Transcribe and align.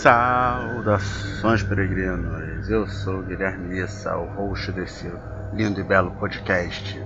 Saudações 0.00 1.62
peregrinos, 1.62 2.70
eu 2.70 2.88
sou 2.88 3.22
Guilherme 3.22 3.80
Issa, 3.80 4.16
o 4.16 4.24
host 4.34 4.72
desse 4.72 5.12
lindo 5.52 5.78
e 5.78 5.84
belo 5.84 6.10
podcast. 6.12 6.98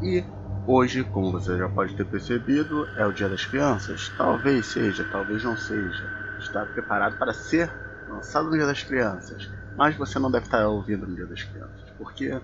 E 0.00 0.24
hoje, 0.64 1.02
como 1.02 1.32
você 1.32 1.58
já 1.58 1.68
pode 1.68 1.96
ter 1.96 2.04
percebido, 2.04 2.86
é 2.96 3.04
o 3.04 3.10
Dia 3.10 3.28
das 3.28 3.44
Crianças. 3.44 4.12
Talvez 4.16 4.64
seja, 4.66 5.04
talvez 5.10 5.42
não 5.42 5.56
seja. 5.56 6.08
Está 6.38 6.64
preparado 6.66 7.18
para 7.18 7.34
ser 7.34 7.68
lançado 8.08 8.44
no 8.48 8.52
Dia 8.52 8.66
das 8.66 8.84
Crianças. 8.84 9.50
Mas 9.76 9.96
você 9.96 10.20
não 10.20 10.30
deve 10.30 10.44
estar 10.44 10.68
ouvindo 10.68 11.04
no 11.04 11.16
Dia 11.16 11.26
das 11.26 11.42
Crianças, 11.42 11.90
porque 11.98 12.40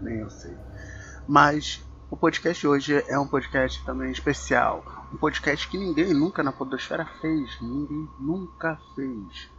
nem 0.00 0.20
eu 0.20 0.30
sei. 0.30 0.56
Mas 1.26 1.84
o 2.08 2.16
podcast 2.16 2.60
de 2.60 2.68
hoje 2.68 3.04
é 3.08 3.18
um 3.18 3.26
podcast 3.26 3.84
também 3.84 4.12
especial. 4.12 5.01
Um 5.12 5.18
podcast 5.18 5.68
que 5.68 5.76
ninguém 5.76 6.14
nunca 6.14 6.42
na 6.42 6.50
Podosfera 6.50 7.04
fez. 7.20 7.60
Ninguém 7.60 8.08
nunca 8.18 8.80
fez. 8.94 9.50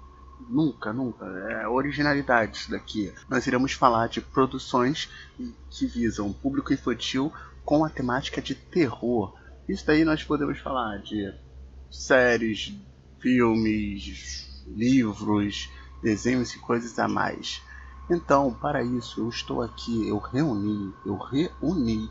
Nunca, 0.49 0.91
nunca. 0.91 1.25
É 1.25 1.67
originalidade 1.67 2.57
isso 2.57 2.71
daqui. 2.71 3.13
Nós 3.29 3.45
iremos 3.45 3.73
falar 3.73 4.07
de 4.07 4.19
produções 4.19 5.09
que 5.69 5.85
visam 5.85 6.33
público 6.33 6.73
infantil 6.73 7.31
com 7.63 7.85
a 7.85 7.89
temática 7.89 8.41
de 8.41 8.55
terror. 8.55 9.37
Isso 9.69 9.85
daí 9.85 10.03
nós 10.03 10.23
podemos 10.23 10.57
falar 10.57 10.97
de 10.97 11.31
séries, 11.91 12.73
filmes, 13.19 14.63
livros, 14.67 15.69
desenhos 16.01 16.51
e 16.55 16.59
coisas 16.59 16.97
a 16.97 17.07
mais. 17.07 17.61
Então, 18.09 18.51
para 18.51 18.83
isso, 18.83 19.21
eu 19.21 19.29
estou 19.29 19.61
aqui, 19.61 20.07
eu 20.09 20.17
reuni, 20.17 20.93
eu 21.05 21.15
reuni 21.15 22.09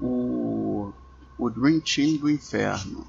o, 0.00 0.92
o 1.40 1.48
Dream 1.48 1.80
Team 1.80 2.18
do 2.18 2.30
Inferno. 2.30 3.06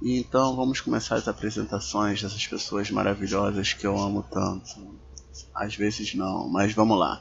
E 0.00 0.20
então 0.20 0.54
vamos 0.54 0.80
começar 0.80 1.16
as 1.16 1.26
apresentações 1.26 2.22
dessas 2.22 2.46
pessoas 2.46 2.90
maravilhosas 2.92 3.72
que 3.72 3.84
eu 3.84 3.98
amo 3.98 4.24
tanto. 4.30 4.96
Às 5.52 5.74
vezes 5.74 6.14
não, 6.14 6.48
mas 6.48 6.72
vamos 6.72 6.96
lá. 6.96 7.20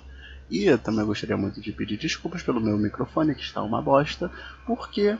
E 0.49 0.65
eu 0.65 0.77
também 0.77 1.03
gostaria 1.03 1.35
muito 1.35 1.59
de 1.59 1.71
pedir 1.71 1.97
desculpas 1.97 2.43
pelo 2.43 2.61
meu 2.61 2.77
microfone, 2.77 3.33
que 3.33 3.41
está 3.41 3.63
uma 3.63 3.81
bosta, 3.81 4.31
porque 4.67 5.17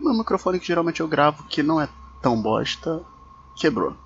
meu 0.00 0.12
microfone 0.12 0.58
que 0.58 0.66
geralmente 0.66 0.98
eu 1.00 1.06
gravo, 1.06 1.44
que 1.44 1.62
não 1.62 1.80
é 1.80 1.88
tão 2.20 2.42
bosta, 2.42 3.00
quebrou. 3.56 3.96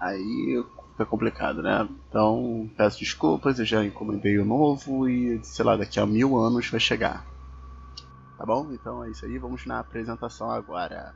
Aí 0.00 0.60
fica 0.92 1.06
complicado, 1.06 1.62
né? 1.62 1.88
Então 2.08 2.68
peço 2.76 2.98
desculpas, 2.98 3.60
eu 3.60 3.64
já 3.64 3.84
encomendei 3.84 4.38
o 4.38 4.44
novo 4.44 5.08
e 5.08 5.38
sei 5.44 5.64
lá, 5.64 5.76
daqui 5.76 6.00
a 6.00 6.06
mil 6.06 6.36
anos 6.36 6.68
vai 6.68 6.80
chegar. 6.80 7.24
Tá 8.38 8.46
bom? 8.46 8.72
Então 8.72 9.02
é 9.02 9.10
isso 9.10 9.26
aí, 9.26 9.36
vamos 9.36 9.66
na 9.66 9.80
apresentação 9.80 10.48
agora. 10.48 11.12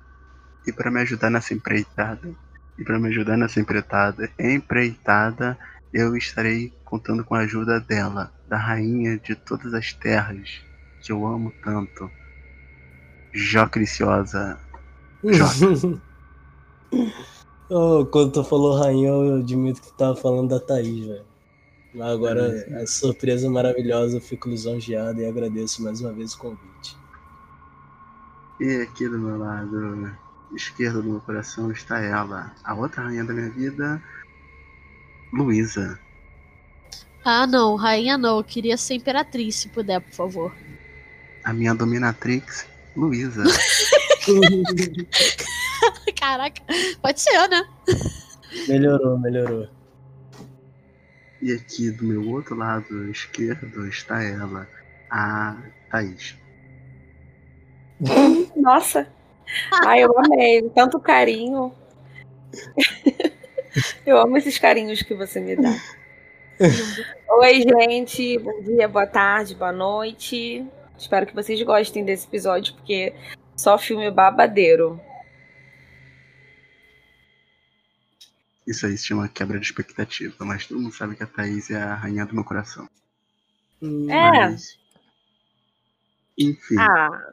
E 0.67 0.73
para 0.73 0.91
me 0.91 1.01
ajudar 1.03 1.31
nessa 1.31 1.55
empreitada, 1.55 2.35
e 2.77 2.85
para 2.85 2.99
me 2.99 3.09
ajudar 3.09 3.37
nessa 3.37 3.61
empreitada, 3.61 4.29
empreitada, 4.37 5.57
eu 5.93 6.17
estarei 6.17 6.73
contando 6.85 7.25
com 7.25 7.37
a 7.37 7.41
ajuda 7.41 7.79
dela, 7.79 8.33
da 8.49 8.57
rainha 8.57 9.19
de 9.19 9.37
todas 9.37 9.73
as 9.73 9.93
terras, 9.93 10.61
que 11.01 11.13
eu 11.13 11.25
amo 11.25 11.53
tanto. 11.63 12.11
Jó 13.33 13.69
Criciosa. 13.69 14.59
Jó. 15.23 15.47
oh, 17.71 18.05
quando 18.07 18.33
tu 18.33 18.43
falou 18.45 18.81
rainha, 18.81 19.11
eu 19.11 19.37
admito 19.37 19.81
que 19.81 19.87
tu 19.89 19.95
tava 19.95 20.17
falando 20.17 20.49
da 20.49 20.59
Thaís, 20.59 21.07
velho. 21.07 21.33
Agora, 22.01 22.49
é, 22.49 22.83
a 22.83 22.87
surpresa 22.87 23.49
maravilhosa, 23.49 24.17
eu 24.17 24.21
fico 24.21 24.49
lisonjeado 24.49 25.21
e 25.21 25.27
agradeço 25.27 25.83
mais 25.83 26.01
uma 26.01 26.13
vez 26.13 26.35
o 26.35 26.39
convite. 26.39 27.02
E 28.61 28.83
aqui 28.83 29.09
do 29.09 29.19
meu 29.19 29.39
lado 29.39 30.15
esquerdo 30.55 31.03
do 31.03 31.11
meu 31.11 31.21
coração 31.21 31.73
está 31.73 32.01
ela, 32.01 32.55
a 32.63 32.75
outra 32.75 33.05
rainha 33.05 33.25
da 33.25 33.33
minha 33.33 33.51
vida, 33.51 34.03
Luísa. 35.33 35.99
Ah, 37.25 37.47
não, 37.47 37.77
rainha 37.77 38.19
não. 38.19 38.39
Eu 38.39 38.45
queria 38.45 38.77
ser 38.77 38.95
imperatriz, 38.95 39.57
se 39.57 39.69
puder, 39.69 40.01
por 40.01 40.13
favor. 40.13 40.53
A 41.45 41.53
minha 41.53 41.75
dominatrix, 41.75 42.67
Luísa. 42.97 43.45
Caraca, 46.19 46.63
pode 47.01 47.21
ser, 47.21 47.49
né? 47.49 47.65
Melhorou, 48.69 49.19
melhorou. 49.19 49.69
E 51.41 51.53
aqui 51.53 51.91
do 51.91 52.05
meu 52.05 52.29
outro 52.29 52.55
lado 52.55 53.11
esquerdo 53.11 53.89
está 53.89 54.23
ela, 54.23 54.69
a 55.11 55.57
Thaís. 55.91 56.37
Nossa. 58.63 59.09
Ai, 59.85 60.05
eu 60.05 60.19
amei. 60.19 60.63
Tanto 60.71 61.01
carinho. 61.01 61.75
Eu 64.05 64.19
amo 64.19 64.37
esses 64.37 64.59
carinhos 64.59 65.01
que 65.01 65.15
você 65.15 65.41
me 65.41 65.57
dá. 65.57 65.75
Oi, 67.41 67.63
gente. 67.63 68.39
Bom 68.39 68.63
dia, 68.63 68.87
boa 68.87 69.07
tarde, 69.07 69.55
boa 69.55 69.73
noite. 69.73 70.67
Espero 70.99 71.27
que 71.27 71.35
vocês 71.35 71.61
gostem 71.63 72.05
desse 72.05 72.27
episódio, 72.27 72.75
porque 72.75 73.15
só 73.57 73.79
filme 73.79 74.11
babadeiro. 74.11 75.01
Isso 78.67 78.85
aí 78.85 78.97
se 78.99 79.07
chama 79.07 79.27
quebra 79.27 79.59
de 79.59 79.65
expectativa, 79.65 80.45
mas 80.45 80.67
todo 80.67 80.79
mundo 80.79 80.95
sabe 80.95 81.17
que 81.17 81.23
a 81.23 81.27
Thaís 81.27 81.71
é 81.71 81.81
a 81.83 81.95
rainha 81.95 82.27
do 82.27 82.35
meu 82.35 82.45
coração. 82.45 82.87
É. 83.83 83.87
Mas... 84.07 84.79
Enfim. 86.39 86.77
Ah, 86.79 87.33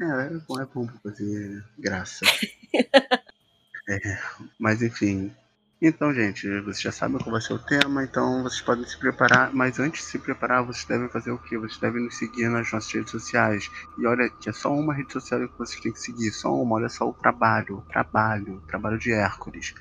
é, 0.00 0.04
é 0.04 0.38
bom, 0.46 0.60
é 0.60 0.66
bom 0.66 0.86
pra 0.86 1.10
fazer 1.10 1.64
graça. 1.78 2.24
é, 3.88 4.18
mas 4.58 4.82
enfim. 4.82 5.34
Então, 5.80 6.12
gente, 6.12 6.48
vocês 6.60 6.80
já 6.80 6.90
sabem 6.90 7.18
qual 7.18 7.32
vai 7.32 7.40
ser 7.40 7.52
o 7.52 7.58
tema, 7.58 8.02
então 8.02 8.42
vocês 8.42 8.62
podem 8.62 8.86
se 8.86 8.98
preparar. 8.98 9.52
Mas 9.54 9.78
antes 9.78 10.04
de 10.04 10.10
se 10.10 10.18
preparar, 10.18 10.64
vocês 10.64 10.86
devem 10.86 11.08
fazer 11.10 11.30
o 11.30 11.38
quê? 11.38 11.58
Vocês 11.58 11.78
devem 11.78 12.02
nos 12.02 12.16
seguir 12.16 12.48
nas 12.48 12.72
nossas 12.72 12.90
redes 12.90 13.10
sociais. 13.10 13.70
E 13.98 14.06
olha, 14.06 14.28
que 14.30 14.48
é 14.48 14.52
só 14.52 14.72
uma 14.72 14.94
rede 14.94 15.12
social 15.12 15.46
que 15.46 15.58
vocês 15.58 15.78
têm 15.80 15.92
que 15.92 16.00
seguir, 16.00 16.30
só 16.30 16.54
uma. 16.54 16.76
Olha 16.76 16.88
só 16.88 17.08
o 17.08 17.12
trabalho, 17.12 17.84
trabalho, 17.90 18.62
trabalho 18.66 18.98
de 18.98 19.12
Hércules, 19.12 19.74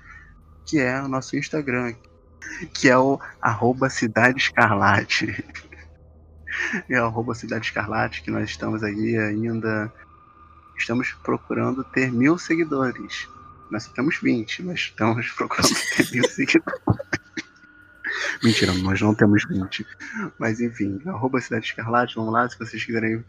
que 0.66 0.80
é 0.80 1.02
o 1.02 1.08
nosso 1.08 1.38
Instagram, 1.38 1.96
que 2.74 2.90
é 2.90 2.98
o 2.98 3.18
arroba 3.42 3.90
Cidade 3.90 4.38
Escarlate. 4.38 5.46
é 6.90 7.02
o 7.02 7.06
arroba 7.06 7.34
Cidade 7.34 7.68
Escarlate, 7.68 8.22
que 8.22 8.32
nós 8.32 8.50
estamos 8.50 8.84
aí 8.84 9.18
ainda 9.18 9.94
estamos 10.78 11.14
procurando 11.24 11.84
ter 11.84 12.12
mil 12.12 12.38
seguidores. 12.38 13.28
Nós 13.72 13.88
temos 13.88 14.18
20, 14.22 14.64
mas 14.64 14.80
estamos 14.80 15.30
procurando 15.34 15.74
ter 15.96 16.12
mil 16.12 16.28
seguidores. 16.30 16.82
Mentira, 18.44 18.74
nós 18.74 19.02
não 19.02 19.16
temos 19.16 19.46
20. 19.48 19.86
Mas 20.38 20.60
enfim, 20.60 21.02
arroba 21.06 21.42
Cidade 21.42 21.66
Escarlate, 21.66 22.16
vamos 22.16 22.34
lá, 22.34 22.48
se 22.48 22.58
vocês 22.58 22.84
quiserem, 22.84 23.24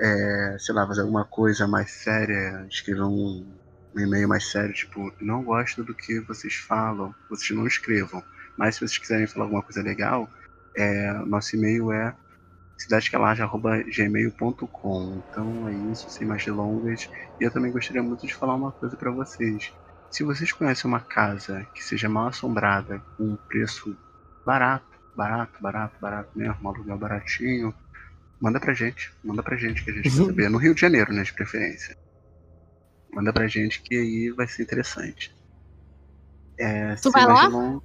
é, 0.00 0.56
sei 0.58 0.74
lá, 0.74 0.86
fazer 0.86 1.00
alguma 1.02 1.24
coisa 1.24 1.66
mais 1.66 1.90
séria, 1.90 2.66
escrever 2.70 3.02
um, 3.02 3.46
um 3.94 4.00
e-mail 4.00 4.28
mais 4.28 4.50
sério, 4.50 4.72
tipo, 4.72 5.12
não 5.20 5.42
gosto 5.42 5.82
do 5.82 5.94
que 5.94 6.20
vocês 6.20 6.54
falam, 6.54 7.14
vocês 7.28 7.50
não 7.50 7.66
escrevam. 7.66 8.22
Mas 8.56 8.74
se 8.74 8.80
vocês 8.80 8.98
quiserem 8.98 9.26
falar 9.26 9.46
alguma 9.46 9.62
coisa 9.62 9.82
legal, 9.82 10.28
é, 10.76 11.12
nosso 11.26 11.56
e-mail 11.56 11.92
é 11.92 12.14
cidadescalagem.gmail.com. 12.82 15.22
Então 15.28 15.68
é 15.68 15.72
isso, 15.92 16.10
sem 16.10 16.26
mais 16.26 16.44
delongas. 16.44 17.08
E 17.40 17.44
eu 17.44 17.50
também 17.50 17.72
gostaria 17.72 18.02
muito 18.02 18.26
de 18.26 18.34
falar 18.34 18.54
uma 18.54 18.72
coisa 18.72 18.96
para 18.96 19.10
vocês. 19.10 19.72
Se 20.10 20.22
vocês 20.22 20.52
conhecem 20.52 20.88
uma 20.88 21.00
casa 21.00 21.66
que 21.74 21.82
seja 21.82 22.08
mal 22.08 22.28
assombrada, 22.28 23.00
com 23.16 23.24
um 23.24 23.36
preço 23.36 23.96
barato, 24.44 24.86
barato, 25.16 25.60
barato, 25.60 25.96
barato 26.00 26.30
mesmo, 26.36 26.56
um 26.62 26.68
aluguel 26.68 26.98
baratinho, 26.98 27.74
manda 28.40 28.60
pra 28.60 28.74
gente. 28.74 29.12
Manda 29.24 29.42
pra 29.42 29.56
gente 29.56 29.82
que 29.84 29.90
a 29.90 29.94
gente 29.94 30.10
quer 30.10 30.10
saber. 30.10 30.50
No 30.50 30.58
Rio 30.58 30.74
de 30.74 30.80
Janeiro, 30.80 31.12
né, 31.12 31.22
de 31.22 31.32
preferência. 31.32 31.96
Manda 33.12 33.32
pra 33.32 33.46
gente 33.46 33.82
que 33.82 33.94
aí 33.94 34.30
vai 34.30 34.48
ser 34.48 34.62
interessante. 34.62 35.34
É, 36.58 36.94
tu 36.96 37.10
vai 37.10 37.26
lá? 37.26 37.46
Delongas, 37.46 37.82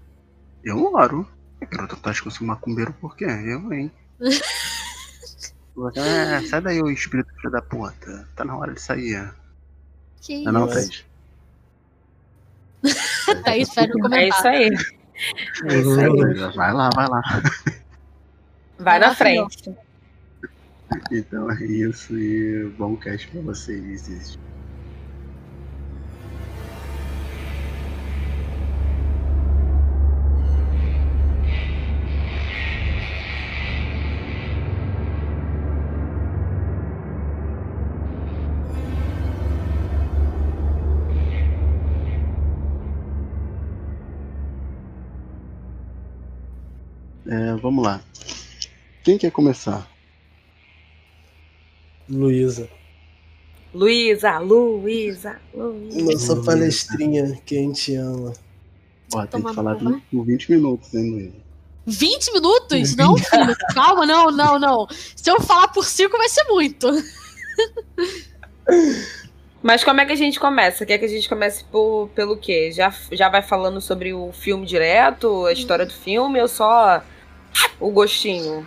eu 0.63 0.77
moro. 0.77 1.27
Garota, 1.71 1.95
tu 1.95 2.09
acha 2.09 2.21
que 2.21 2.27
eu 2.27 2.31
sou 2.31 2.45
macumbeiro 2.45 2.93
por 2.93 3.15
quê? 3.15 3.25
Eu, 3.25 3.73
hein? 3.73 3.91
É, 5.95 6.41
sai 6.47 6.61
daí, 6.61 6.81
o 6.81 6.89
espírito 6.89 7.31
filho 7.35 7.51
da 7.51 7.61
puta. 7.61 8.27
Tá 8.35 8.43
na 8.43 8.57
hora 8.57 8.73
de 8.73 8.81
sair. 8.81 9.31
Que 10.21 10.43
Não, 10.43 10.51
não, 10.51 10.67
isso? 10.67 11.05
Thaís. 12.83 13.43
Thaís 13.43 13.73
faz 13.73 13.89
no 13.89 14.13
é 14.15 14.27
isso 14.27 14.37
comentário. 14.37 14.51
aí. 14.51 14.69
É 15.65 15.77
isso 15.79 15.99
aí. 15.99 16.55
Vai 16.55 16.73
lá, 16.73 16.89
vai 16.95 17.07
lá. 17.07 17.21
Vai 18.79 18.99
na 18.99 19.15
frente. 19.15 19.75
Então 21.11 21.51
é 21.51 21.65
isso 21.65 22.17
e 22.17 22.69
bom 22.77 22.95
cast 22.95 23.27
pra 23.27 23.41
vocês. 23.41 24.37
Vamos 47.57 47.83
lá. 47.83 48.01
Quem 49.03 49.17
quer 49.17 49.31
começar? 49.31 49.89
Luísa. 52.09 52.69
Luísa, 53.73 54.39
Luísa, 54.39 55.39
Luísa. 55.53 56.03
Nossa 56.03 56.35
palestrinha 56.43 57.39
que 57.45 57.57
a 57.57 57.61
gente 57.61 57.95
ama. 57.95 58.33
Ó, 59.13 59.25
tem 59.25 59.41
que 59.41 59.53
falar 59.53 59.75
cu, 59.75 59.85
20, 59.85 60.03
por 60.11 60.25
20 60.25 60.51
minutos, 60.51 60.93
hein, 60.93 61.11
Luísa? 61.11 61.47
20 61.85 62.33
minutos? 62.33 62.95
Não, 62.95 63.15
filho. 63.17 63.55
Calma, 63.73 64.05
não, 64.05 64.29
não, 64.31 64.59
não. 64.59 64.87
Se 65.15 65.29
eu 65.29 65.39
falar 65.41 65.69
por 65.69 65.85
5 65.85 66.17
vai 66.17 66.27
ser 66.27 66.43
muito. 66.45 66.87
Mas 69.63 69.83
como 69.83 70.01
é 70.01 70.05
que 70.05 70.11
a 70.11 70.17
gente 70.17 70.39
começa? 70.39 70.85
Quer 70.85 70.97
que 70.97 71.05
a 71.05 71.09
gente 71.09 71.27
comece 71.27 71.63
por, 71.65 72.09
pelo 72.09 72.37
quê? 72.37 72.71
Já, 72.71 72.93
já 73.11 73.29
vai 73.29 73.41
falando 73.41 73.79
sobre 73.79 74.13
o 74.13 74.31
filme 74.31 74.65
direto, 74.65 75.45
a 75.45 75.53
história 75.53 75.85
do 75.85 75.93
filme, 75.93 76.41
ou 76.41 76.47
só 76.47 77.01
o 77.79 77.91
gostinho? 77.91 78.65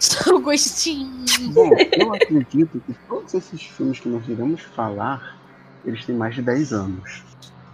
Só 0.00 0.34
o 0.36 0.40
gostinho. 0.40 1.24
Bom, 1.52 1.70
eu 1.98 2.14
acredito 2.14 2.80
que 2.86 2.94
todos 3.08 3.32
esses 3.34 3.62
filmes 3.62 4.00
que 4.00 4.08
nós 4.08 4.28
iremos 4.28 4.60
falar, 4.62 5.38
eles 5.84 6.04
têm 6.04 6.14
mais 6.14 6.34
de 6.34 6.42
10 6.42 6.72
anos. 6.72 7.22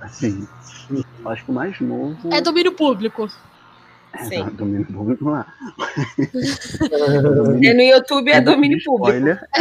Assim, 0.00 0.46
eu 0.90 1.30
acho 1.30 1.44
que 1.44 1.50
o 1.50 1.54
mais 1.54 1.78
novo 1.80 2.16
É 2.32 2.40
domínio 2.40 2.72
público. 2.72 3.28
é 4.14 4.24
Sim. 4.24 4.44
do- 4.44 4.50
domínio 4.52 4.86
público 4.86 5.28
lá. 5.28 5.46
E 7.60 7.72
no 7.74 7.82
YouTube 7.82 8.30
é 8.30 8.40
domínio 8.40 8.78
público. 8.84 9.10
Spoiler. 9.18 9.48
É. 9.56 9.60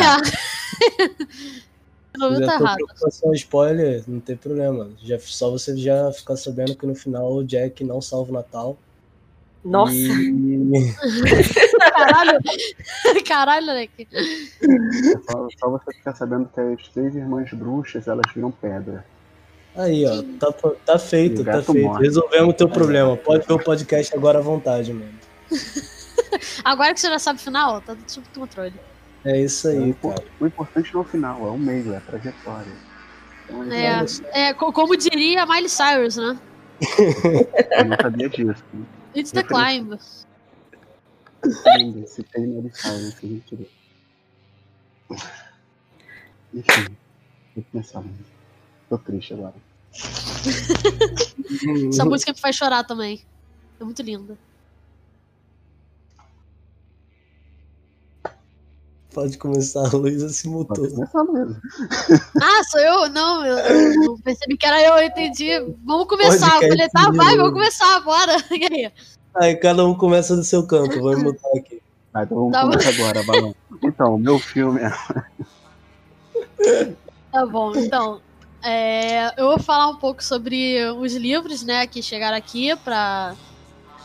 Não 2.17 2.35
Se 2.35 2.45
tá 2.45 2.55
errado. 2.55 2.75
preocupação 2.75 3.33
spoiler, 3.33 4.03
não 4.07 4.19
tem 4.19 4.35
problema. 4.35 4.89
Já, 5.03 5.17
só 5.19 5.51
você 5.51 5.75
já 5.77 6.11
ficar 6.11 6.35
sabendo 6.37 6.75
que 6.75 6.85
no 6.85 6.95
final 6.95 7.33
o 7.33 7.43
Jack 7.43 7.83
não 7.83 8.01
salva 8.01 8.31
o 8.31 8.33
Natal. 8.33 8.77
Nossa, 9.63 9.94
E... 9.94 10.94
Caralho. 11.91 12.39
Caralho, 13.27 13.65
Leque. 13.67 14.07
É 14.13 15.31
só, 15.31 15.47
só 15.59 15.69
você 15.69 15.94
ficar 15.94 16.15
sabendo 16.15 16.50
que 16.53 16.59
as 16.61 16.88
três 16.89 17.15
irmãs 17.15 17.51
bruxas, 17.53 18.07
elas 18.07 18.25
viram 18.33 18.51
pedra. 18.51 19.06
Aí, 19.75 20.06
ó, 20.06 20.23
tá, 20.39 20.51
tá 20.85 20.97
feito, 21.00 21.44
tá 21.44 21.61
feito. 21.61 21.73
morre. 21.88 22.03
Resolvemos 22.06 22.50
o 22.50 22.53
teu 22.53 22.69
problema. 22.69 23.15
Pode 23.17 23.45
ver 23.45 23.53
o 23.53 23.59
podcast 23.59 24.15
agora 24.15 24.39
à 24.39 24.41
vontade, 24.41 24.91
mano. 24.94 25.11
Agora 26.63 26.94
que 26.94 27.00
você 27.00 27.07
já 27.09 27.17
sabe 27.19 27.39
o 27.39 27.41
final, 27.41 27.81
tá 27.81 27.95
tudo 27.95 28.03
sob 28.11 28.27
controle. 28.35 28.73
É 29.25 29.41
isso 29.41 29.67
aí, 29.67 29.89
impo- 29.89 30.09
cara. 30.09 30.23
o 30.39 30.45
importante 30.45 30.94
não 30.94 31.01
é 31.01 31.03
o 31.03 31.07
final, 31.07 31.47
é 31.47 31.50
o 31.50 31.57
meio, 31.57 31.94
é 31.94 31.97
a 31.97 32.01
trajetória. 32.01 32.71
Então, 33.50 33.63
É. 33.73 34.06
É, 34.31 34.53
co- 34.53 34.71
como 34.71 34.95
diria 34.95 35.45
Miley 35.45 35.67
Cyrus, 35.69 36.17
né? 36.17 36.38
Eu 37.77 37.85
não 37.85 37.97
sabia 38.00 38.29
disso. 38.29 38.63
It's 39.15 39.31
the 39.31 39.44
climb. 39.44 39.97
Ainda, 41.67 42.06
se 42.07 42.23
tem 42.23 42.47
Mary 42.47 42.71
Cyrus, 42.73 43.13
sem 43.15 43.39
querer. 43.39 43.69
Enfim, 46.53 46.97
vou 47.56 47.65
começar. 47.71 48.01
né? 48.01 48.11
Tô 48.89 48.97
triste 48.97 49.33
agora. 49.33 49.56
Essa 51.89 52.06
música 52.06 52.31
me 52.33 52.39
faz 52.39 52.56
chorar 52.56 52.83
também. 52.83 53.21
É 53.79 53.83
muito 53.83 54.01
linda. 54.01 54.38
Pode 59.13 59.38
começar, 59.39 59.85
a 59.88 59.89
Luísa 59.97 60.29
se 60.29 60.47
mutou. 60.47 60.75
Pode 60.75 60.94
começar 60.94 61.23
mesmo. 61.25 61.56
Ah, 62.41 62.63
sou 62.69 62.79
eu? 62.79 63.09
Não, 63.09 63.45
eu, 63.45 63.57
eu 63.57 63.95
não 64.01 64.17
percebi 64.19 64.56
que 64.56 64.65
era 64.65 64.81
eu, 64.83 64.94
eu 64.97 65.03
entendi. 65.07 65.50
Vamos 65.83 66.07
começar. 66.07 66.61
Eu 66.61 66.69
falei, 66.69 66.89
tá, 66.89 67.11
vai, 67.11 67.35
vamos 67.35 67.53
começar, 67.53 68.00
bora. 68.01 68.38
E 68.51 68.65
aí? 68.73 68.91
Aí 69.35 69.56
cada 69.56 69.85
um 69.85 69.95
começa 69.95 70.35
do 70.35 70.44
seu 70.44 70.65
canto, 70.65 71.00
vou 71.00 71.17
mutar 71.19 71.51
aqui. 71.57 71.81
Tá, 72.13 72.23
então 72.23 72.38
vamos 72.38 72.51
Tá 72.53 72.63
bom. 72.65 72.71
começar 72.71 72.89
agora, 72.89 73.23
Balão. 73.23 73.56
Então, 73.83 74.17
meu 74.17 74.39
filme 74.39 74.81
é. 74.81 74.91
Tá 77.31 77.45
bom, 77.45 77.75
então. 77.75 78.21
é, 78.63 79.39
eu 79.41 79.47
vou 79.47 79.59
falar 79.59 79.88
um 79.89 79.95
pouco 79.95 80.23
sobre 80.23 80.83
os 80.91 81.13
livros, 81.15 81.63
né, 81.63 81.85
que 81.88 82.01
chegaram 82.01 82.38
aqui 82.38 82.75
pra. 82.77 83.35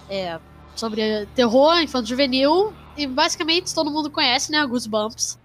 é, 0.09 0.39
sobre 0.77 1.27
terror, 1.35 1.79
infanto 1.81 2.09
juvenil. 2.09 2.73
E 2.97 3.07
basicamente 3.07 3.75
todo 3.75 3.91
mundo 3.91 4.11
conhece, 4.11 4.51
né, 4.53 4.65
Goosebumps. 4.67 5.39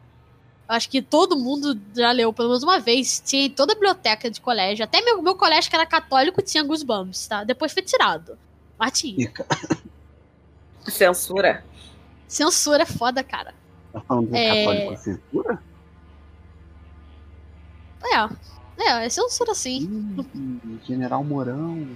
Acho 0.67 0.87
que 0.87 1.01
todo 1.01 1.35
mundo 1.35 1.79
já 1.95 2.11
leu 2.11 2.31
pelo 2.31 2.49
menos 2.49 2.63
uma 2.63 2.79
vez. 2.79 3.21
Tinha 3.25 3.45
em 3.45 3.49
toda 3.49 3.71
a 3.71 3.75
biblioteca 3.75 4.29
de 4.29 4.39
colégio. 4.39 4.83
Até 4.83 5.01
meu, 5.01 5.19
meu 5.21 5.35
colégio, 5.35 5.67
que 5.69 5.75
era 5.75 5.85
católico, 5.85 6.41
tinha 6.43 6.63
Goosebumps, 6.63 7.27
tá? 7.27 7.43
Depois 7.43 7.73
foi 7.73 7.81
tirado. 7.81 8.37
Mas 8.77 8.91
tinha. 8.99 9.31
censura. 10.87 11.65
Censura 12.27 12.83
é 12.83 12.85
foda, 12.85 13.23
cara. 13.23 13.55
Tá 13.91 13.99
falando 14.01 14.29
de 14.29 14.37
É. 14.37 14.65
católico 14.65 15.03
censura? 15.03 15.63
É. 18.03 18.49
É, 18.81 19.05
é 19.05 19.09
censura 19.09 19.55
sim. 19.55 19.87
Hum, 20.35 20.77
General 20.85 21.23
Mourão. 21.23 21.87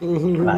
Uhum. 0.00 0.48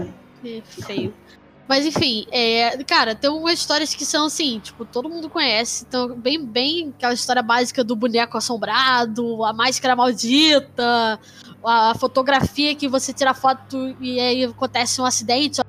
É 0.45 0.61
feio. 0.63 1.15
Mas 1.69 1.85
enfim, 1.85 2.27
é, 2.31 2.83
cara, 2.85 3.15
tem 3.15 3.29
algumas 3.29 3.55
histórias 3.55 3.95
que 3.95 4.05
são 4.05 4.27
assim, 4.27 4.61
tipo, 4.61 4.85
todo 4.85 5.09
mundo 5.09 5.29
conhece. 5.29 5.85
Então, 5.87 6.15
bem, 6.15 6.45
bem 6.45 6.95
aquela 6.97 7.15
história 7.15 7.43
básica 7.43 7.83
do 7.83 7.97
boneco 7.97 8.39
assombrado, 8.39 9.45
a 9.45 9.53
máscara 9.53 9.97
maldita, 9.97 11.19
a 11.65 11.95
fotografia 11.99 12.75
que 12.75 12.87
você 12.87 13.13
tira 13.13 13.35
foto 13.35 13.97
e 14.01 14.21
aí 14.21 14.45
acontece 14.45 15.01
um 15.01 15.05
acidente, 15.05 15.61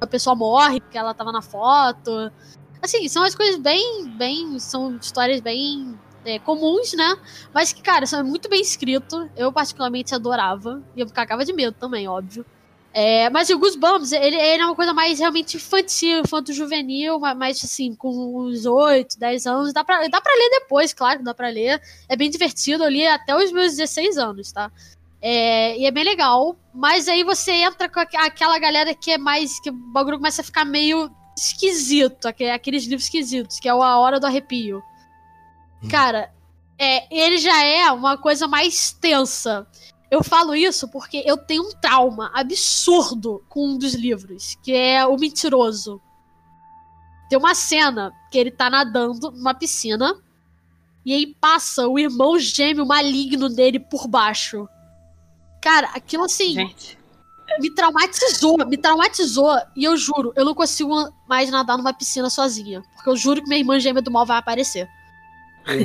a 0.00 0.06
pessoa 0.06 0.34
morre 0.34 0.80
porque 0.80 0.98
ela 0.98 1.14
tava 1.14 1.30
na 1.30 1.42
foto. 1.42 2.32
Assim, 2.82 3.08
são 3.08 3.22
as 3.22 3.34
coisas 3.34 3.60
bem, 3.60 4.08
bem, 4.10 4.58
são 4.58 4.96
histórias 4.96 5.40
bem 5.40 5.96
é, 6.24 6.38
comuns, 6.40 6.92
né? 6.94 7.16
Mas 7.54 7.72
que, 7.72 7.80
cara, 7.80 8.06
são 8.06 8.24
muito 8.24 8.48
bem 8.48 8.60
escrito. 8.60 9.30
Eu 9.36 9.52
particularmente 9.52 10.14
adorava. 10.14 10.82
E 10.94 11.00
eu 11.00 11.06
cagava 11.08 11.44
de 11.44 11.52
medo 11.52 11.74
também, 11.78 12.08
óbvio. 12.08 12.44
É, 12.98 13.28
mas 13.28 13.50
o 13.50 13.58
Goosebumps, 13.58 14.10
ele, 14.12 14.36
ele 14.36 14.62
é 14.62 14.64
uma 14.64 14.74
coisa 14.74 14.94
mais 14.94 15.18
realmente 15.18 15.58
infantil, 15.58 16.20
infanto-juvenil, 16.20 17.20
ma- 17.20 17.34
mais 17.34 17.62
assim, 17.62 17.94
com 17.94 18.08
uns 18.38 18.64
8, 18.64 19.18
10 19.18 19.46
anos. 19.46 19.72
Dá 19.74 19.84
pra, 19.84 20.08
dá 20.08 20.18
pra 20.18 20.32
ler 20.32 20.48
depois, 20.60 20.94
claro 20.94 21.22
dá 21.22 21.34
pra 21.34 21.48
ler. 21.50 21.78
É 22.08 22.16
bem 22.16 22.30
divertido, 22.30 22.84
eu 22.84 22.88
li 22.88 23.06
até 23.06 23.36
os 23.36 23.52
meus 23.52 23.76
16 23.76 24.16
anos, 24.16 24.50
tá? 24.50 24.72
É, 25.20 25.76
e 25.78 25.84
é 25.84 25.90
bem 25.90 26.04
legal. 26.04 26.56
Mas 26.72 27.06
aí 27.06 27.22
você 27.22 27.52
entra 27.52 27.86
com 27.86 28.00
aqu- 28.00 28.16
aquela 28.16 28.58
galera 28.58 28.94
que 28.94 29.10
é 29.10 29.18
mais. 29.18 29.60
que 29.60 29.68
o 29.68 29.72
bagulho 29.74 30.16
começa 30.16 30.40
a 30.40 30.44
ficar 30.44 30.64
meio 30.64 31.10
esquisito, 31.36 32.24
aque- 32.26 32.48
aqueles 32.48 32.84
livros 32.84 33.04
esquisitos, 33.04 33.60
que 33.60 33.68
é 33.68 33.74
o 33.74 33.82
A 33.82 33.98
Hora 33.98 34.18
do 34.18 34.24
Arrepio. 34.26 34.82
Cara, 35.90 36.32
é, 36.78 37.06
ele 37.14 37.36
já 37.36 37.62
é 37.62 37.90
uma 37.92 38.16
coisa 38.16 38.48
mais 38.48 38.90
tensa. 38.92 39.66
Eu 40.10 40.22
falo 40.22 40.54
isso 40.54 40.88
porque 40.88 41.22
eu 41.26 41.36
tenho 41.36 41.64
um 41.64 41.72
trauma 41.72 42.30
absurdo 42.32 43.44
com 43.48 43.70
um 43.70 43.78
dos 43.78 43.94
livros, 43.94 44.56
que 44.62 44.72
é 44.72 45.04
O 45.04 45.16
Mentiroso. 45.16 46.00
Tem 47.28 47.38
uma 47.38 47.54
cena 47.54 48.12
que 48.30 48.38
ele 48.38 48.50
tá 48.50 48.70
nadando 48.70 49.32
numa 49.32 49.52
piscina 49.54 50.16
e 51.04 51.12
aí 51.12 51.34
passa 51.40 51.88
o 51.88 51.98
irmão 51.98 52.38
gêmeo 52.38 52.86
maligno 52.86 53.48
dele 53.48 53.80
por 53.80 54.06
baixo. 54.06 54.68
Cara, 55.60 55.88
aquilo 55.94 56.24
assim 56.24 56.52
Gente. 56.52 56.96
me 57.58 57.70
traumatizou, 57.74 58.58
me 58.66 58.76
traumatizou. 58.76 59.56
E 59.74 59.84
eu 59.84 59.96
juro, 59.96 60.32
eu 60.36 60.44
não 60.44 60.54
consigo 60.54 61.12
mais 61.28 61.50
nadar 61.50 61.76
numa 61.76 61.92
piscina 61.92 62.30
sozinha. 62.30 62.82
Porque 62.94 63.10
eu 63.10 63.16
juro 63.16 63.42
que 63.42 63.48
minha 63.48 63.58
irmã 63.58 63.80
gêmea 63.80 64.02
do 64.02 64.10
mal 64.10 64.24
vai 64.24 64.38
aparecer. 64.38 64.88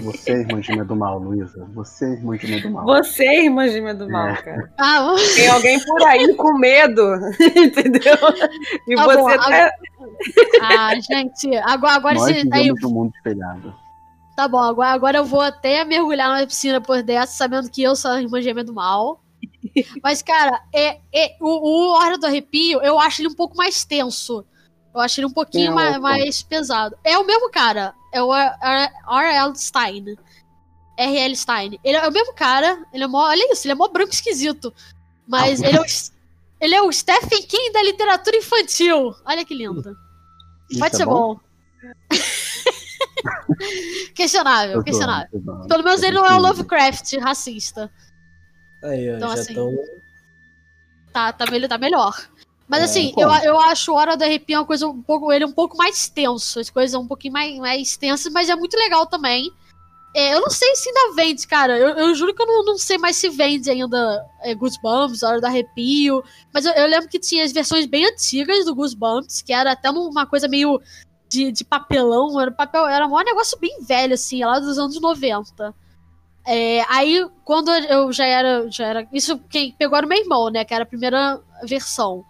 Você, 0.04 0.32
irmã 0.32 0.62
gêmea 0.62 0.86
do 0.86 0.96
mal, 0.96 1.18
Luísa. 1.18 1.68
Você, 1.74 2.06
irmã 2.06 2.38
gêmea 2.38 2.62
do 2.62 2.70
mal. 2.70 2.86
Você, 2.86 3.24
irmã 3.24 3.68
gêmea 3.68 3.96
do 3.96 4.08
mal, 4.10 4.30
É. 4.30 4.42
cara. 4.42 4.74
Ah, 4.78 5.16
Tem 5.36 5.48
alguém 5.48 5.80
por 5.84 6.04
aí 6.04 6.36
com 6.36 6.58
medo, 6.58 7.02
entendeu? 7.56 8.16
E 8.88 8.96
Tá 8.96 9.06
você 9.06 9.18
bom, 9.18 9.28
tá. 9.38 9.72
ah 10.62 10.94
gente, 11.00 11.56
agora, 11.58 11.96
agora 11.96 12.16
Nós 12.16 12.30
esse, 12.30 12.50
aí, 12.54 12.72
um 12.72 12.90
mundo 12.90 13.12
espelhado. 13.16 13.74
Tá 14.36 14.48
bom, 14.48 14.60
agora, 14.60 14.92
agora 14.92 15.18
eu 15.18 15.26
vou 15.26 15.42
até 15.42 15.84
mergulhar 15.84 16.30
numa 16.30 16.46
piscina 16.46 16.80
por 16.80 17.02
dessa, 17.02 17.34
sabendo 17.34 17.70
que 17.70 17.82
eu 17.82 17.96
sou 17.96 18.12
a 18.12 18.22
irmã 18.22 18.42
gêmea 18.42 18.64
do 18.64 18.74
mal. 18.74 19.22
Mas, 20.04 20.22
cara, 20.22 20.62
é, 20.74 21.00
é, 21.14 21.36
o, 21.40 21.48
o 21.48 21.94
Hora 21.94 22.18
do 22.18 22.26
Arrepio, 22.28 22.82
eu 22.82 23.00
acho 23.00 23.22
ele 23.22 23.30
um 23.30 23.36
pouco 23.36 23.56
mais 23.58 23.84
tenso. 23.84 24.46
Eu 24.94 25.00
acho 25.02 25.20
ele 25.20 25.28
um 25.28 25.32
pouquinho 25.34 25.72
é 25.72 25.74
mais, 25.74 25.98
mais 25.98 26.44
pesado. 26.44 26.96
É 27.04 27.18
o 27.18 27.26
mesmo 27.26 27.50
cara. 27.50 27.94
É 28.12 28.22
o 28.22 28.34
R.L. 28.34 29.56
Stein. 29.56 30.06
R.L. 30.98 31.36
Stein. 31.36 31.80
Ele 31.84 31.98
é 31.98 32.08
o 32.08 32.12
mesmo 32.12 32.34
cara. 32.34 32.84
Ele 32.94 33.04
é 33.04 33.08
mó, 33.08 33.28
olha 33.28 33.52
isso, 33.54 33.66
ele 33.66 33.72
é 33.72 33.76
mó 33.76 33.88
branco 33.88 34.12
esquisito. 34.14 34.74
Mas 35.28 35.62
Ah, 35.64 35.68
ele 35.68 35.78
é 35.78 35.82
o, 35.82 35.86
ele 36.60 36.76
é 36.76 36.82
o 36.82 36.92
Stephen 36.92 37.42
King 37.44 37.72
da 37.72 37.84
literatura 37.84 38.36
infantil. 38.38 39.16
Olha 39.26 39.46
que 39.46 39.54
lindo. 39.54 39.96
Pode 40.80 40.96
é 40.96 40.98
ser 40.98 41.06
bom. 41.06 41.40
questionável, 44.16 44.78
Tô 44.80 44.84
questionável. 44.84 45.30
tô 45.32 45.40
zoando. 45.40 45.68
Pelo 45.68 45.84
menos 45.84 46.04
ele 46.04 46.16
não 46.16 46.26
é 46.26 46.36
o 46.36 46.40
Lovecraft 46.42 47.14
racista. 47.18 47.92
Aí, 48.84 49.12
ó, 49.12 49.16
Então, 49.18 49.28
já 49.30 49.34
assim, 49.36 49.52
estão. 49.52 49.76
Tá, 51.14 51.34
tá, 51.34 51.46
mel- 51.52 51.68
tá 51.68 51.78
melhor. 51.78 52.16
Mas 52.72 52.84
É, 52.84 52.86
assim, 52.86 53.12
pô. 53.14 53.24
eu, 53.24 53.30
eu 53.44 53.60
acho 53.60 53.94
Hora 53.94 54.16
do 54.16 54.24
Arrepio 54.24 54.58
uma 54.58 54.66
coisa 54.66 54.88
um 54.88 55.02
pouco. 55.02 55.30
Ele 55.30 55.44
é 55.44 55.48
um 55.48 55.52
pouco 55.52 55.76
mais 55.76 56.08
tenso, 56.08 56.58
as 56.58 56.70
coisas 56.70 56.96
um 56.96 57.06
pouquinho 57.06 57.34
mais, 57.34 57.58
mais 57.58 57.98
tensas, 57.98 58.32
mas 58.32 58.48
é 58.48 58.56
muito 58.56 58.78
legal 58.78 59.06
também. 59.06 59.52
É, 60.16 60.34
eu 60.34 60.40
não 60.40 60.50
sei 60.50 60.74
se 60.78 60.88
ainda 60.88 61.14
vende, 61.14 61.46
cara. 61.46 61.78
Eu, 61.78 61.90
eu 61.98 62.16
juro 62.16 62.34
que 62.34 62.42
eu 62.42 62.48
não, 62.48 62.64
não 62.64 62.78
sei 62.78 62.98
mais 62.98 63.18
se 63.18 63.28
vende 63.28 63.70
ainda 63.70 64.26
é, 64.42 64.56
Goosebumps, 64.56 65.22
Hora 65.22 65.42
do 65.42 65.48
Arrepio. 65.48 66.24
Mas 66.54 66.66
eu, 66.66 66.72
eu 66.72 66.88
lembro 66.88 67.10
que 67.10 67.20
tinha 67.20 67.44
as 67.44 67.52
versões 67.52 67.86
bem 67.86 68.06
antigas 68.06 68.64
do 68.64 68.74
Goosebumps, 68.74 69.42
que 69.42 69.52
era 69.52 69.74
até 69.74 69.90
uma 69.90 70.26
coisa 70.26 70.48
meio 70.48 70.82
de, 71.28 71.52
de 71.52 71.66
papelão. 71.66 72.40
Era, 72.40 72.52
papel, 72.52 72.88
era 72.88 73.06
um 73.06 73.18
negócio 73.18 73.60
bem 73.60 73.84
velho, 73.84 74.14
assim, 74.14 74.46
lá 74.46 74.60
dos 74.60 74.78
anos 74.80 75.00
90. 75.00 75.76
É, 76.48 76.86
aí, 76.88 77.28
quando 77.44 77.70
eu 77.70 78.14
já 78.14 78.26
era, 78.26 78.72
já 78.72 78.86
era. 78.86 79.08
Isso 79.12 79.38
quem 79.50 79.74
pegou 79.74 79.98
era 79.98 80.06
o 80.06 80.10
meu 80.10 80.20
irmão, 80.20 80.50
né? 80.50 80.64
Que 80.64 80.74
era 80.74 80.84
a 80.84 80.88
primeira 80.88 81.42
versão. 81.66 82.24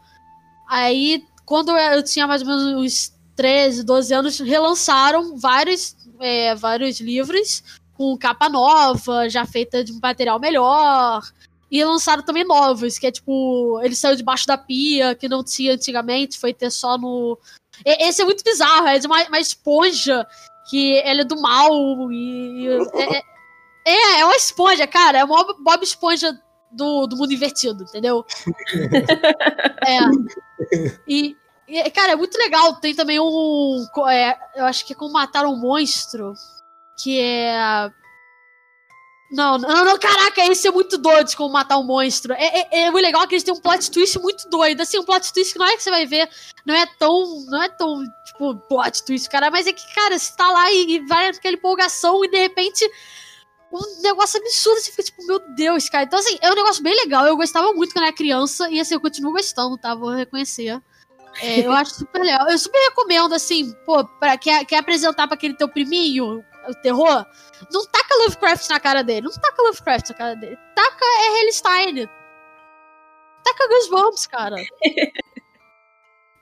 Aí, 0.71 1.25
quando 1.45 1.77
eu 1.77 2.01
tinha 2.01 2.25
mais 2.25 2.41
ou 2.41 2.47
menos 2.47 2.63
uns 2.81 3.13
13, 3.35 3.83
12 3.83 4.13
anos, 4.13 4.39
relançaram 4.39 5.35
vários, 5.37 5.97
é, 6.17 6.55
vários 6.55 7.01
livros 7.01 7.61
com 7.93 8.17
capa 8.17 8.47
nova, 8.47 9.29
já 9.29 9.45
feita 9.45 9.83
de 9.83 9.91
um 9.91 9.99
material 10.01 10.39
melhor. 10.39 11.21
E 11.69 11.83
lançaram 11.83 12.23
também 12.23 12.45
novos, 12.45 12.97
que 12.97 13.05
é 13.05 13.11
tipo, 13.11 13.81
ele 13.83 13.95
saiu 13.95 14.15
debaixo 14.15 14.47
da 14.47 14.57
pia, 14.57 15.13
que 15.13 15.27
não 15.27 15.43
tinha 15.43 15.73
antigamente, 15.73 16.39
foi 16.39 16.53
ter 16.53 16.71
só 16.71 16.97
no. 16.97 17.37
Esse 17.85 18.21
é 18.21 18.25
muito 18.25 18.41
bizarro, 18.41 18.87
é 18.87 18.97
de 18.97 19.07
uma, 19.07 19.21
uma 19.27 19.39
esponja 19.39 20.25
que 20.69 20.99
ela 20.99 21.19
é 21.19 21.25
do 21.25 21.39
mal 21.41 22.09
e. 22.13 22.65
É, 22.93 23.17
é- 23.17 23.23
é, 23.83 24.19
é 24.21 24.25
uma 24.25 24.35
esponja, 24.35 24.87
cara, 24.87 25.19
é 25.19 25.23
uma 25.25 25.53
Bob 25.59 25.83
Esponja 25.83 26.39
do, 26.71 27.05
do 27.05 27.17
mundo 27.17 27.33
invertido, 27.33 27.83
entendeu? 27.83 28.25
é. 29.85 29.99
E, 31.07 31.35
e, 31.67 31.89
cara, 31.91 32.13
é 32.13 32.15
muito 32.15 32.37
legal. 32.37 32.75
Tem 32.75 32.95
também 32.95 33.19
um. 33.19 33.85
é, 34.09 34.37
eu 34.55 34.65
acho 34.65 34.85
que 34.85 34.93
é 34.93 34.95
como 34.95 35.13
matar 35.13 35.45
um 35.45 35.55
monstro. 35.55 36.33
Que 36.97 37.19
é. 37.19 37.91
Não, 39.31 39.57
não, 39.57 39.85
não, 39.85 39.97
caraca, 39.97 40.45
esse 40.51 40.67
é 40.67 40.71
muito 40.71 40.97
doido 40.97 41.29
de 41.29 41.37
como 41.37 41.53
matar 41.53 41.77
um 41.77 41.83
monstro. 41.83 42.33
É, 42.33 42.59
é, 42.59 42.81
é 42.81 42.91
muito 42.91 43.05
legal 43.05 43.25
que 43.25 43.35
eles 43.35 43.43
têm 43.43 43.53
um 43.53 43.61
plot 43.61 43.89
twist 43.89 44.19
muito 44.19 44.49
doido. 44.49 44.81
Assim, 44.81 44.99
um 44.99 45.05
plot 45.05 45.31
twist 45.31 45.53
que 45.53 45.59
não 45.59 45.67
é 45.67 45.77
que 45.77 45.83
você 45.83 45.89
vai 45.89 46.05
ver, 46.05 46.29
não 46.65 46.75
é 46.75 46.85
tão. 46.99 47.45
Não 47.45 47.63
é 47.63 47.69
tão, 47.69 48.03
tipo, 48.25 48.55
plot 48.67 49.03
twist, 49.05 49.29
cara, 49.29 49.49
mas 49.49 49.67
é 49.67 49.73
que, 49.73 49.95
cara, 49.95 50.19
você 50.19 50.35
tá 50.35 50.51
lá 50.51 50.69
e, 50.71 50.95
e 50.95 50.99
vai 51.07 51.27
aquela 51.27 51.55
empolgação 51.55 52.23
e 52.25 52.29
de 52.29 52.37
repente. 52.37 52.85
Um 53.71 54.01
negócio 54.01 54.39
absurdo, 54.39 54.81
você 54.81 54.91
fica 54.91 55.03
tipo, 55.03 55.25
meu 55.25 55.39
Deus, 55.55 55.87
cara. 55.87 56.03
Então, 56.03 56.19
assim, 56.19 56.37
é 56.41 56.51
um 56.51 56.55
negócio 56.55 56.83
bem 56.83 56.93
legal. 56.95 57.25
Eu 57.25 57.37
gostava 57.37 57.71
muito 57.73 57.93
quando 57.93 58.05
era 58.05 58.13
criança 58.13 58.69
e, 58.69 58.79
assim, 58.79 58.93
eu 58.93 59.01
continuo 59.01 59.31
gostando, 59.31 59.77
tá? 59.77 59.95
Vou 59.95 60.09
reconhecer. 60.09 60.81
É, 61.41 61.61
eu 61.65 61.71
acho 61.71 61.95
super 61.95 62.21
legal. 62.21 62.49
Eu 62.49 62.57
super 62.57 62.79
recomendo, 62.89 63.33
assim, 63.33 63.73
pô, 63.85 64.05
pra, 64.19 64.37
quer, 64.37 64.65
quer 64.65 64.77
apresentar 64.77 65.25
pra 65.27 65.35
aquele 65.35 65.55
teu 65.55 65.69
priminho 65.69 66.43
o 66.67 66.75
terror? 66.75 67.25
Não 67.71 67.85
taca 67.87 68.15
Lovecraft 68.23 68.69
na 68.69 68.79
cara 68.79 69.03
dele. 69.03 69.27
Não 69.27 69.31
taca 69.31 69.63
Lovecraft 69.63 70.09
na 70.09 70.15
cara 70.15 70.35
dele. 70.35 70.57
Taca 70.75 71.05
R.L. 71.05 71.53
Stein. 71.53 72.09
Taca 73.43 73.67
Goosebumps, 73.67 74.27
cara. 74.27 74.57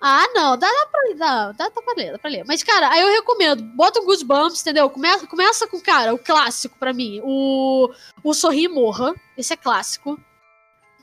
Ah, 0.02 0.26
não, 0.34 0.58
dá, 0.58 0.68
dá 0.68 0.88
pra 0.90 1.02
ler, 1.02 1.16
dá, 1.16 1.52
dá, 1.52 1.70
dá 1.70 1.82
pra 1.82 1.94
ler, 1.98 2.12
dá 2.14 2.20
pra 2.20 2.30
ler. 2.30 2.46
Mas, 2.48 2.64
cara, 2.64 2.90
aí 2.90 3.02
eu 3.02 3.12
recomendo, 3.12 3.62
bota 3.76 4.00
um 4.00 4.06
Goosebumps, 4.06 4.62
entendeu? 4.62 4.90
Começa, 4.90 5.28
começa 5.28 5.68
com, 5.68 5.80
cara, 5.82 6.14
o 6.14 6.20
clássico 6.20 6.78
pra 6.80 6.94
mim, 6.94 7.20
o, 7.22 7.92
o 8.24 8.34
Sorri 8.34 8.64
e 8.64 8.68
Morra, 8.70 9.14
esse 9.38 9.52
é 9.54 9.58
clássico. 9.58 10.18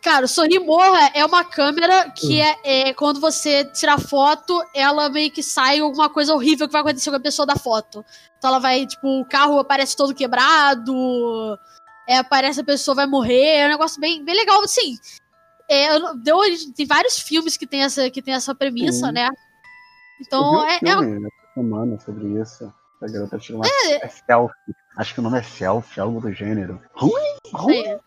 Cara, 0.00 0.24
o 0.24 0.28
Sorri 0.28 0.54
e 0.54 0.58
Morra 0.58 1.10
é 1.12 1.24
uma 1.26 1.44
câmera 1.44 2.10
que 2.10 2.40
é, 2.40 2.56
é 2.64 2.94
quando 2.94 3.20
você 3.20 3.64
tira 3.66 3.98
foto, 3.98 4.64
ela 4.74 5.10
meio 5.10 5.30
que 5.30 5.42
sai 5.42 5.80
alguma 5.80 6.08
coisa 6.08 6.32
horrível 6.32 6.66
que 6.66 6.72
vai 6.72 6.80
acontecer 6.80 7.10
com 7.10 7.16
a 7.16 7.20
pessoa 7.20 7.44
da 7.44 7.56
foto. 7.56 8.02
Então 8.38 8.48
ela 8.48 8.58
vai, 8.58 8.86
tipo, 8.86 9.20
o 9.20 9.26
carro 9.26 9.58
aparece 9.58 9.94
todo 9.94 10.14
quebrado, 10.14 11.58
é, 12.08 12.18
aparece 12.18 12.60
a 12.60 12.64
pessoa 12.64 12.94
vai 12.94 13.06
morrer, 13.06 13.58
é 13.58 13.66
um 13.66 13.70
negócio 13.70 14.00
bem, 14.00 14.24
bem 14.24 14.36
legal, 14.36 14.62
assim. 14.62 14.96
É, 15.68 15.98
deu, 16.22 16.36
origem- 16.36 16.72
tem 16.72 16.86
vários 16.86 17.18
filmes 17.18 17.56
que 17.56 17.66
tem 17.66 17.82
essa, 17.82 18.08
que 18.10 18.22
tem 18.22 18.34
essa 18.34 18.54
premissa, 18.54 19.06
Sim. 19.06 19.12
né? 19.12 19.28
Então, 20.20 20.60
um 20.60 20.64
é, 20.64 20.76
é, 20.76 20.78
filme 20.78 21.20
nessa 21.20 21.52
semana 21.54 22.00
sobre 22.00 22.40
isso. 22.40 22.72
A 23.02 23.06
garota 23.06 23.38
tira 23.38 23.58
uma 23.58 23.66
é 23.66 24.08
selfie. 24.08 24.74
Acho 24.96 25.12
que 25.14 25.20
o 25.20 25.22
nome 25.22 25.38
é 25.38 25.42
selfie, 25.42 26.00
algo 26.00 26.20
do 26.20 26.32
gênero. 26.32 26.80
Ruim, 26.94 27.36
ruim. 27.52 27.80
é. 27.86 28.00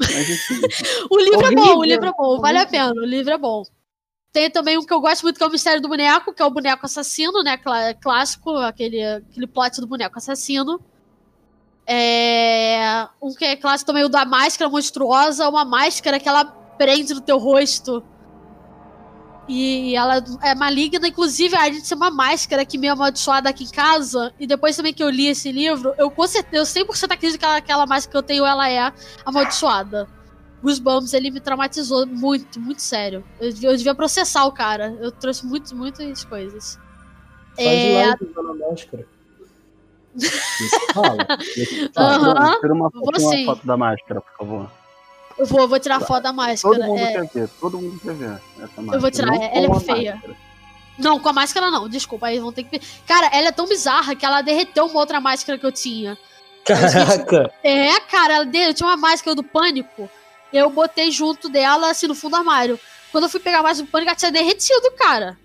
Mas 0.00 0.28
enfim. 0.30 0.60
O 1.10 1.18
livro 1.18 1.46
é 1.46 1.54
bom, 1.54 1.76
o 1.78 1.84
livro 1.84 2.06
é 2.08 2.12
bom, 2.12 2.40
vale 2.40 2.58
a 2.58 2.66
pena, 2.66 2.90
o 2.92 3.04
livro 3.04 3.32
é 3.32 3.38
bom. 3.38 3.62
Tem 4.32 4.50
também 4.50 4.76
um 4.76 4.84
que 4.84 4.92
eu 4.92 5.00
gosto 5.00 5.22
muito, 5.22 5.36
que 5.38 5.44
é 5.44 5.46
o 5.46 5.50
Mistério 5.50 5.80
do 5.80 5.88
Boneco, 5.88 6.34
que 6.34 6.42
é 6.42 6.44
o 6.44 6.50
boneco 6.50 6.84
assassino, 6.84 7.44
né? 7.44 7.56
clá- 7.56 7.94
Clássico, 7.94 8.50
aquele, 8.56 9.00
aquele 9.04 9.46
plot 9.46 9.80
do 9.80 9.86
boneco 9.86 10.18
assassino. 10.18 10.80
É, 11.86 13.06
um 13.22 13.32
que 13.34 13.44
é 13.44 13.54
clássico 13.56 13.86
também, 13.86 14.02
o 14.04 14.08
da 14.08 14.24
máscara 14.24 14.68
monstruosa, 14.70 15.48
uma 15.48 15.64
máscara 15.64 16.18
que 16.18 16.28
ela 16.28 16.44
prende 16.76 17.14
no 17.14 17.20
teu 17.20 17.38
rosto. 17.38 18.02
E 19.46 19.94
ela 19.94 20.24
é 20.42 20.54
maligna, 20.54 21.06
inclusive 21.06 21.54
a 21.54 21.66
gente 21.66 21.86
tem 21.86 21.96
uma 21.96 22.10
máscara 22.10 22.64
que 22.64 22.78
meio 22.78 22.94
amaldiçoada 22.94 23.50
aqui 23.50 23.64
em 23.64 23.68
casa. 23.68 24.32
E 24.40 24.46
depois 24.46 24.76
também 24.76 24.94
que 24.94 25.02
eu 25.02 25.10
li 25.10 25.26
esse 25.26 25.52
livro, 25.52 25.94
eu 25.98 26.10
com 26.10 26.26
certeza, 26.26 26.78
eu 26.78 26.86
100% 26.86 27.12
acredito 27.12 27.38
que 27.38 27.44
aquela, 27.44 27.84
máscara 27.86 28.10
que 28.10 28.16
eu 28.16 28.22
tenho, 28.22 28.46
ela 28.46 28.68
é 28.70 28.92
amaldiçoada. 29.24 30.08
Goosebumps, 30.62 31.12
ele 31.12 31.30
me 31.30 31.40
traumatizou 31.40 32.06
muito, 32.06 32.58
muito 32.58 32.80
sério. 32.80 33.22
Eu 33.38 33.52
devia, 33.52 33.68
eu 33.68 33.76
devia 33.76 33.94
processar 33.94 34.46
o 34.46 34.52
cara. 34.52 34.96
Eu 34.98 35.12
trouxe 35.12 35.44
muito, 35.44 35.76
muitas 35.76 36.24
coisas. 36.24 36.78
Faz 37.54 37.68
É, 37.68 38.06
live 38.06 38.30
usando 38.30 38.50
a 38.50 38.70
máscara. 38.70 39.06
Isso 40.16 40.80
fala. 40.94 41.26
Isso 41.54 41.90
fala. 41.92 42.16
Aham. 42.16 42.60
Tira 42.60 42.72
uma, 42.72 42.90
tira 42.90 43.18
uma 43.18 43.44
foto 43.44 43.66
da 43.66 43.76
máscara, 43.76 44.20
por 44.22 44.36
favor. 44.38 44.70
Eu 45.38 45.46
vou, 45.46 45.66
vou 45.68 45.78
tirar 45.80 46.00
foto 46.00 46.22
da 46.22 46.32
máscara. 46.32 46.76
Todo 46.76 46.86
mundo 46.86 47.00
é. 47.00 47.12
quer 47.12 47.26
ver, 47.28 47.48
todo 47.60 47.80
mundo 47.80 48.00
quer 48.00 48.14
ver 48.14 48.40
essa 48.58 48.80
máscara. 48.80 49.00
vou 49.00 49.10
tirar, 49.10 49.26
Não 49.32 49.42
ela 49.42 49.76
é 49.76 49.80
feia. 49.80 50.14
máscara. 50.14 50.36
Não, 50.96 51.18
com 51.18 51.28
a 51.28 51.32
máscara 51.32 51.70
não, 51.70 51.88
desculpa, 51.88 52.26
aí 52.28 52.38
vão 52.38 52.52
ter 52.52 52.62
que. 52.64 52.80
Cara, 53.06 53.26
ela 53.32 53.48
é 53.48 53.52
tão 53.52 53.66
bizarra 53.66 54.14
que 54.14 54.24
ela 54.24 54.42
derreteu 54.42 54.86
uma 54.86 55.00
outra 55.00 55.20
máscara 55.20 55.58
que 55.58 55.66
eu 55.66 55.72
tinha. 55.72 56.16
Caraca. 56.64 57.52
É, 57.62 57.98
cara, 58.00 58.34
ela 58.36 58.46
de- 58.46 58.58
eu 58.58 58.74
tinha 58.74 58.88
uma 58.88 58.96
máscara 58.96 59.34
do 59.34 59.42
pânico. 59.42 60.08
Eu 60.52 60.70
botei 60.70 61.10
junto 61.10 61.48
dela, 61.48 61.90
assim, 61.90 62.06
no 62.06 62.14
fundo 62.14 62.32
do 62.32 62.36
armário. 62.36 62.78
Quando 63.10 63.24
eu 63.24 63.30
fui 63.30 63.40
pegar 63.40 63.58
a 63.58 63.62
máscara 63.62 63.86
do 63.86 63.90
pânico, 63.90 64.10
ela 64.10 64.16
tinha 64.16 64.30
derretido, 64.32 64.90
cara. 64.96 65.36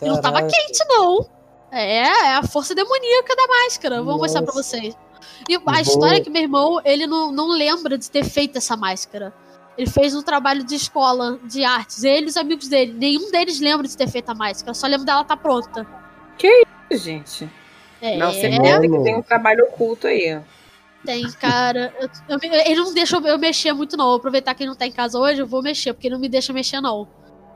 E 0.00 0.04
não 0.06 0.20
tava 0.20 0.36
Caraca. 0.40 0.52
quente, 0.52 0.84
não. 0.88 1.28
É, 1.72 1.96
é 1.98 2.34
a 2.36 2.42
força 2.44 2.74
demoníaca 2.74 3.34
da 3.34 3.46
máscara. 3.48 4.02
Vou 4.02 4.18
mostrar 4.18 4.42
pra 4.42 4.54
Nossa. 4.54 4.62
vocês. 4.78 4.94
E 5.48 5.58
a 5.66 5.80
história 5.80 6.16
é 6.18 6.20
que 6.20 6.30
meu 6.30 6.42
irmão, 6.42 6.80
ele 6.84 7.06
não, 7.06 7.30
não 7.32 7.48
lembra 7.48 7.96
de 7.96 8.10
ter 8.10 8.24
feito 8.24 8.56
essa 8.58 8.76
máscara. 8.76 9.32
Ele 9.78 9.88
fez 9.90 10.14
um 10.14 10.22
trabalho 10.22 10.64
de 10.64 10.74
escola 10.74 11.38
de 11.44 11.62
artes. 11.64 12.02
Ele 12.02 12.26
e 12.26 12.28
os 12.30 12.36
amigos 12.36 12.66
dele. 12.68 12.92
Nenhum 12.94 13.30
deles 13.30 13.60
lembra 13.60 13.86
de 13.86 13.96
ter 13.96 14.08
feito 14.08 14.30
a 14.30 14.34
máscara. 14.34 14.72
Só 14.74 14.86
lembra 14.86 15.04
dela 15.06 15.20
estar 15.22 15.36
pronta. 15.36 15.86
Gente. 16.90 17.48
É, 18.00 18.16
Não, 18.16 18.32
certeza 18.32 18.80
que 18.80 18.88
Mano. 18.88 19.04
tem 19.04 19.16
um 19.16 19.22
trabalho 19.22 19.64
oculto 19.64 20.06
aí. 20.06 20.38
tem, 21.04 21.30
cara. 21.32 21.94
Eu- 22.00 22.08
eu 22.28 22.38
ele 22.42 22.74
não 22.80 22.92
deixa 22.92 23.16
eu 23.16 23.38
mexer 23.38 23.72
muito, 23.72 23.96
não. 23.96 24.06
Vou 24.06 24.16
aproveitar 24.16 24.54
que 24.54 24.62
ele 24.62 24.70
não 24.70 24.76
tá 24.76 24.86
em 24.86 24.92
casa 24.92 25.18
hoje, 25.18 25.40
eu 25.40 25.46
vou 25.46 25.62
mexer, 25.62 25.92
porque 25.92 26.08
ele 26.08 26.14
não 26.14 26.20
me 26.20 26.28
deixa 26.28 26.52
mexer, 26.52 26.80
não. 26.80 27.06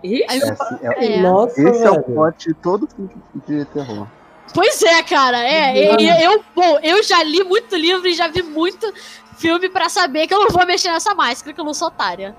Ih, 0.04 0.25
Aí, 0.28 0.40
É, 0.40 0.50
assim, 0.50 0.78
é- 0.82 1.14
É. 1.14 1.20
Nossa, 1.20 1.61
Esse 1.61 1.85
é 1.85 1.90
o 1.90 1.94
velho. 1.94 2.35
de 2.38 2.54
todo 2.54 2.87
filme 2.87 3.11
de 3.47 3.64
terror. 3.66 4.06
Pois 4.54 4.83
é, 4.83 5.02
cara. 5.02 5.38
É, 5.42 5.76
e- 5.76 6.02
e 6.02 6.25
eu, 6.25 6.42
bom, 6.54 6.78
eu 6.83 7.02
já 7.02 7.23
li 7.23 7.42
muito 7.45 7.76
livro 7.76 8.07
e 8.09 8.14
já 8.14 8.28
vi 8.28 8.42
muito 8.42 8.92
filme 9.37 9.69
pra 9.69 9.88
saber 9.88 10.26
que 10.26 10.35
eu 10.35 10.40
não 10.40 10.50
vou 10.50 10.66
mexer 10.66 10.90
nessa 10.90 11.14
máscara, 11.14 11.54
que 11.54 11.61
eu 11.61 11.64
não 11.64 11.75
sou 11.75 11.88
otária. 11.88 12.35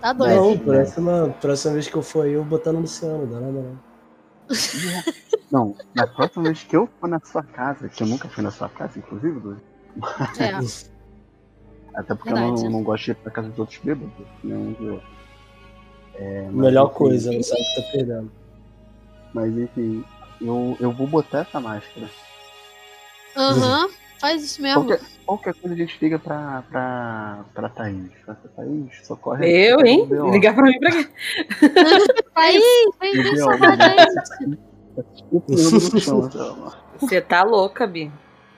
Tá 0.00 0.12
doido? 0.12 0.34
Não, 0.36 0.58
próxima, 0.58 1.34
próxima 1.40 1.72
vez 1.74 1.88
que 1.88 1.96
eu 1.96 2.02
for 2.02 2.26
aí, 2.26 2.32
eu 2.32 2.40
vou 2.42 2.58
botar 2.58 2.72
no 2.72 2.80
Luciano, 2.80 3.26
dá 3.26 3.40
nada 3.40 3.52
não. 3.52 3.78
Não, 5.50 5.76
na 5.94 6.06
próxima 6.08 6.42
vez 6.44 6.62
que 6.64 6.76
eu 6.76 6.88
for 7.00 7.08
na 7.08 7.20
sua 7.24 7.42
casa, 7.42 7.88
que 7.88 8.02
eu 8.02 8.06
nunca 8.06 8.28
fui 8.28 8.42
na 8.42 8.50
sua 8.50 8.68
casa, 8.68 8.98
inclusive, 8.98 9.38
Dudu, 9.40 9.60
É. 10.40 10.50
até 11.98 12.14
porque 12.14 12.30
eu 12.30 12.34
não, 12.36 12.48
Verdade. 12.54 12.68
não 12.68 12.82
gosto 12.82 13.04
de 13.06 13.10
ir 13.12 13.14
pra 13.14 13.30
casa 13.30 13.48
dos 13.48 13.58
outros 13.60 13.78
bêbados, 13.78 14.12
eu. 14.44 15.00
É, 16.16 16.42
mas 16.46 16.54
Melhor 16.54 16.86
enfim, 16.86 16.94
coisa, 16.96 17.32
não 17.32 17.42
sabe 17.42 17.60
o 17.60 17.64
que 17.64 17.74
tá 17.82 17.88
perdendo. 17.92 18.32
Mas 19.32 19.56
enfim, 19.56 20.04
eu, 20.40 20.76
eu 20.80 20.92
vou 20.92 21.06
botar 21.06 21.40
essa 21.40 21.60
máscara. 21.60 22.08
Aham, 23.36 23.88
faz 24.18 24.42
isso 24.42 24.62
mesmo. 24.62 24.84
Qualquer, 24.84 25.06
qualquer 25.26 25.54
coisa 25.54 25.74
a 25.74 25.78
gente 25.78 25.98
liga 26.00 26.18
pra, 26.18 26.62
pra, 26.70 27.44
pra 27.54 27.68
Thaís. 27.68 28.10
Fala, 28.24 28.38
Thaís, 28.56 29.06
socorre. 29.06 29.46
eu, 29.46 29.84
hein? 29.84 30.08
Ligar 30.30 30.54
pra 30.54 30.64
mim 30.64 30.78
pra 30.78 30.90
quê? 30.90 31.08
Aí, 32.34 32.62
vem, 33.00 33.36
chão, 33.36 33.48
ó. 36.20 36.72
Você 36.98 37.20
tá 37.20 37.42
louca, 37.42 37.86
Bi. 37.86 38.10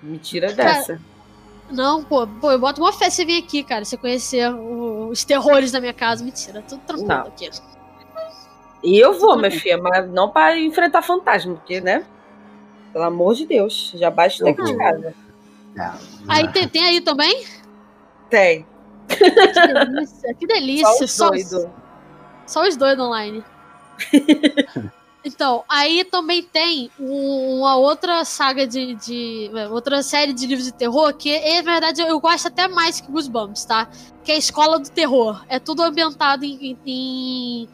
Me 0.03 0.19
tira 0.19 0.53
dessa. 0.53 1.01
Não, 1.71 2.03
pô, 2.03 2.27
pô, 2.27 2.53
eu 2.53 2.59
boto 2.59 2.81
uma 2.81 2.93
fé 2.93 3.11
você 3.11 3.25
vir 3.25 3.43
aqui, 3.43 3.63
cara. 3.65 3.85
Você 3.85 3.97
conhecer 3.97 4.49
os 4.55 5.25
terrores 5.25 5.73
da 5.73 5.81
minha 5.81 5.93
casa. 5.93 6.25
Mentira, 6.25 6.63
tudo 6.63 6.81
tranquilo 6.83 7.09
Não. 7.09 7.27
aqui. 7.27 7.51
E 8.83 8.99
eu 8.99 9.19
vou, 9.19 9.37
minha 9.37 9.51
filha, 9.51 9.77
mas 9.79 10.09
não 10.11 10.31
pra 10.31 10.59
enfrentar 10.59 11.03
fantasma, 11.03 11.55
porque, 11.55 11.81
né? 11.81 12.05
Pelo 12.93 13.05
amor 13.05 13.35
de 13.35 13.45
Deus, 13.47 13.93
já 13.95 14.11
baixa 14.11 14.45
daqui 14.45 14.63
de 14.63 14.77
casa. 14.77 15.15
É, 15.77 15.91
Aí 16.29 16.49
tem, 16.53 16.69
tem 16.69 16.85
aí 16.85 17.01
também? 17.01 17.45
Tem. 18.31 18.67
Que 19.09 19.17
delícia, 19.21 20.35
que 20.35 20.47
delícia. 20.47 21.07
Só 21.07 21.31
os 21.31 21.51
doidos. 21.51 21.67
Só 22.47 22.63
os 22.69 22.77
dois 22.77 22.99
online. 22.99 23.45
então, 25.25 25.65
aí 25.69 26.05
também 26.05 26.43
tem 26.43 26.91
um- 26.99 27.59
uma 27.61 27.77
outra 27.77 28.25
saga 28.25 28.67
de, 28.67 28.95
de- 28.95 29.51
outra 29.71 30.03
série 30.03 30.33
de 30.33 30.47
livros 30.47 30.67
de 30.67 30.73
terror 30.73 31.13
que, 31.15 31.31
é, 31.31 31.61
na 31.63 31.73
verdade, 31.73 32.01
eu 32.01 32.19
gosto 32.21 32.47
até 32.49 32.69
mais 32.69 33.01
que 33.01 33.11
Goosebumps, 33.11 33.65
tá? 33.65 33.89
Que 34.25 34.33
é 34.33 34.35
a 34.37 34.39
Escola 34.39 34.79
do 34.79 34.89
Terror. 34.91 35.45
É 35.49 35.59
tudo 35.59 35.83
ambientado 35.83 36.45
em, 36.45 36.79
em- 36.87 37.69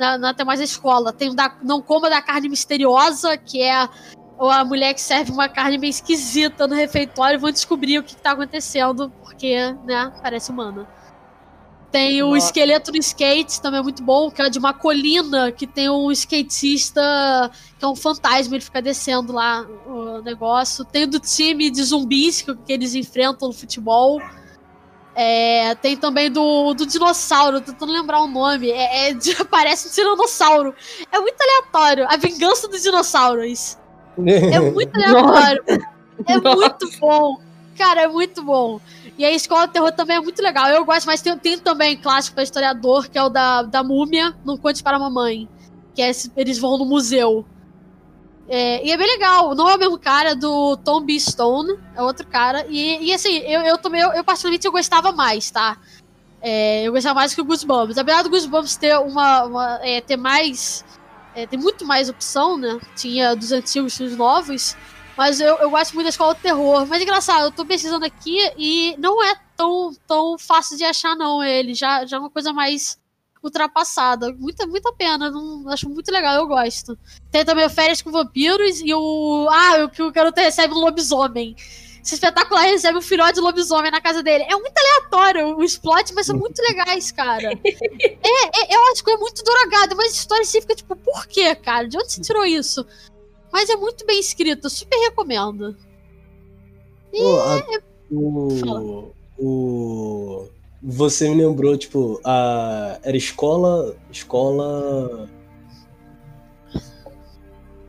na, 0.00 0.16
na 0.16 0.34
temática 0.34 0.62
da 0.62 0.64
escola. 0.64 1.12
Tem 1.12 1.28
o 1.28 1.34
da 1.34 1.54
Não 1.62 1.82
Coma 1.82 2.08
da 2.08 2.22
Carne 2.22 2.48
Misteriosa, 2.48 3.36
que 3.36 3.60
é 3.60 3.74
a, 3.74 3.90
a 4.40 4.64
mulher 4.64 4.94
que 4.94 5.00
serve 5.00 5.30
uma 5.30 5.48
carne 5.48 5.76
meio 5.76 5.90
esquisita 5.90 6.66
no 6.66 6.74
refeitório 6.74 7.36
e 7.36 7.38
vão 7.38 7.50
descobrir 7.50 7.98
o 7.98 8.02
que, 8.02 8.16
que 8.16 8.22
tá 8.22 8.32
acontecendo, 8.32 9.12
porque, 9.22 9.76
né, 9.84 10.10
parece 10.22 10.50
humana. 10.50 10.88
Tem 11.92 12.22
o 12.22 12.30
Nossa. 12.30 12.46
esqueleto 12.46 12.92
no 12.92 12.98
skate, 12.98 13.60
também 13.60 13.80
é 13.80 13.82
muito 13.82 14.02
bom, 14.02 14.30
que 14.30 14.40
é 14.40 14.48
de 14.48 14.58
uma 14.58 14.72
colina 14.72 15.50
que 15.50 15.66
tem 15.66 15.90
um 15.90 16.10
skatista 16.12 17.50
que 17.78 17.84
é 17.84 17.88
um 17.88 17.96
fantasma, 17.96 18.54
ele 18.54 18.64
fica 18.64 18.80
descendo 18.80 19.32
lá 19.32 19.66
o 19.86 20.22
negócio. 20.22 20.84
Tem 20.84 21.02
o 21.02 21.08
do 21.08 21.18
time 21.18 21.68
de 21.68 21.82
zumbis 21.82 22.42
que, 22.42 22.54
que 22.54 22.72
eles 22.72 22.94
enfrentam 22.94 23.48
no 23.48 23.54
futebol. 23.54 24.22
É, 25.14 25.74
tem 25.76 25.96
também 25.96 26.30
do, 26.30 26.72
do 26.74 26.86
dinossauro, 26.86 27.60
tentando 27.60 27.92
lembrar 27.92 28.20
o 28.20 28.26
nome. 28.28 28.70
É, 28.70 29.10
é 29.10 29.14
de- 29.14 29.34
parece 29.46 29.88
um 29.88 29.90
tiranossauro. 29.90 30.74
É 31.10 31.18
muito 31.18 31.36
aleatório. 31.40 32.06
A 32.08 32.16
vingança 32.16 32.68
dos 32.68 32.82
dinossauros. 32.82 33.76
É 34.52 34.60
muito 34.60 34.94
aleatório. 34.96 35.64
É 36.26 36.38
muito 36.38 36.90
bom. 37.00 37.40
Cara, 37.76 38.02
é 38.02 38.08
muito 38.08 38.42
bom. 38.42 38.80
E 39.18 39.24
a 39.24 39.30
Escola 39.32 39.66
do 39.66 39.72
Terror 39.72 39.92
também 39.92 40.16
é 40.16 40.20
muito 40.20 40.40
legal. 40.42 40.68
Eu 40.68 40.84
gosto, 40.84 41.06
mas 41.06 41.20
tem, 41.22 41.36
tem 41.38 41.58
também 41.58 41.96
clássico 41.96 42.34
para 42.34 42.44
historiador, 42.44 43.08
que 43.08 43.18
é 43.18 43.22
o 43.22 43.28
da, 43.28 43.62
da 43.62 43.82
múmia, 43.82 44.34
Não 44.44 44.56
Conte 44.56 44.82
para 44.82 44.96
a 44.96 45.00
Mamãe. 45.00 45.48
Que 45.94 46.02
é, 46.02 46.10
esse- 46.10 46.30
eles 46.36 46.58
vão 46.58 46.78
no 46.78 46.84
museu. 46.84 47.44
É, 48.52 48.84
e 48.84 48.90
é 48.90 48.96
bem 48.96 49.06
legal. 49.06 49.54
Não 49.54 49.68
é 49.68 49.76
o 49.76 49.78
mesmo 49.78 49.96
cara 49.96 50.34
do 50.34 50.76
Tom 50.78 51.00
B. 51.02 51.18
Stone, 51.20 51.78
é 51.94 52.02
outro 52.02 52.26
cara. 52.26 52.66
E, 52.68 53.06
e 53.06 53.14
assim, 53.14 53.38
eu, 53.38 53.60
eu 53.60 53.78
também, 53.78 54.00
eu, 54.00 54.10
eu 54.10 54.24
particularmente 54.24 54.66
eu 54.66 54.72
gostava 54.72 55.12
mais, 55.12 55.50
tá? 55.52 55.78
É, 56.42 56.82
eu 56.82 56.92
gostava 56.92 57.14
mais 57.20 57.32
que 57.34 57.40
o 57.40 57.44
Goosebumps. 57.44 57.96
Apesar 57.96 58.22
do 58.22 58.30
Goosebumps 58.30 58.76
ter 58.76 58.98
uma. 58.98 59.44
uma- 59.44 59.78
é, 59.82 60.00
ter 60.00 60.16
mais. 60.16 60.84
é, 61.34 61.46
tem 61.46 61.58
muito 61.58 61.86
mais 61.86 62.08
opção, 62.08 62.56
né? 62.56 62.80
Tinha 62.96 63.36
dos 63.36 63.52
antigos 63.52 63.96
dos 63.96 64.16
novos. 64.16 64.76
Mas 65.16 65.40
eu, 65.40 65.56
eu 65.58 65.70
gosto 65.70 65.92
muito 65.94 66.06
da 66.06 66.10
escola 66.10 66.34
do 66.34 66.40
terror. 66.40 66.86
Mas 66.86 67.00
é 67.00 67.04
engraçado, 67.04 67.44
eu 67.44 67.52
tô 67.52 67.64
pesquisando 67.64 68.04
aqui 68.04 68.38
e 68.58 68.96
não 68.98 69.22
é 69.22 69.36
tão, 69.56 69.92
tão 70.08 70.36
fácil 70.38 70.76
de 70.76 70.82
achar, 70.84 71.14
não. 71.14 71.40
Ele 71.44 71.72
já, 71.74 72.04
já 72.04 72.16
é 72.16 72.20
uma 72.20 72.30
coisa 72.30 72.52
mais 72.52 72.98
ultrapassada. 73.42 74.32
Muita, 74.38 74.66
muita 74.66 74.92
pena. 74.92 75.30
Não, 75.30 75.68
acho 75.68 75.88
muito 75.88 76.10
legal, 76.12 76.34
eu 76.36 76.46
gosto. 76.46 76.98
Tem 77.30 77.44
também 77.44 77.64
o 77.66 77.70
Férias 77.70 78.02
com 78.02 78.10
Vampiros 78.10 78.80
e 78.80 78.92
o. 78.94 79.48
Ah, 79.50 79.84
o 79.84 79.88
que 79.88 80.02
o 80.02 80.10
garoto 80.12 80.40
recebe 80.40 80.74
um 80.74 80.78
lobisomem. 80.78 81.54
Esse 82.02 82.14
espetacular 82.14 82.62
recebe 82.62 82.96
um 82.96 83.02
filhote 83.02 83.34
de 83.34 83.40
lobisomem 83.40 83.90
na 83.90 84.00
casa 84.00 84.22
dele. 84.22 84.44
É 84.44 84.54
muito 84.56 84.72
aleatório 84.76 85.58
os 85.58 85.76
plots, 85.76 86.12
mas 86.12 86.24
são 86.26 86.36
muito 86.36 86.58
legais, 86.62 87.12
cara. 87.12 87.50
É, 88.22 88.72
é, 88.72 88.74
eu 88.76 88.92
acho 88.92 89.04
que 89.04 89.10
é 89.10 89.16
muito 89.16 89.42
drogado, 89.42 89.94
mas 89.96 90.12
a 90.12 90.16
história 90.16 90.44
você 90.44 90.60
fica 90.60 90.74
tipo, 90.74 90.96
por 90.96 91.26
quê, 91.26 91.54
cara? 91.54 91.86
De 91.88 91.98
onde 91.98 92.10
você 92.12 92.20
tirou 92.22 92.44
isso? 92.44 92.86
Mas 93.52 93.68
é 93.68 93.76
muito 93.76 94.06
bem 94.06 94.18
escrito, 94.20 94.70
super 94.70 94.96
recomendo. 94.98 95.76
Pô, 97.10 97.40
a- 97.40 97.62
Fala. 98.60 98.80
o, 98.80 99.12
o. 99.38 100.48
Você 100.82 101.28
me 101.28 101.42
lembrou, 101.42 101.76
tipo, 101.76 102.20
a. 102.24 102.98
Era 103.02 103.16
escola. 103.16 103.94
Escola. 104.10 105.28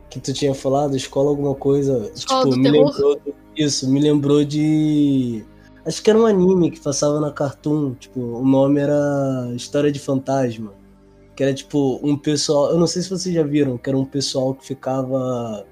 Que 0.09 0.19
tu 0.19 0.33
tinha 0.33 0.53
falado, 0.53 0.95
escola 0.95 1.29
alguma 1.29 1.55
coisa. 1.55 2.11
Escola 2.13 2.43
tipo, 2.43 2.57
me 2.57 2.69
terror? 2.69 2.91
lembrou. 2.91 3.21
Isso, 3.55 3.89
me 3.89 3.99
lembrou 3.99 4.43
de. 4.43 5.45
Acho 5.85 6.03
que 6.03 6.09
era 6.09 6.19
um 6.19 6.25
anime 6.25 6.69
que 6.69 6.81
passava 6.81 7.19
na 7.21 7.31
Cartoon. 7.31 7.93
Tipo, 7.93 8.19
o 8.19 8.45
nome 8.45 8.81
era 8.81 9.51
História 9.55 9.91
de 9.91 9.99
Fantasma. 9.99 10.73
Que 11.33 11.43
era 11.43 11.53
tipo 11.53 11.99
um 12.03 12.17
pessoal. 12.17 12.71
Eu 12.71 12.77
não 12.77 12.87
sei 12.87 13.01
se 13.01 13.09
vocês 13.09 13.33
já 13.33 13.43
viram, 13.43 13.77
que 13.77 13.89
era 13.89 13.97
um 13.97 14.05
pessoal 14.05 14.53
que 14.53 14.65
ficava. 14.65 15.65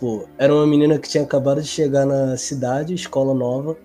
Pô, 0.00 0.26
era 0.38 0.52
uma 0.54 0.66
menina 0.66 0.98
que 0.98 1.08
tinha 1.08 1.22
acabado 1.22 1.60
de 1.60 1.68
chegar 1.68 2.06
na 2.06 2.36
cidade, 2.38 2.94
escola 2.94 3.34
nova. 3.34 3.76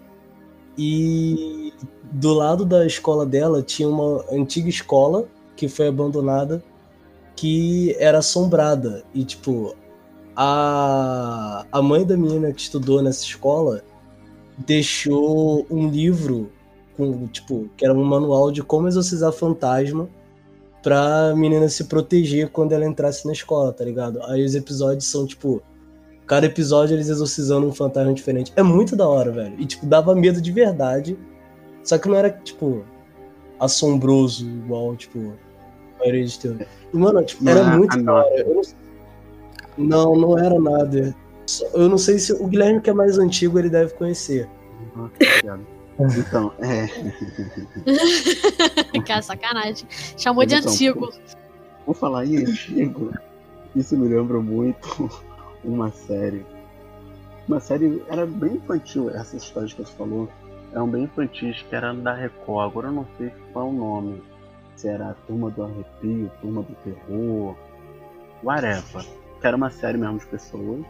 E 0.78 1.74
do 2.12 2.34
lado 2.34 2.66
da 2.66 2.86
escola 2.86 3.26
dela 3.26 3.62
tinha 3.62 3.88
uma 3.88 4.26
antiga 4.32 4.70
escola 4.70 5.28
que 5.56 5.68
foi 5.68 5.88
abandonada 5.88 6.64
que 7.36 7.96
era 8.00 8.20
assombrada. 8.20 9.04
E 9.14 9.24
tipo, 9.24 9.76
a, 10.36 11.66
a 11.72 11.82
mãe 11.82 12.06
da 12.06 12.18
menina 12.18 12.52
que 12.52 12.62
estudou 12.62 13.02
nessa 13.02 13.24
escola 13.24 13.84
deixou 14.58 15.66
um 15.70 15.90
livro 15.90 16.52
com, 16.98 17.28
tipo, 17.28 17.70
que 17.78 17.86
era 17.86 17.94
um 17.94 18.04
manual 18.04 18.52
de 18.52 18.62
como 18.62 18.88
exorcizar 18.88 19.32
fantasma 19.32 20.10
pra 20.84 21.34
menina 21.36 21.70
se 21.70 21.86
proteger 21.86 22.50
quando 22.50 22.74
ela 22.74 22.86
entrasse 22.86 23.26
na 23.26 23.34
escola, 23.34 23.72
tá 23.72 23.84
ligado? 23.84 24.22
Aí 24.24 24.44
os 24.44 24.56
episódios 24.56 25.06
são, 25.06 25.26
tipo, 25.26 25.62
cada 26.26 26.46
episódio 26.46 26.96
eles 26.96 27.10
exorcizando 27.10 27.68
um 27.68 27.74
fantasma 27.74 28.14
diferente. 28.14 28.52
É 28.56 28.64
muito 28.64 28.96
da 28.96 29.08
hora, 29.08 29.32
velho. 29.32 29.56
E, 29.60 29.66
tipo, 29.66 29.86
dava 29.86 30.14
medo 30.16 30.42
de 30.42 30.52
verdade. 30.52 31.18
Só 31.84 31.98
que 31.98 32.08
não 32.08 32.16
era, 32.16 32.30
tipo, 32.30 32.84
assombroso, 33.60 34.46
igual, 34.48 34.96
tipo, 34.96 35.34
a 35.96 36.00
maioria 36.00 36.26
de 36.26 36.40
terror. 36.40 36.66
E, 36.94 36.98
mano, 36.98 37.24
tipo, 37.24 37.44
Não 37.44 37.52
era 37.52 37.78
muito 37.78 38.04
da 38.04 38.14
hora. 38.14 38.46
Não... 39.78 40.14
não, 40.14 40.16
não 40.16 40.38
era 40.38 40.60
nada. 40.60 41.16
Eu 41.74 41.90
não 41.90 41.98
sei 41.98 42.20
se 42.20 42.34
o 42.34 42.48
Guilherme, 42.48 42.82
que 42.82 42.90
é 42.90 42.94
mais 42.94 43.18
antigo, 43.18 43.58
ele 43.58 43.70
deve 43.70 43.94
conhecer. 43.94 44.48
Obrigado. 44.96 45.66
Então, 46.00 46.54
é. 46.60 46.88
Cara, 49.06 49.22
sacanagem. 49.22 49.86
Chamou 50.18 50.46
de 50.46 50.56
Então, 50.56 50.72
antigo. 50.72 51.10
Vou 51.86 51.94
falar 51.94 52.26
em 52.26 52.38
antigo. 52.38 53.12
Isso 53.76 53.98
me 53.98 54.08
lembra 54.08 54.40
muito 54.40 55.10
uma 55.62 55.92
série. 55.92 56.46
Uma 57.48 57.60
série 57.60 58.02
era 58.08 58.26
bem 58.26 58.54
infantil, 58.54 59.10
essas 59.10 59.44
histórias 59.44 59.74
que 59.74 59.84
você 59.84 59.92
falou. 59.94 60.30
Eram 60.72 60.88
bem 60.90 61.04
infantis, 61.04 61.62
que 61.64 61.76
era 61.76 61.94
da 61.94 62.14
Record. 62.14 62.72
Agora 62.72 62.88
eu 62.88 62.92
não 62.92 63.08
sei 63.18 63.32
qual 63.54 63.68
é 63.68 63.70
o 63.70 63.74
nome. 63.74 64.24
Se 64.76 64.88
era 64.88 65.10
a 65.10 65.14
Turma 65.14 65.50
do 65.52 65.64
Arrepio, 65.64 66.32
Turma 66.42 66.62
do 66.64 66.76
Terror, 66.84 67.56
whatever. 68.44 69.04
Que 69.42 69.48
era 69.48 69.56
uma 69.58 69.70
série 69.70 69.98
mesmo 69.98 70.20
de 70.20 70.26
pessoas. 70.28 70.86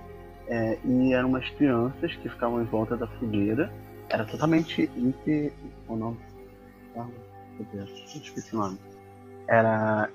é, 0.48 0.78
e 0.84 1.14
eram 1.14 1.30
umas 1.30 1.48
crianças 1.52 2.16
que 2.16 2.30
ficavam 2.30 2.62
em 2.62 2.66
volta 2.66 2.98
da 2.98 3.08
fogueira. 3.08 3.72
Era 4.10 4.26
totalmente 4.26 4.90
inter. 4.96 5.54
O 5.88 5.96
nome? 5.96 6.18
Ah, 6.96 7.08
meu 7.58 7.68
Deus, 7.72 7.90
eu 8.16 8.22
esqueci 8.22 8.56
o 8.56 8.60
nome. 8.60 8.80
Era 9.48 10.10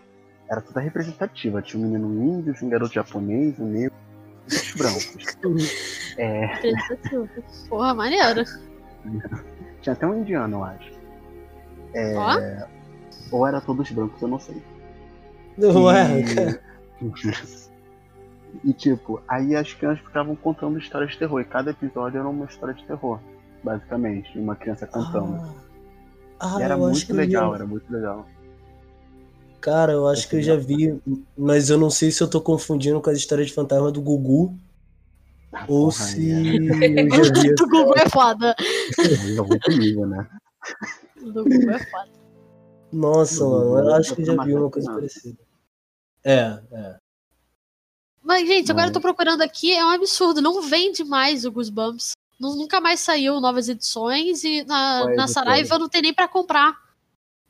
era 0.48 0.60
toda 0.60 0.80
representativa. 0.80 1.62
Tinha 1.62 1.82
um 1.82 1.88
menino 1.90 2.22
índio, 2.38 2.54
um 2.62 2.68
garoto 2.68 2.92
japonês, 2.94 3.58
um 3.58 3.66
negro, 3.66 3.94
e 4.50 4.54
os 4.56 4.74
brancos. 4.74 5.16
É, 6.16 6.46
Porra, 7.68 7.92
maneiro. 7.92 8.44
Tinha 9.82 9.92
até 9.92 10.06
um 10.06 10.20
indiano, 10.20 10.56
eu 10.58 10.64
acho. 10.64 10.92
É, 11.94 12.66
ou 13.30 13.46
era 13.46 13.60
todos 13.60 13.90
brancos, 13.90 14.20
eu 14.20 14.28
não 14.28 14.38
sei. 14.38 14.62
Não 15.56 15.90
é, 15.90 16.20
E- 16.20 16.34
cara. 16.34 16.60
E 18.62 18.72
tipo, 18.72 19.20
aí 19.26 19.56
as 19.56 19.72
crianças 19.74 19.98
ficavam 20.04 20.36
contando 20.36 20.78
histórias 20.78 21.10
de 21.10 21.18
terror. 21.18 21.40
E 21.40 21.44
cada 21.44 21.72
episódio 21.72 22.20
era 22.20 22.28
uma 22.28 22.44
história 22.44 22.72
de 22.72 22.84
terror, 22.84 23.18
basicamente. 23.64 24.38
Uma 24.38 24.54
criança 24.54 24.86
contando. 24.86 25.42
Ah, 26.38 26.56
e 26.60 26.62
era 26.62 26.74
eu 26.74 26.84
acho 26.84 26.90
muito 26.92 27.06
que 27.06 27.12
eu 27.12 27.16
legal, 27.16 27.50
já- 27.50 27.54
era 27.56 27.66
muito 27.66 27.92
legal. 27.92 28.26
Cara, 29.60 29.92
eu 29.92 30.06
acho 30.06 30.28
que 30.28 30.36
eu 30.36 30.42
já 30.42 30.56
vi, 30.56 30.96
mas 31.36 31.68
eu 31.68 31.76
não 31.78 31.90
sei 31.90 32.12
se 32.12 32.22
eu 32.22 32.28
tô 32.30 32.40
confundindo 32.40 33.00
com 33.00 33.10
as 33.10 33.16
histórias 33.18 33.48
de 33.48 33.54
fantasma 33.54 33.90
do 33.90 34.00
Gugu 34.00 34.56
Ah, 35.54 35.64
ou 35.68 35.84
porra, 35.90 35.92
se 35.92 36.30
é- 36.32 37.02
eu 37.04 37.24
já 37.24 37.32
vi. 37.42 37.54
do 37.54 37.68
Google 37.68 37.94
é 37.96 38.08
foda. 38.08 38.54
é 38.98 39.40
muito 39.42 39.70
nível, 39.70 40.06
né? 40.06 40.28
Do 41.20 41.44
Google 41.44 41.70
é 41.70 41.78
foda. 41.78 42.10
Nossa, 42.92 43.44
mano, 43.44 43.78
eu 43.78 43.84
eu 43.84 43.94
acho 43.94 44.14
que 44.14 44.22
eu 44.22 44.26
já 44.26 44.44
vi 44.44 44.54
uma 44.54 44.70
coisa 44.70 44.92
parecida. 44.92 45.38
É, 46.24 46.60
é. 46.72 46.96
Mas, 48.22 48.46
gente, 48.48 48.70
agora 48.70 48.88
eu 48.88 48.92
tô 48.92 49.00
procurando 49.00 49.42
aqui, 49.42 49.72
é 49.72 49.84
um 49.84 49.90
absurdo. 49.90 50.40
Não 50.40 50.62
vende 50.62 51.04
mais 51.04 51.44
o 51.44 51.52
Goosebumps. 51.52 52.12
Nu- 52.40 52.56
Nunca 52.56 52.80
mais 52.80 53.00
saiu 53.00 53.40
novas 53.40 53.68
edições 53.68 54.42
e 54.44 54.64
na, 54.64 55.10
é 55.10 55.14
na? 55.14 55.28
Saraiva 55.28 55.78
não 55.78 55.88
tem 55.88 56.00
nem 56.02 56.14
pra 56.14 56.26
comprar. 56.26 56.76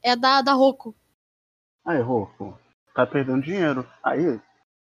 É 0.03 0.17
da, 0.17 0.43
da 0.43 0.53
Roku. 0.53 0.95
Ah, 1.85 1.95
errou, 1.95 2.27
pô. 2.37 2.55
tá 2.95 3.07
perdendo 3.07 3.43
dinheiro. 3.43 3.87
Aí, 4.03 4.41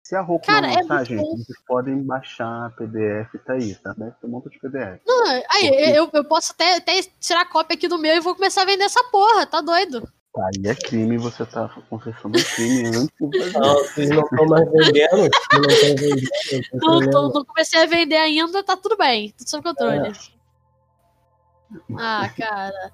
se 0.07 0.15
a 0.15 0.21
Roku 0.21 0.47
Cara, 0.47 0.69
não 0.69 0.73
é 0.73 0.77
lançar, 0.83 0.95
muito 0.97 1.09
gente, 1.09 1.21
bom. 1.23 1.37
vocês 1.37 1.59
podem 1.67 2.03
baixar 2.03 2.71
PDF, 2.77 3.35
tá 3.45 3.55
aí, 3.55 3.75
tá? 3.75 3.93
Deve 3.99 4.13
ter 4.13 4.27
um 4.27 4.31
monte 4.31 4.51
de 4.51 4.59
PDF. 4.61 5.01
Não, 5.05 5.27
aí, 5.27 5.43
Porque- 5.69 5.83
eu, 5.99 6.11
eu 6.13 6.25
posso 6.25 6.53
até, 6.53 6.77
até 6.77 7.03
tirar 7.19 7.45
cópia 7.47 7.75
aqui 7.77 7.89
do 7.89 7.99
meu 7.99 8.15
e 8.15 8.21
vou 8.21 8.35
começar 8.37 8.63
a 8.63 8.67
vender 8.67 8.85
essa 8.85 9.03
porra, 9.11 9.45
tá 9.47 9.61
doido? 9.61 10.09
Aí 10.39 10.67
é 10.71 10.75
crime, 10.75 11.17
você 11.19 11.45
tá 11.47 11.69
confessando 11.91 12.39
um 12.39 12.43
crime 12.55 12.87
antes. 12.89 13.53
Não, 13.55 13.75
vocês 13.79 14.11
não 14.11 14.21
estão 14.23 14.47
mais 14.47 14.71
vendendo? 14.71 15.17
Não 15.17 15.27
estão 15.27 15.61
vendendo? 15.81 16.21
Não 16.53 16.61
Não, 16.73 16.79
problema. 17.01 17.11
tô- 17.11 17.29
não 17.39 17.45
comecei 17.45 17.83
a 17.83 17.87
vender 17.87 18.17
ainda, 18.17 18.63
tá 18.63 18.77
tudo 18.77 18.97
bem, 18.99 19.35
tudo 19.37 19.49
sob 19.49 19.63
controle. 19.65 20.13
Ah, 21.99 22.29
cara. 22.37 22.93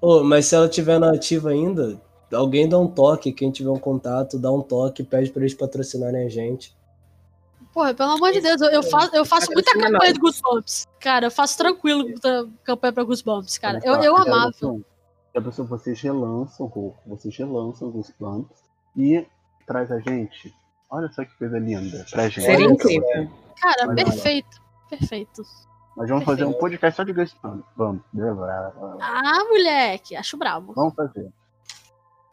Ô, 0.00 0.24
mas 0.24 0.46
se 0.46 0.54
ela 0.56 0.68
tiver 0.68 0.98
na 0.98 1.12
ativa 1.12 1.50
ainda, 1.50 2.00
alguém 2.32 2.68
dá 2.68 2.78
um 2.78 2.86
toque. 2.86 3.32
Quem 3.32 3.50
tiver 3.50 3.70
um 3.70 3.78
contato, 3.78 4.38
dá 4.38 4.50
um 4.50 4.62
toque, 4.62 5.02
pede 5.02 5.30
pra 5.30 5.42
eles 5.42 5.54
patrocinarem 5.54 6.26
a 6.26 6.28
gente. 6.28 6.76
Porra, 7.72 7.94
pelo 7.94 8.10
amor 8.10 8.32
de 8.32 8.40
Deus, 8.40 8.60
eu, 8.60 8.70
eu 8.70 8.82
faço, 8.82 9.14
eu 9.14 9.24
faço 9.24 9.52
muita 9.52 9.72
campanha 9.72 10.12
de 10.12 10.18
Goosebumps. 10.18 10.88
Cara, 10.98 11.26
eu 11.26 11.30
faço 11.30 11.56
tranquilo 11.56 12.02
muita 12.02 12.48
campanha 12.64 12.92
pra 12.92 13.04
Goosebumps, 13.04 13.58
cara. 13.58 13.80
Eu, 13.84 13.94
eu 13.96 14.16
já 14.16 14.22
amava. 14.22 14.52
Já 15.32 15.40
pensou, 15.40 15.64
vocês 15.64 16.00
relançam 16.00 16.66
o 16.66 16.68
Roku, 16.68 16.98
vocês 17.06 17.36
relançam 17.36 17.96
os 17.96 18.10
planos 18.10 18.48
e 18.96 19.24
traz 19.66 19.92
a 19.92 20.00
gente. 20.00 20.52
Olha 20.90 21.08
só 21.12 21.24
que 21.24 21.36
coisa 21.38 21.58
linda 21.58 22.04
pra 22.10 22.28
gente. 22.28 22.42
Seria 22.42 22.66
incrível. 22.66 23.30
Cara, 23.60 23.86
lá. 23.86 23.94
perfeito. 23.94 24.60
Perfeito. 24.88 25.42
Nós 25.96 26.08
vamos 26.08 26.24
fazer 26.24 26.44
um 26.44 26.52
podcast 26.52 26.96
só 26.96 27.04
de 27.04 27.12
Ghost 27.12 27.36
Vamos, 27.76 28.02
Ah, 29.00 29.44
moleque, 29.48 30.16
acho 30.16 30.36
brabo. 30.36 30.72
vamos 30.74 30.94
fazer. 30.94 31.32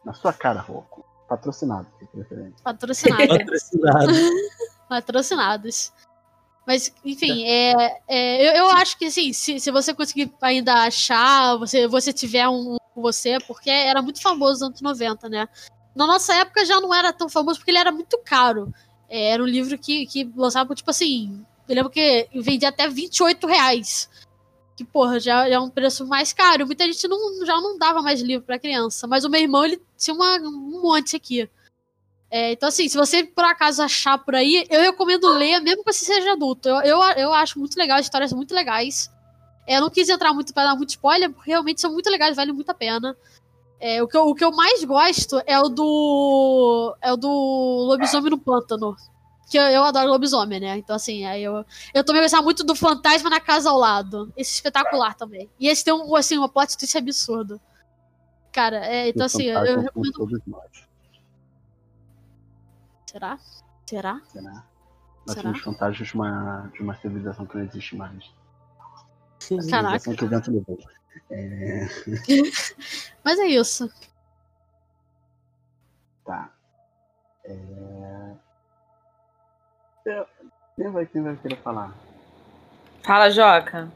Na 0.08 0.14
sua 0.14 0.32
cara, 0.32 0.62
Roku. 0.62 1.04
Patrocinado, 1.28 1.86
de 2.00 2.06
preferência. 2.06 2.56
Patrocinado. 2.64 3.28
Patrocinado. 3.28 4.12
patrocinados. 4.88 5.92
Mas, 6.66 6.90
enfim, 7.04 7.44
é, 7.44 8.00
é, 8.08 8.48
eu, 8.48 8.64
eu 8.64 8.70
acho 8.70 8.96
que 8.98 9.04
assim, 9.04 9.34
se, 9.34 9.60
se 9.60 9.70
você 9.70 9.92
conseguir 9.92 10.32
ainda 10.40 10.72
achar, 10.72 11.58
você, 11.58 11.86
você 11.86 12.10
tiver 12.10 12.48
um 12.48 12.78
com 12.94 13.02
você, 13.02 13.36
porque 13.46 13.68
era 13.68 14.00
muito 14.00 14.22
famoso 14.22 14.60
nos 14.66 14.80
anos 14.80 14.80
90, 14.80 15.28
né? 15.28 15.46
Na 15.94 16.06
nossa 16.06 16.34
época 16.34 16.64
já 16.64 16.80
não 16.80 16.94
era 16.94 17.12
tão 17.12 17.28
famoso 17.28 17.58
porque 17.58 17.70
ele 17.70 17.78
era 17.78 17.92
muito 17.92 18.18
caro. 18.24 18.72
É, 19.10 19.32
era 19.32 19.42
um 19.42 19.46
livro 19.46 19.76
que, 19.76 20.06
que 20.06 20.32
lançava 20.34 20.74
tipo 20.74 20.90
assim. 20.90 21.44
Eu 21.68 21.74
lembro 21.74 21.90
que 21.90 22.30
vendia 22.34 22.70
até 22.70 22.88
28 22.88 23.46
reais. 23.46 24.08
Que, 24.78 24.84
porra, 24.84 25.18
já, 25.18 25.48
já 25.48 25.56
é 25.56 25.58
um 25.58 25.68
preço 25.68 26.06
mais 26.06 26.32
caro. 26.32 26.64
Muita 26.64 26.84
gente 26.84 27.08
não, 27.08 27.44
já 27.44 27.60
não 27.60 27.76
dava 27.76 28.00
mais 28.00 28.20
livro 28.20 28.46
pra 28.46 28.60
criança. 28.60 29.08
Mas 29.08 29.24
o 29.24 29.28
meu 29.28 29.40
irmão, 29.40 29.64
ele 29.64 29.82
tinha 29.96 30.14
uma, 30.14 30.36
um 30.36 30.80
monte 30.80 31.16
aqui. 31.16 31.50
É, 32.30 32.52
então, 32.52 32.68
assim, 32.68 32.88
se 32.88 32.96
você 32.96 33.24
por 33.24 33.44
acaso 33.44 33.82
achar 33.82 34.18
por 34.18 34.36
aí, 34.36 34.64
eu 34.70 34.80
recomendo 34.80 35.28
ler, 35.30 35.60
mesmo 35.60 35.82
que 35.82 35.92
você 35.92 36.04
seja 36.04 36.34
adulto. 36.34 36.68
Eu, 36.68 36.76
eu, 36.82 37.02
eu 37.16 37.32
acho 37.32 37.58
muito 37.58 37.76
legal, 37.76 37.98
as 37.98 38.06
histórias 38.06 38.32
muito 38.32 38.54
legais. 38.54 39.10
É, 39.66 39.78
eu 39.78 39.80
não 39.80 39.90
quis 39.90 40.08
entrar 40.08 40.32
muito 40.32 40.54
pra 40.54 40.62
dar 40.62 40.76
muito 40.76 40.90
spoiler, 40.90 41.32
porque 41.32 41.50
realmente 41.50 41.80
são 41.80 41.92
muito 41.92 42.08
legais, 42.08 42.36
vale 42.36 42.52
muito 42.52 42.70
a 42.70 42.74
pena. 42.74 43.16
É, 43.80 44.00
o, 44.00 44.06
que 44.06 44.16
eu, 44.16 44.28
o 44.28 44.34
que 44.34 44.44
eu 44.44 44.52
mais 44.52 44.84
gosto 44.84 45.42
é 45.44 45.58
o 45.58 45.68
do. 45.68 46.96
É 47.02 47.12
o 47.12 47.16
do 47.16 47.28
Lobisomem 47.28 48.30
no 48.30 48.38
Pântano. 48.38 48.96
Que 49.48 49.58
eu, 49.58 49.62
eu 49.62 49.84
adoro 49.84 50.08
lobisomem, 50.08 50.60
né? 50.60 50.76
Então, 50.76 50.94
assim, 50.96 51.24
aí 51.24 51.42
eu, 51.42 51.64
eu 51.94 52.04
também 52.04 52.22
gostava 52.22 52.42
muito 52.42 52.62
do 52.64 52.74
Fantasma 52.74 53.30
na 53.30 53.40
Casa 53.40 53.70
ao 53.70 53.78
Lado. 53.78 54.32
Esse 54.36 54.52
é 54.52 54.54
espetacular 54.54 55.14
também. 55.14 55.48
E 55.58 55.68
esse 55.68 55.84
tem 55.84 55.94
um, 55.94 56.14
assim, 56.14 56.36
uma 56.36 56.48
plot 56.48 56.76
twist 56.76 56.96
absurdo. 56.98 57.60
Cara, 58.52 58.84
é, 58.86 59.08
então, 59.08 59.26
assim, 59.26 59.44
eu, 59.44 59.64
eu 59.64 59.92
com 59.92 60.00
recomendo. 60.02 60.42
Será? 63.10 63.38
Será? 63.86 64.20
Será? 64.26 64.64
Nós 65.26 65.36
Será? 65.36 65.42
somos 65.42 65.60
fantasmas 65.60 66.08
de 66.08 66.14
uma, 66.14 66.70
de 66.74 66.82
uma 66.82 66.94
civilização 66.96 67.46
que 67.46 67.56
não 67.56 67.64
existe 67.64 67.96
mais. 67.96 68.30
Caraca. 69.70 70.14
Que 70.14 70.24
o 70.24 70.28
vento 70.28 70.50
levou. 70.50 70.78
É, 71.30 71.86
Mas 73.24 73.38
é 73.38 73.46
isso. 73.46 73.90
tá. 76.24 76.52
É... 77.44 78.47
Quem 80.76 80.90
vai, 80.90 81.06
quem 81.06 81.22
vai 81.22 81.36
querer 81.36 81.56
falar? 81.56 81.94
Fala, 83.02 83.30
Joca. 83.30 83.90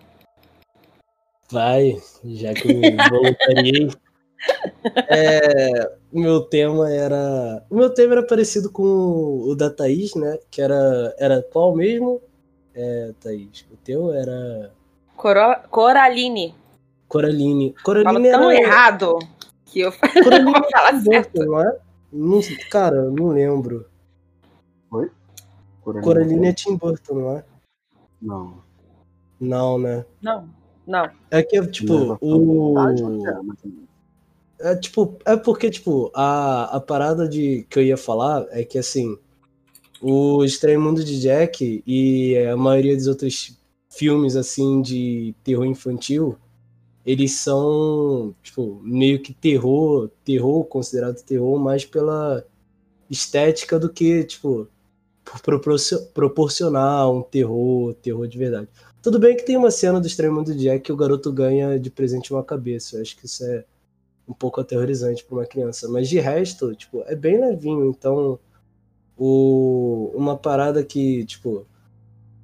Vai, 1.51 2.01
já 2.25 2.53
que 2.55 2.71
eu 2.71 2.77
me 2.77 2.97
voluntariei. 3.09 3.89
É, 5.09 5.89
o 6.13 6.19
meu 6.19 6.41
tema 6.41 6.91
era. 6.91 7.65
O 7.71 7.77
meu 7.77 7.95
tema 7.95 8.15
era 8.15 8.27
parecido 8.27 8.73
com 8.73 8.83
o 8.83 9.55
da 9.55 9.71
Thaís, 9.71 10.17
né? 10.17 10.37
Que 10.51 10.61
era. 10.61 11.15
Era 11.17 11.41
qual 11.41 11.77
mesmo? 11.77 12.21
É, 12.75 13.13
Thaís. 13.21 13.65
O 13.71 13.77
teu 13.77 14.13
era. 14.13 14.73
Coro... 15.17 15.55
Coraline. 15.71 16.57
Coraline. 17.07 17.73
Fala 17.85 18.03
Coraline 18.03 18.31
tão 18.33 18.51
era. 18.51 18.61
errado 18.61 19.19
que 19.67 19.79
eu 19.79 19.93
Coraline 19.93 20.51
vou 20.59 20.71
falar 20.73 21.01
certo. 21.01 21.45
Não 21.45 21.61
é? 21.61 21.79
Não, 22.13 22.41
cara, 22.69 22.97
eu 22.97 23.13
não 23.13 23.29
lembro. 23.29 23.87
Coraline? 25.83 26.05
Coraline 26.07 26.47
é 26.49 26.53
Tim 26.53 26.77
Burton, 26.77 27.15
não 27.15 27.37
é? 27.37 27.45
Não. 28.21 28.63
Não, 29.41 29.79
né? 29.79 30.05
Não, 30.21 30.49
não. 30.87 31.11
É 31.31 31.43
que, 31.43 31.65
tipo, 31.67 31.93
Não, 31.93 32.19
o. 32.21 32.79
Ah, 32.79 32.93
é. 32.95 34.73
É 34.73 34.77
tipo, 34.77 35.19
é 35.25 35.37
porque, 35.37 35.69
tipo, 35.71 36.11
a, 36.15 36.77
a 36.77 36.81
parada 36.81 37.29
de 37.29 37.67
que 37.69 37.81
eu 37.81 37.83
ia 37.83 37.97
falar 37.97 38.47
é 38.51 38.65
que 38.65 38.79
assim, 38.79 39.19
o 40.01 40.45
Estranho 40.45 40.81
Mundo 40.81 41.03
de 41.05 41.21
Jack 41.21 41.83
e 41.85 42.37
a 42.47 42.57
maioria 42.57 42.97
dos 42.97 43.09
outros 43.09 43.59
filmes 43.91 44.37
assim 44.37 44.81
de 44.81 45.35
terror 45.43 45.65
infantil, 45.65 46.39
eles 47.05 47.33
são, 47.33 48.33
tipo, 48.41 48.81
meio 48.85 49.21
que 49.21 49.35
terror, 49.35 50.09
terror, 50.25 50.65
considerado 50.65 51.21
terror, 51.23 51.59
mais 51.59 51.85
pela 51.85 52.45
estética 53.11 53.81
do 53.81 53.91
que, 53.93 54.23
tipo, 54.23 54.69
proporcionar 56.15 57.11
um 57.11 57.23
terror, 57.23 57.95
terror 57.95 58.27
de 58.27 58.39
verdade. 58.39 58.69
Tudo 59.03 59.19
bem 59.19 59.37
que 59.37 59.45
tem 59.45 59.57
uma 59.57 59.71
cena 59.71 60.01
do 60.01 60.07
Estranho 60.07 60.33
Mundo 60.33 60.55
de 60.55 60.65
Jack 60.65 60.85
que 60.85 60.93
o 60.93 60.97
garoto 60.97 61.33
ganha 61.33 61.79
de 61.79 61.91
presente 61.91 62.33
uma 62.33 62.45
cabeça. 62.45 62.97
Eu 62.97 63.03
acho 63.03 63.17
que 63.17 63.27
isso 63.27 63.45
é 63.45 63.65
um 64.29 64.33
pouco 64.33 64.61
aterrorizante 64.61 65.25
para 65.25 65.35
uma 65.37 65.47
criança. 65.47 65.89
Mas 65.89 66.09
de 66.09 66.21
resto, 66.21 66.75
tipo, 66.75 67.03
é 67.07 67.17
bem 67.17 67.41
levinho. 67.41 67.87
Então, 67.87 68.39
o, 69.17 70.13
uma 70.15 70.37
parada 70.37 70.85
que, 70.85 71.25
tipo, 71.25 71.67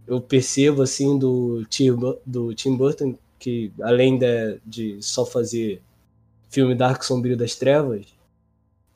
eu 0.07 0.21
percebo, 0.21 0.83
assim, 0.83 1.19
do 1.19 1.64
Tim, 1.67 1.97
do 2.27 2.55
Tim 2.55 2.77
Burton, 2.77 3.14
que 3.38 3.73
além 3.81 4.19
de, 4.19 4.61
de 4.67 4.99
só 5.01 5.25
fazer 5.25 5.81
filme 6.49 6.75
Dark 6.75 7.03
Sombrio 7.03 7.37
das 7.37 7.55
Trevas, 7.55 8.07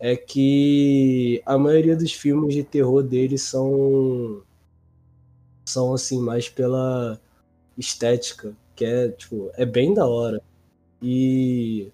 é 0.02 0.16
que 0.16 1.42
a 1.46 1.56
maioria 1.56 1.96
dos 1.96 2.12
filmes 2.12 2.54
de 2.54 2.64
terror 2.64 3.02
dele 3.02 3.38
são, 3.38 4.42
são 5.64 5.94
assim, 5.94 6.20
mais 6.20 6.48
pela 6.48 7.18
estética, 7.78 8.54
que 8.76 8.84
é, 8.84 9.08
tipo, 9.08 9.50
é 9.54 9.64
bem 9.64 9.94
da 9.94 10.06
hora. 10.06 10.42
E 11.00 11.90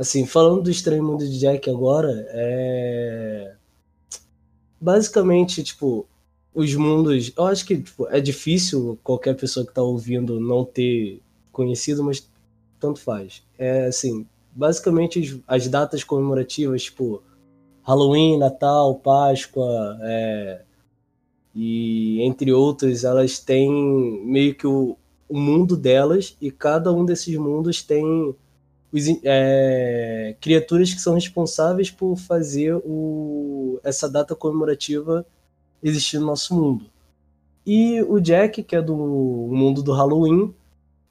Assim, 0.00 0.24
falando 0.24 0.62
do 0.62 0.70
Estranho 0.70 1.04
Mundo 1.04 1.28
de 1.28 1.38
Jack 1.38 1.68
agora, 1.68 2.26
é. 2.30 3.54
Basicamente, 4.80 5.62
tipo, 5.62 6.08
os 6.54 6.74
mundos. 6.74 7.30
Eu 7.36 7.46
acho 7.46 7.66
que 7.66 7.82
tipo, 7.82 8.08
é 8.08 8.18
difícil 8.18 8.98
qualquer 9.04 9.36
pessoa 9.36 9.66
que 9.66 9.74
tá 9.74 9.82
ouvindo 9.82 10.40
não 10.40 10.64
ter 10.64 11.20
conhecido, 11.52 12.02
mas 12.02 12.26
tanto 12.78 12.98
faz. 12.98 13.42
É 13.58 13.84
assim, 13.88 14.26
basicamente 14.54 15.40
as, 15.48 15.62
as 15.62 15.68
datas 15.68 16.04
comemorativas, 16.04 16.84
tipo, 16.84 17.22
Halloween, 17.82 18.38
Natal, 18.38 18.96
Páscoa, 18.96 19.98
é, 20.02 20.62
e 21.54 22.22
entre 22.22 22.52
outras, 22.52 23.04
elas 23.04 23.38
têm 23.38 23.70
meio 24.24 24.54
que 24.54 24.66
o, 24.66 24.96
o 25.28 25.38
mundo 25.38 25.76
delas, 25.76 26.36
e 26.40 26.50
cada 26.50 26.92
um 26.92 27.04
desses 27.04 27.34
mundos 27.36 27.82
tem 27.82 28.34
os, 28.92 29.04
é, 29.24 30.36
criaturas 30.40 30.92
que 30.92 31.00
são 31.00 31.14
responsáveis 31.14 31.90
por 31.90 32.16
fazer 32.16 32.74
o, 32.84 33.80
essa 33.82 34.08
data 34.08 34.34
comemorativa 34.34 35.26
existir 35.82 36.18
no 36.18 36.26
nosso 36.26 36.54
mundo. 36.54 36.86
E 37.66 38.02
o 38.02 38.18
Jack, 38.20 38.62
que 38.62 38.74
é 38.74 38.82
do 38.82 38.96
mundo 38.96 39.82
do 39.82 39.92
Halloween, 39.92 40.54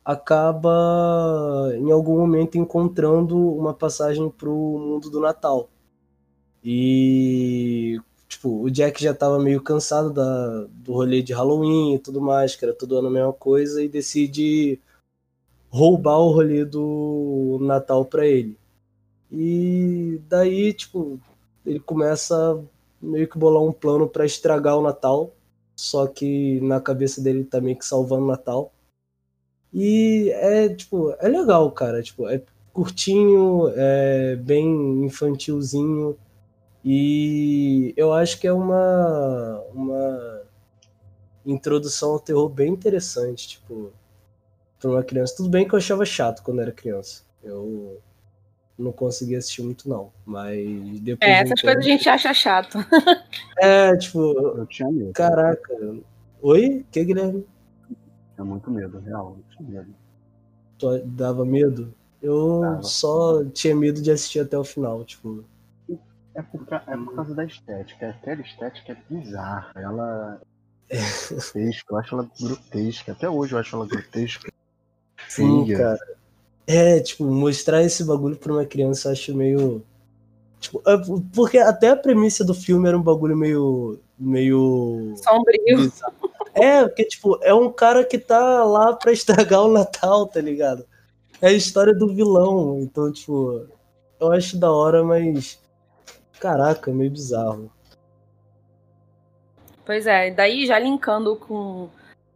acaba 0.09 1.71
em 1.75 1.91
algum 1.91 2.17
momento 2.17 2.57
encontrando 2.57 3.37
uma 3.37 3.75
passagem 3.75 4.27
para 4.27 4.49
o 4.49 4.79
mundo 4.79 5.07
do 5.07 5.19
Natal. 5.19 5.69
E 6.63 8.01
tipo, 8.27 8.63
o 8.63 8.71
Jack 8.71 9.03
já 9.03 9.11
estava 9.11 9.37
meio 9.37 9.61
cansado 9.61 10.11
da, 10.11 10.65
do 10.71 10.93
rolê 10.93 11.21
de 11.21 11.31
Halloween 11.31 11.93
e 11.93 11.99
tudo 11.99 12.19
mais, 12.19 12.55
que 12.55 12.65
era 12.65 12.73
todo 12.73 12.97
ano 12.97 13.07
a 13.07 13.11
mesma 13.11 13.33
coisa, 13.33 13.83
e 13.83 13.87
decide 13.87 14.79
roubar 15.69 16.17
o 16.17 16.31
rolê 16.31 16.65
do 16.65 17.59
Natal 17.61 18.03
pra 18.03 18.25
ele. 18.25 18.57
E 19.31 20.19
daí, 20.27 20.73
tipo, 20.73 21.19
ele 21.63 21.79
começa 21.79 22.59
meio 22.99 23.27
que 23.27 23.37
bolar 23.37 23.61
um 23.61 23.71
plano 23.71 24.07
pra 24.07 24.25
estragar 24.25 24.75
o 24.75 24.81
Natal. 24.81 25.31
Só 25.75 26.07
que 26.07 26.59
na 26.61 26.81
cabeça 26.81 27.21
dele 27.21 27.43
tá 27.43 27.61
meio 27.61 27.77
que 27.77 27.85
salvando 27.85 28.23
o 28.23 28.27
Natal. 28.27 28.71
E 29.73 30.29
é, 30.33 30.69
tipo, 30.69 31.15
é 31.19 31.27
legal, 31.27 31.71
cara. 31.71 32.01
Tipo, 32.01 32.27
é 32.27 32.41
curtinho, 32.73 33.71
é 33.75 34.35
bem 34.35 35.05
infantilzinho. 35.05 36.17
E 36.83 37.93
eu 37.97 38.13
acho 38.13 38.39
que 38.39 38.47
é 38.47 38.53
uma, 38.53 39.61
uma 39.73 40.41
introdução 41.45 42.11
ao 42.11 42.19
terror 42.19 42.47
bem 42.49 42.71
interessante, 42.71 43.49
tipo, 43.49 43.91
pra 44.79 44.89
uma 44.89 45.03
criança. 45.03 45.35
Tudo 45.35 45.49
bem 45.49 45.67
que 45.67 45.73
eu 45.73 45.77
achava 45.77 46.05
chato 46.05 46.41
quando 46.41 46.61
era 46.61 46.71
criança. 46.71 47.23
Eu 47.43 48.01
não 48.77 48.91
conseguia 48.91 49.37
assistir 49.37 49.61
muito, 49.61 49.89
não. 49.89 50.11
Mas 50.25 50.99
depois. 51.01 51.29
É, 51.29 51.41
essas 51.41 51.61
coisas 51.61 51.83
a 51.85 51.87
gente 51.87 52.09
acha 52.09 52.33
chato. 52.33 52.77
É, 53.61 53.95
tipo. 53.97 54.19
Eu 54.19 54.65
tinha 54.65 54.89
medo. 54.89 55.11
Caraca. 55.11 55.75
Oi? 56.41 56.85
Que, 56.89 57.03
Guilherme? 57.03 57.45
Tinha 58.39 58.45
muito 58.45 58.71
medo, 58.71 58.99
real. 58.99 59.37
Eu 59.37 59.57
tinha 59.57 59.69
medo. 59.81 59.93
Tu 60.77 60.99
dava 61.07 61.43
medo? 61.45 61.93
Eu 62.21 62.61
Dava. 62.61 62.83
só 62.83 63.43
tinha 63.45 63.75
medo 63.75 64.01
de 64.01 64.09
assistir 64.11 64.39
até 64.39 64.57
o 64.57 64.63
final, 64.63 65.03
tipo. 65.03 65.43
É 66.33 66.41
por, 66.41 66.65
ca- 66.65 66.83
é 66.87 66.95
por 66.95 67.15
causa 67.15 67.35
da 67.35 67.43
estética. 67.43 68.09
Aquela 68.11 68.39
estética 68.41 68.93
é 68.93 69.13
bizarra. 69.13 69.71
Ela 69.75 70.41
é 70.89 70.97
grotesca. 71.29 71.93
Eu 71.93 71.97
acho 71.97 72.15
ela 72.15 72.29
grotesca. 72.39 73.11
Até 73.11 73.29
hoje 73.29 73.53
eu 73.53 73.59
acho 73.59 73.75
ela 73.75 73.85
grotesca. 73.85 74.49
Sim, 75.27 75.65
cara. 75.75 75.99
É, 76.65 76.99
tipo, 77.01 77.25
mostrar 77.25 77.83
esse 77.83 78.05
bagulho 78.05 78.37
pra 78.37 78.53
uma 78.53 78.65
criança 78.65 79.09
eu 79.09 79.11
acho 79.11 79.35
meio. 79.35 79.83
Tipo, 80.61 80.81
é, 80.87 80.97
porque 81.35 81.57
até 81.57 81.89
a 81.89 81.95
premissa 81.97 82.45
do 82.45 82.53
filme 82.53 82.87
era 82.87 82.97
um 82.97 83.01
bagulho 83.03 83.35
meio. 83.35 83.99
meio. 84.17 85.13
Sombrio. 85.17 85.77
bizarro. 85.77 86.28
É, 86.61 86.83
porque, 86.83 87.05
tipo, 87.05 87.39
é 87.43 87.53
um 87.53 87.71
cara 87.71 88.03
que 88.03 88.17
tá 88.17 88.63
lá 88.63 88.93
pra 88.93 89.11
estragar 89.11 89.63
o 89.63 89.71
Natal, 89.71 90.27
tá 90.27 90.41
ligado? 90.41 90.85
É 91.41 91.47
a 91.47 91.53
história 91.53 91.93
do 91.93 92.13
vilão. 92.13 92.79
Então, 92.81 93.11
tipo, 93.11 93.67
eu 94.19 94.31
acho 94.31 94.57
da 94.57 94.71
hora, 94.71 95.03
mas. 95.03 95.59
Caraca, 96.39 96.91
meio 96.91 97.11
bizarro. 97.11 97.71
Pois 99.85 100.05
é, 100.05 100.29
daí 100.29 100.65
já 100.65 100.77
linkando 100.77 101.35
com 101.35 101.89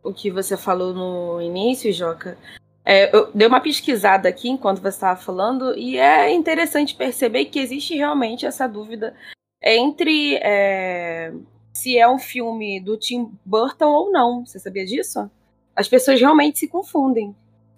o 0.04 0.12
que 0.12 0.32
você 0.32 0.58
falou 0.58 0.94
no 0.94 1.40
início, 1.40 1.94
Joca, 1.94 2.38
é, 2.84 3.16
eu 3.16 3.32
dei 3.34 3.48
uma 3.48 3.62
pesquisada 3.62 4.28
aqui 4.28 4.50
enquanto 4.50 4.82
você 4.82 4.90
estava 4.90 5.20
falando 5.20 5.78
e 5.78 5.98
é 5.98 6.34
interessante 6.34 6.96
perceber 6.96 7.46
que 7.46 7.60
existe 7.60 7.96
realmente 7.96 8.46
essa 8.46 8.68
dúvida 8.68 9.16
entre 9.62 10.36
é, 10.38 11.32
se 11.74 11.98
é 11.98 12.08
um 12.10 12.20
filme 12.20 12.80
do 12.80 12.96
Tim 12.98 13.32
Burton 13.44 13.90
ou 13.92 14.12
não. 14.12 14.46
Você 14.46 14.60
sabia 14.60 14.86
disso? 14.86 15.30
As 15.76 15.88
pessoas 15.88 16.20
realmente 16.20 16.60
se 16.60 16.68
confundem. 16.68 17.36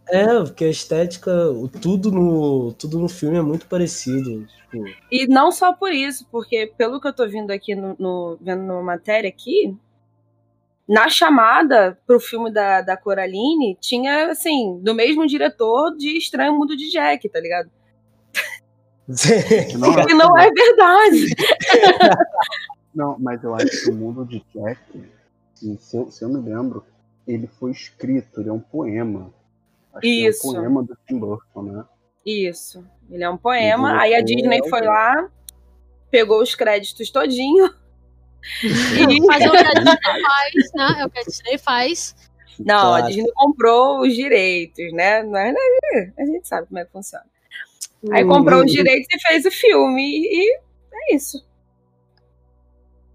É, 0.10 0.26
porque 0.44 0.66
a 0.66 0.70
estética, 0.70 1.32
o- 1.50 1.68
tudo 1.68 2.12
no, 2.12 2.74
tudo 2.74 3.00
no 3.00 3.10
filme 3.10 3.38
é 3.38 3.42
muito 3.42 3.66
parecido. 3.68 4.46
Tipo, 4.46 4.86
E 5.12 5.26
não 5.28 5.52
só 5.52 5.74
por 5.74 5.92
isso, 5.92 6.28
porque 6.32 6.72
pelo 6.78 7.00
que 7.02 7.08
eu 7.08 7.14
tô 7.14 7.28
vendo 7.28 7.50
aqui 7.52 7.74
no, 7.74 7.96
no- 7.98 8.38
vendo 8.40 8.62
numa 8.64 8.84
matéria 8.84 9.28
aqui, 9.30 9.76
na 10.88 11.10
chamada 11.10 11.98
pro 12.06 12.20
filme 12.20 12.52
da, 12.52 12.82
da 12.82 12.96
Coraline, 12.96 13.76
tinha, 13.82 14.30
assim, 14.30 14.78
do 14.84 14.94
mesmo 14.94 15.26
diretor 15.26 15.96
de 15.98 16.16
Estranho 16.18 16.54
Mundo 16.54 16.78
de 16.78 16.92
Jack, 16.92 17.28
tá 17.30 17.40
ligado? 17.40 17.72
Que 19.72 19.78
não 19.78 20.00
é- 20.00 20.06
Que 20.06 20.14
não 20.14 20.38
é 20.38 20.52
verdade. 20.52 21.26
Não, 22.96 23.18
mas 23.20 23.44
eu 23.44 23.54
acho 23.54 23.84
que 23.84 23.90
o 23.90 23.94
mundo 23.94 24.26
de 24.26 24.42
Jack, 24.54 24.80
se, 25.54 25.98
eu, 25.98 26.10
se 26.10 26.24
eu 26.24 26.30
me 26.30 26.40
lembro, 26.40 26.86
ele 27.28 27.46
foi 27.46 27.72
escrito, 27.72 28.40
ele 28.40 28.50
é 28.50 28.54
um 28.54 28.60
poema. 28.60 29.34
Acho 29.94 30.02
que 30.02 30.28
Isso. 30.28 30.48
é 30.48 30.50
um 30.50 30.54
poema 30.54 30.84
do 30.84 30.98
Tim 31.06 31.20
Burton, 31.20 31.64
né? 31.64 31.86
Isso. 32.26 32.86
Ele 33.12 33.24
é 33.24 33.30
um 33.30 33.38
poema. 33.38 34.00
Aí 34.00 34.16
a 34.16 34.22
Disney 34.22 34.68
foi 34.70 34.82
lá, 34.82 35.30
pegou 36.10 36.42
os 36.42 36.56
créditos 36.56 37.10
todinho. 37.10 37.74
E... 38.64 39.26
Fazer 39.26 39.48
o 39.48 39.52
que 39.52 39.58
a 39.58 39.74
Disney 39.74 39.98
faz, 40.02 40.72
né? 40.74 41.02
É 41.02 41.06
o 41.06 41.10
que 41.10 41.20
a 41.20 41.24
Disney 41.24 41.58
faz. 41.58 42.16
Não, 42.60 42.94
a 42.94 43.00
Claro. 43.00 43.08
Disney 43.08 43.32
comprou 43.34 44.02
os 44.02 44.14
direitos, 44.14 44.94
né? 44.94 45.24
Mas 45.24 45.54
né, 45.54 46.14
a 46.18 46.26
gente 46.26 46.48
sabe 46.48 46.68
como 46.68 46.80
é 46.80 46.86
que 46.86 46.92
funciona. 46.92 47.26
Aí 48.12 48.24
comprou 48.24 48.64
os 48.64 48.72
direitos 48.72 49.08
e 49.12 49.28
fez 49.28 49.46
o 49.46 49.52
filme. 49.52 50.04
E 50.04 50.56
é 50.94 51.16
isso. 51.16 51.44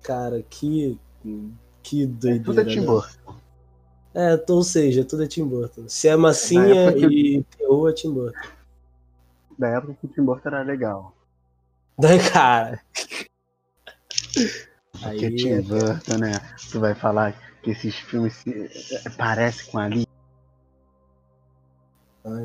Cara, 0.03 0.43
que. 0.49 0.99
Que 1.83 2.03
É, 2.03 2.07
doideira. 2.07 2.45
tudo 2.45 2.61
é 2.61 2.65
Tim 2.65 2.81
né? 2.81 2.87
Burton. 2.87 3.35
É, 4.15 4.35
então, 4.35 4.57
ou 4.57 4.63
seja, 4.63 5.05
tudo 5.05 5.23
é 5.25 5.27
Tim 5.27 5.47
Burton. 5.47 5.89
Se 5.89 6.09
é 6.09 6.17
massinha 6.17 6.93
que- 6.93 7.07
e 7.39 7.43
terror 7.45 7.89
é 7.91 7.93
Tim 7.93 8.13
Burton. 8.13 8.39
Da 9.59 9.69
época 9.69 9.95
que 9.95 10.07
o 10.07 10.09
Tim 10.09 10.23
Burton 10.25 10.49
era 10.49 10.63
legal. 10.63 11.15
Daí, 11.99 12.19
cara. 12.31 12.81
Porque 14.93 15.27
Aí, 15.27 15.37
Tim 15.37 15.49
é- 15.51 15.63
Burton, 15.63 16.19
né? 16.19 16.33
Tu 16.71 16.81
vai 16.81 16.95
falar 16.95 17.33
que 17.63 17.71
esses 17.71 17.95
filmes 17.95 18.35
se, 18.35 18.51
é, 19.07 19.11
parecem 19.11 19.71
com 19.71 19.79
ali. 19.79 20.07
ai, 22.25 22.45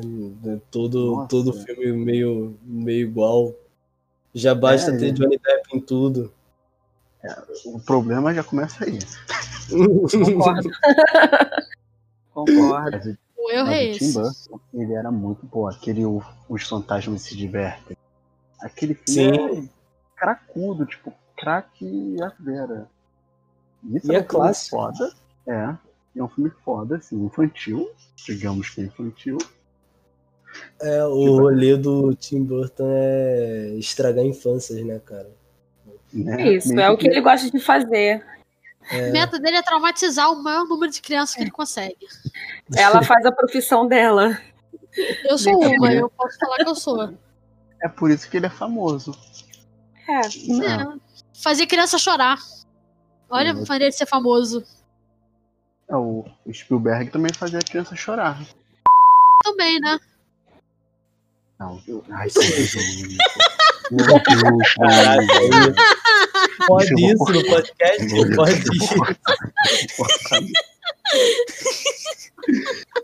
é 0.54 0.60
todo, 0.70 1.16
Nossa. 1.16 1.28
todo 1.28 1.52
filme 1.52 1.92
meio, 1.92 2.56
meio 2.62 3.08
igual. 3.08 3.54
Já 4.34 4.54
basta 4.54 4.92
É, 4.92 4.98
ter 4.98 5.08
é. 5.08 5.12
Johnny 5.12 5.38
Depp 5.38 5.76
em 5.76 5.80
tudo. 5.80 6.32
O 7.64 7.80
problema 7.80 8.32
já 8.34 8.42
começa 8.44 8.84
aí. 8.84 8.98
Concordo. 10.10 10.70
Concordo. 12.32 13.18
O- 13.36 13.50
erro 13.50 13.68
é. 13.70 13.92
Burton, 13.92 14.60
ele 14.74 14.94
era 14.94 15.10
muito 15.10 15.46
bom. 15.46 15.68
Aquele 15.68 16.04
o- 16.04 16.22
Os 16.48 16.62
Fantasmas 16.64 17.22
Se 17.22 17.36
Divertem. 17.36 17.96
Aquele 18.60 18.94
filme 18.94 19.38
Sim. 19.38 19.68
é 20.16 20.18
cracudo, 20.18 20.86
tipo, 20.86 21.12
craque 21.36 22.16
a 22.22 22.32
vera. 22.40 22.88
Isso 23.84 24.10
E 24.10 24.14
é 24.14 24.18
é 24.18 24.20
um 24.20 24.22
filme 24.22 24.24
clássico. 24.24 24.76
foda. 24.76 25.12
É. 25.46 25.74
É 26.18 26.22
um 26.22 26.28
filme 26.28 26.50
foda, 26.64 26.96
assim, 26.96 27.24
infantil. 27.24 27.88
Digamos 28.26 28.70
que 28.70 28.80
é 28.80 28.84
infantil. 28.84 29.38
É, 30.80 31.04
o 31.04 31.36
rolê 31.36 31.76
do 31.76 32.14
Tim 32.14 32.42
Burton 32.42 32.88
é 32.90 33.74
estragar 33.78 34.24
infâncias, 34.24 34.82
né, 34.84 34.98
cara? 35.04 35.30
Né? 36.16 36.54
Isso, 36.54 36.74
Meio 36.74 36.86
é 36.86 36.90
o 36.90 36.96
que 36.96 37.08
ele 37.08 37.20
gosta 37.20 37.50
de 37.50 37.60
fazer. 37.60 38.24
A 38.90 39.10
meta 39.12 39.38
dele 39.38 39.56
é 39.56 39.62
traumatizar 39.62 40.32
o 40.32 40.42
maior 40.42 40.64
número 40.64 40.90
de 40.90 41.02
crianças 41.02 41.34
que 41.34 41.42
ele 41.42 41.50
consegue. 41.50 42.06
Ela 42.74 43.02
faz 43.02 43.26
a 43.26 43.32
profissão 43.32 43.86
dela. 43.86 44.38
Eu 45.24 45.36
sou 45.36 45.62
É 45.62 45.68
uma, 45.68 45.92
eu 45.92 46.08
posso 46.08 46.38
falar 46.38 46.56
que 46.56 46.68
eu 46.68 46.74
sou. 46.74 47.14
É 47.82 47.88
por 47.88 48.10
isso 48.10 48.30
que 48.30 48.36
ele 48.36 48.46
é 48.46 48.50
famoso. 48.50 49.12
É. 50.08 50.20
Não. 50.48 50.94
É. 50.94 50.98
Fazer 51.34 51.66
criança 51.66 51.98
chorar. 51.98 52.38
Olha 53.28 53.50
a 53.50 53.54
maneira 53.54 53.90
de 53.90 53.96
ser 53.96 54.06
famoso. 54.06 54.64
É, 55.88 55.96
o 55.96 56.24
Spielberg 56.52 57.10
também 57.10 57.32
fazia 57.34 57.58
a 57.58 57.62
criança 57.62 57.94
chorar. 57.94 58.40
Também, 59.42 59.78
né? 59.80 59.98
Não, 61.58 61.80
eu... 61.86 62.04
Ai, 62.10 62.28
que. 62.28 62.38
Meu 63.90 64.04
Deus, 64.04 64.74
Caraca, 64.74 65.26
cara. 65.50 66.05
Pode 66.66 66.90
Eu 66.92 66.98
isso 66.98 67.18
vou 67.18 67.32
no 67.32 67.44
podcast? 67.44 68.34
Pode 68.34 68.76
isso. 68.76 68.94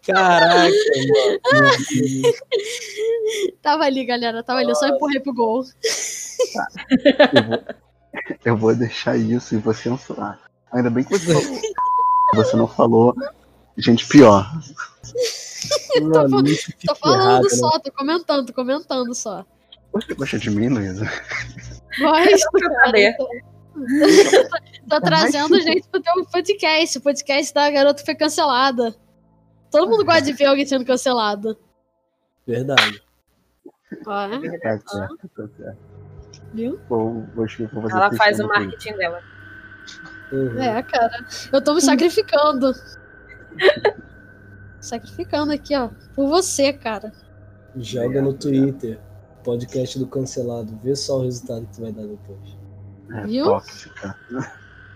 Caraca, 0.07 0.71
mano. 1.53 1.73
Tava 3.63 3.85
ali, 3.85 4.05
galera. 4.05 4.43
Tava 4.43 4.59
ali. 4.61 4.71
Eu 4.71 4.75
só 4.75 4.89
empurrei 4.89 5.21
pro 5.21 5.35
gol. 5.35 5.65
Eu 7.33 7.45
vou, 7.47 7.63
eu 8.45 8.57
vou 8.57 8.75
deixar 8.75 9.17
isso 9.17 9.55
e 9.55 9.59
vou 9.59 9.75
censurar. 9.75 10.41
Ainda 10.73 10.91
bem 10.91 11.05
que 11.05 11.17
você 11.17 11.33
falou. 11.33 11.61
Você 12.35 12.57
não 12.57 12.67
falou 12.67 13.15
gente 13.77 14.07
pior. 14.07 14.51
Mano, 16.01 16.43
Tô 16.43 16.47
fica 16.47 16.95
falando 16.97 17.23
errado, 17.23 17.43
né? 17.45 17.49
só, 17.51 17.79
tô 17.79 17.93
comentando, 17.93 18.47
tô 18.47 18.53
comentando 18.53 19.15
só. 19.15 19.47
Você 19.93 20.15
gosta 20.15 20.39
de 20.39 20.51
mim, 20.51 20.69
Luísa? 20.69 21.09
Gosto, 21.99 22.51
cara. 22.53 22.87
saber. 22.87 23.17
Tô, 23.17 23.29
tô 24.89 25.01
trazendo 25.01 25.61
gente 25.61 25.89
pro 25.89 26.01
teu 26.01 26.27
podcast. 26.27 26.99
O 26.99 27.01
podcast 27.01 27.55
da 27.55 27.71
garota 27.71 28.05
foi 28.05 28.15
cancelada. 28.15 28.95
Todo 29.71 29.91
mundo 29.91 30.05
gosta 30.05 30.23
de 30.23 30.33
ver 30.33 30.47
alguém 30.47 30.67
sendo 30.67 30.85
cancelado. 30.85 31.59
Verdade. 32.47 33.03
Ó, 34.07 34.27
é? 34.27 34.59
Tá 34.59 34.79
certo, 34.79 35.29
tá 35.37 35.49
certo. 35.57 35.79
Viu? 36.53 36.79
Vou, 36.89 37.27
vou, 37.35 37.47
vou 37.73 37.83
fazer 37.83 37.95
Ela 37.95 38.13
faz 38.13 38.41
o 38.41 38.47
marketing 38.47 38.93
dela. 38.97 39.21
Uhum. 40.33 40.61
É, 40.61 40.83
cara. 40.83 41.27
Eu 41.53 41.63
tô 41.63 41.75
me 41.75 41.81
sacrificando. 41.81 42.73
sacrificando 44.81 45.53
aqui, 45.53 45.77
ó. 45.77 45.89
Por 46.15 46.29
você, 46.29 46.73
cara. 46.73 47.13
Joga 47.77 48.21
no 48.21 48.35
Twitter. 48.35 48.99
Podcast 49.43 49.99
do 49.99 50.07
cancelado. 50.07 50.79
Vê 50.83 50.95
só 50.95 51.19
o 51.19 51.23
resultado 51.23 51.67
que 51.67 51.75
tu 51.75 51.83
vai 51.83 51.93
dar 51.93 52.07
depois. 52.07 52.57
É 53.11 53.27
Viu? 53.27 53.45
tóxica. 53.45 54.17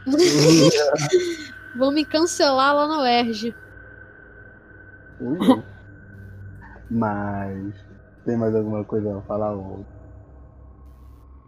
Vão 1.77 1.91
me 1.93 2.05
cancelar 2.05 2.75
lá 2.75 2.87
na 2.87 3.03
UERJ. 3.03 3.55
Mas 6.91 7.75
tem 8.25 8.37
mais 8.37 8.55
alguma 8.55 8.85
coisa 8.85 9.19
a 9.19 9.23
falar? 9.23 9.53
Ou... 9.53 9.85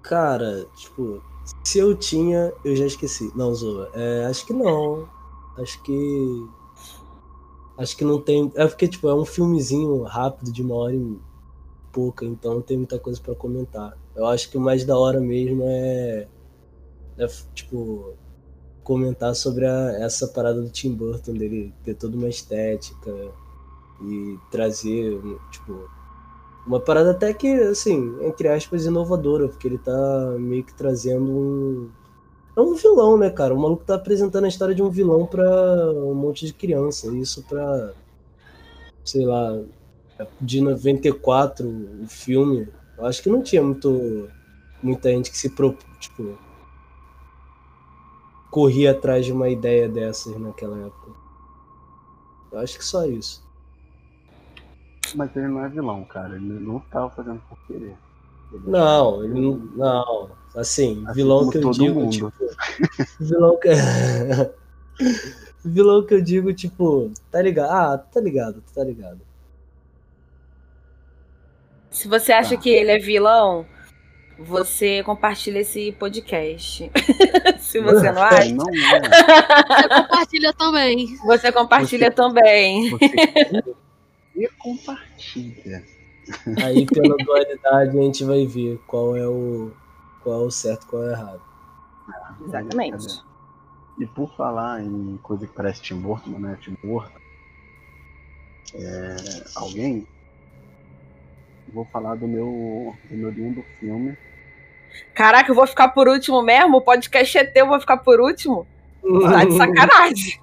Cara, 0.02 0.66
tipo, 0.76 1.22
se 1.64 1.78
eu 1.78 1.94
tinha, 1.94 2.52
eu 2.64 2.76
já 2.76 2.86
esqueci. 2.86 3.30
Não, 3.34 3.54
Zoa. 3.54 3.90
É, 3.94 4.26
acho 4.26 4.46
que 4.46 4.52
não. 4.52 5.08
Acho 5.58 5.82
que. 5.82 6.48
Acho 7.78 7.96
que 7.96 8.04
não 8.04 8.20
tem. 8.20 8.50
É 8.54 8.66
porque, 8.66 8.88
tipo, 8.88 9.08
é 9.08 9.14
um 9.14 9.24
filmezinho 9.24 10.02
rápido 10.02 10.52
de 10.52 10.62
uma 10.62 10.74
hora 10.74 10.94
e 10.94 11.18
pouca, 11.98 12.24
então 12.24 12.54
não 12.54 12.62
tem 12.62 12.76
muita 12.76 12.96
coisa 12.96 13.20
pra 13.20 13.34
comentar. 13.34 13.98
Eu 14.14 14.24
acho 14.26 14.48
que 14.50 14.56
o 14.56 14.60
mais 14.60 14.84
da 14.84 14.96
hora 14.96 15.20
mesmo 15.20 15.62
é. 15.64 16.28
é 17.18 17.26
tipo. 17.54 18.14
Comentar 18.84 19.34
sobre 19.34 19.66
a- 19.66 19.98
essa 20.00 20.28
parada 20.28 20.62
do 20.62 20.70
Tim 20.70 20.94
Burton, 20.94 21.34
dele 21.34 21.74
ter 21.84 21.94
toda 21.94 22.16
uma 22.16 22.28
estética 22.28 23.10
e 24.02 24.38
trazer, 24.50 25.20
tipo, 25.50 25.90
uma 26.66 26.80
parada 26.80 27.10
até 27.10 27.34
que, 27.34 27.48
assim, 27.52 28.16
entre 28.22 28.48
aspas, 28.48 28.86
inovadora, 28.86 29.46
porque 29.48 29.68
ele 29.68 29.76
tá 29.76 30.36
meio 30.38 30.64
que 30.64 30.72
trazendo 30.72 31.30
um. 31.30 31.90
É 32.56 32.60
um 32.62 32.74
vilão, 32.74 33.18
né, 33.18 33.28
cara? 33.28 33.54
O 33.54 33.60
maluco 33.60 33.84
tá 33.84 33.96
apresentando 33.96 34.44
a 34.46 34.48
história 34.48 34.74
de 34.74 34.82
um 34.82 34.88
vilão 34.90 35.26
pra 35.26 35.44
um 35.92 36.14
monte 36.14 36.46
de 36.46 36.54
criança. 36.54 37.08
Isso 37.08 37.42
pra. 37.46 37.92
Sei 39.04 39.26
lá. 39.26 39.60
De 40.40 40.60
94, 40.60 41.66
o 41.66 42.06
filme. 42.08 42.68
Eu 42.96 43.06
acho 43.06 43.22
que 43.22 43.28
não 43.28 43.42
tinha 43.42 43.62
muito. 43.62 44.28
Muita 44.82 45.10
gente 45.10 45.30
que 45.30 45.38
se 45.38 45.50
propôs. 45.50 45.84
Tipo. 45.98 46.38
Corria 48.50 48.92
atrás 48.92 49.26
de 49.26 49.32
uma 49.32 49.48
ideia 49.48 49.88
dessas 49.88 50.38
naquela 50.40 50.78
época. 50.78 51.10
Eu 52.50 52.58
acho 52.60 52.78
que 52.78 52.84
só 52.84 53.04
isso. 53.04 53.46
Mas 55.14 55.34
ele 55.36 55.48
não 55.48 55.64
é 55.64 55.68
vilão, 55.68 56.04
cara. 56.04 56.36
Ele 56.36 56.58
não 56.60 56.80
tava 56.80 57.10
fazendo 57.10 57.40
por 57.48 57.58
querer. 57.66 57.94
Ele- 58.52 58.62
Não, 58.70 59.22
ele 59.24 59.38
não. 59.40 59.56
Não. 59.76 60.30
Assim, 60.56 61.04
Assim 61.06 61.14
vilão 61.14 61.50
que 61.50 61.58
eu 61.58 61.70
digo, 61.70 62.00
mundo. 62.00 62.10
tipo. 62.10 62.32
Vilão 63.20 63.58
que. 63.60 63.68
vilão 65.64 66.04
que 66.06 66.14
eu 66.14 66.22
digo, 66.22 66.52
tipo, 66.54 67.10
tá 67.30 67.42
ligado? 67.42 67.70
Ah, 67.70 67.98
tá 67.98 68.20
ligado, 68.20 68.62
tá 68.74 68.82
ligado. 68.82 69.20
Se 71.98 72.08
você 72.08 72.32
acha 72.32 72.54
Tá. 72.56 72.62
que 72.62 72.68
ele 72.70 72.90
é 72.92 72.98
vilão, 72.98 73.66
você 74.38 75.02
compartilha 75.02 75.58
esse 75.60 75.92
podcast. 75.92 76.90
Se 77.58 77.80
você 77.80 78.12
não 78.12 78.24
É, 78.24 78.28
acha, 78.34 78.54
não 78.54 78.64
é. 78.68 79.00
Você 79.82 79.88
compartilha 79.88 80.52
também. 80.54 81.16
você 81.16 81.52
compartilha 81.52 82.06
Você- 82.06 82.14
também. 82.14 82.90
Você 82.90 83.74
e 84.36 84.48
compartilha. 84.58 85.84
Aí 86.64 86.86
pela 86.86 87.16
dualidade 87.16 87.98
a 87.98 88.02
gente 88.02 88.22
vai 88.24 88.46
ver 88.46 88.78
qual 88.86 89.16
é 89.16 89.26
o. 89.26 89.72
qual 90.22 90.42
é 90.42 90.46
o 90.46 90.50
certo 90.50 90.84
e 90.84 90.86
qual 90.86 91.02
é 91.02 91.06
o 91.08 91.10
errado. 91.10 91.42
Exatamente. 92.46 93.22
E 93.98 94.06
por 94.06 94.32
falar 94.36 94.80
em 94.84 95.18
coisa 95.22 95.46
que 95.46 95.52
parece 95.52 95.82
Tim 95.82 95.96
Burton, 96.00 96.38
né? 96.38 96.56
Tim 96.62 96.76
Burton. 96.84 97.18
É, 98.74 99.16
alguém? 99.56 100.06
Vou 101.72 101.84
falar 101.86 102.14
do 102.16 102.26
meu, 102.26 102.94
do 103.10 103.16
meu 103.16 103.30
lindo 103.30 103.64
filme. 103.78 104.16
Caraca, 105.14 105.50
eu 105.50 105.54
vou 105.54 105.66
ficar 105.66 105.88
por 105.88 106.08
último 106.08 106.42
mesmo? 106.42 106.78
O 106.78 106.82
podcast 106.82 107.36
é 107.38 107.44
teu, 107.44 107.64
eu 107.66 107.68
vou 107.70 107.80
ficar 107.80 107.98
por 107.98 108.20
último? 108.20 108.66
Tá 109.30 109.44
de 109.44 109.56
sacanagem. 109.56 110.40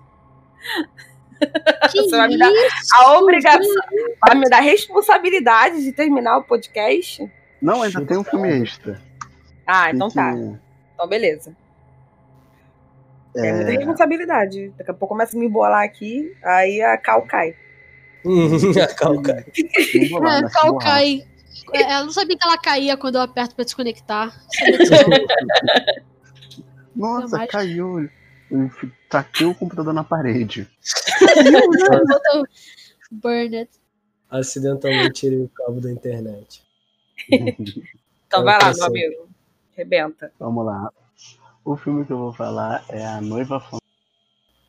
Que 1.92 2.02
Você 2.02 2.16
vai 2.18 2.28
me 2.28 2.38
dar 2.38 2.52
a 2.96 3.18
obrigação, 3.20 3.84
vai 4.26 4.36
me 4.36 4.50
dar 4.50 4.58
a 4.60 4.62
responsabilidade 4.62 5.84
de 5.84 5.92
terminar 5.92 6.38
o 6.38 6.44
podcast? 6.44 7.30
Não, 7.62 7.82
ainda 7.82 8.06
tem 8.06 8.18
um 8.18 8.24
filme 8.24 8.62
extra. 8.62 9.02
Ah, 9.66 9.86
Tem 9.86 9.96
então 9.96 10.08
que- 10.10 10.16
tá. 10.16 10.32
Então 10.94 11.08
beleza. 11.08 11.56
É 13.36 13.52
muita 13.52 13.72
É, 13.74 13.76
responsabilidade. 13.78 14.74
Daqui 14.78 14.92
a 14.92 14.94
pouco 14.94 15.14
começa 15.14 15.36
a 15.36 15.40
me 15.40 15.48
embolar 15.48 15.84
aqui, 15.84 16.34
aí 16.44 16.82
a 16.82 16.98
cal 16.98 17.24
cai. 17.24 17.56
A 18.82 18.88
calca. 18.96 19.46
não 19.94 20.10
vou 20.10 20.22
lá 20.22 20.40
É. 20.40 21.36
É, 21.74 21.82
Ela 21.84 22.06
não 22.06 22.12
sabia 22.12 22.38
que 22.38 22.46
ela 22.46 22.58
caía 22.58 22.98
quando 22.98 23.16
eu 23.16 23.22
aperto 23.22 23.56
pra 23.56 23.64
desconectar. 23.64 24.36
Nossa, 26.96 27.38
mais. 27.38 27.50
caiu. 27.50 28.10
Eu 28.52 28.70
taquei 29.10 29.48
o 29.48 29.56
computador 29.56 29.94
na 29.94 30.04
parede. 30.04 30.70
Burn 33.12 33.58
it. 33.58 33.72
Acidentalmente 34.30 35.14
tirei 35.14 35.42
o 35.42 35.50
cabo 35.50 35.82
da 35.82 35.92
internet. 35.92 36.62
Então 38.28 38.44
vai 38.44 38.60
lá, 38.62 38.72
meu 38.74 38.86
amigo. 38.86 39.30
Rebenta. 39.76 40.32
Vamos 40.40 40.66
lá. 40.66 40.90
O 41.64 41.76
filme 41.76 42.06
que 42.06 42.14
eu 42.14 42.18
vou 42.18 42.34
falar 42.34 42.86
é 42.90 43.06
A 43.06 43.20
Noiva 43.20 43.60
Fan 43.60 43.80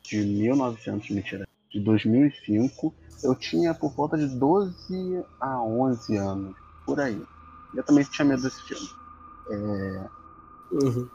de 0.03 0.17
1900, 0.17 1.09
mentira, 1.11 1.47
de 1.77 1.83
2005. 1.83 2.93
Eu 3.23 3.35
tinha 3.35 3.73
por 3.73 3.91
volta 3.93 4.17
de 4.17 4.27
12 4.27 5.23
a 5.39 5.61
11 5.61 6.17
anos, 6.17 6.55
por 6.85 6.99
aí. 6.99 7.21
Eu 7.75 7.83
também 7.83 8.03
tinha 8.03 8.25
medo 8.25 8.41
desse 8.41 8.61
filme. 8.63 8.89
Uhum. 10.71 11.07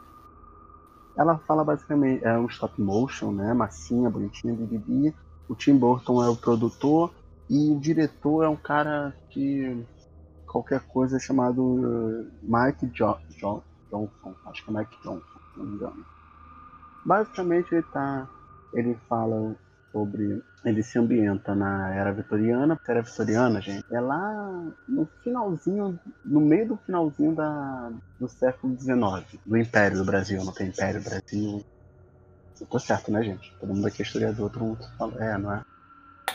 Ela 1.15 1.37
fala 1.39 1.63
basicamente, 1.63 2.23
é 2.25 2.37
um 2.37 2.47
stop 2.47 2.81
motion, 2.81 3.31
né? 3.31 3.53
Massinha, 3.53 4.09
bonitinha, 4.09 4.53
bibibi. 4.53 5.13
O 5.47 5.55
Tim 5.55 5.77
Burton 5.77 6.23
é 6.23 6.29
o 6.29 6.35
produtor 6.35 7.11
e 7.49 7.71
o 7.71 7.79
diretor 7.79 8.43
é 8.43 8.49
um 8.49 8.55
cara 8.55 9.15
que 9.29 9.85
qualquer 10.47 10.81
coisa 10.87 11.17
é 11.17 11.19
chamado 11.19 11.61
uh, 11.61 12.31
Mike 12.41 12.87
jo 12.93 13.15
jo 13.29 13.61
Johnson, 13.91 14.35
acho 14.47 14.63
que 14.63 14.71
é 14.71 14.73
Mike 14.73 14.97
Johnson, 15.03 15.39
se 15.53 15.59
não 15.59 15.65
me 15.65 15.75
engano. 15.75 16.05
Basicamente 17.05 17.73
ele 17.73 17.83
tá, 17.83 18.27
ele 18.73 18.97
fala 19.07 19.55
sobre, 19.93 20.43
ele 20.65 20.81
se 20.81 20.97
ambienta 20.97 21.53
na 21.53 21.93
era 21.93 22.11
vitoriana, 22.11 22.73
a 22.73 22.91
era 22.91 23.03
vitoriana, 23.03 23.61
gente, 23.61 23.85
é 23.93 24.01
lá 24.01 24.65
no 24.89 25.07
finalzinho, 25.23 25.99
no 26.25 26.41
meio 26.41 26.69
do 26.69 26.77
finalzinho 26.77 27.35
da, 27.35 27.91
do 28.19 28.27
século 28.27 28.75
XIX, 28.75 29.39
do 29.45 29.55
Império 29.55 29.99
do 29.99 30.03
Brasil, 30.03 30.43
não 30.43 30.51
tem 30.51 30.69
Império 30.69 31.01
Brasil. 31.01 31.63
Eu 32.59 32.67
tô 32.67 32.79
certo, 32.79 33.11
né, 33.11 33.23
gente? 33.23 33.55
Todo 33.59 33.73
mundo 33.73 33.85
aqui 33.85 34.01
é 34.01 34.05
historiador, 34.05 34.49
todo 34.49 34.65
mundo 34.65 34.79
fala, 34.97 35.23
é, 35.23 35.37
não 35.37 35.53
é? 35.53 35.63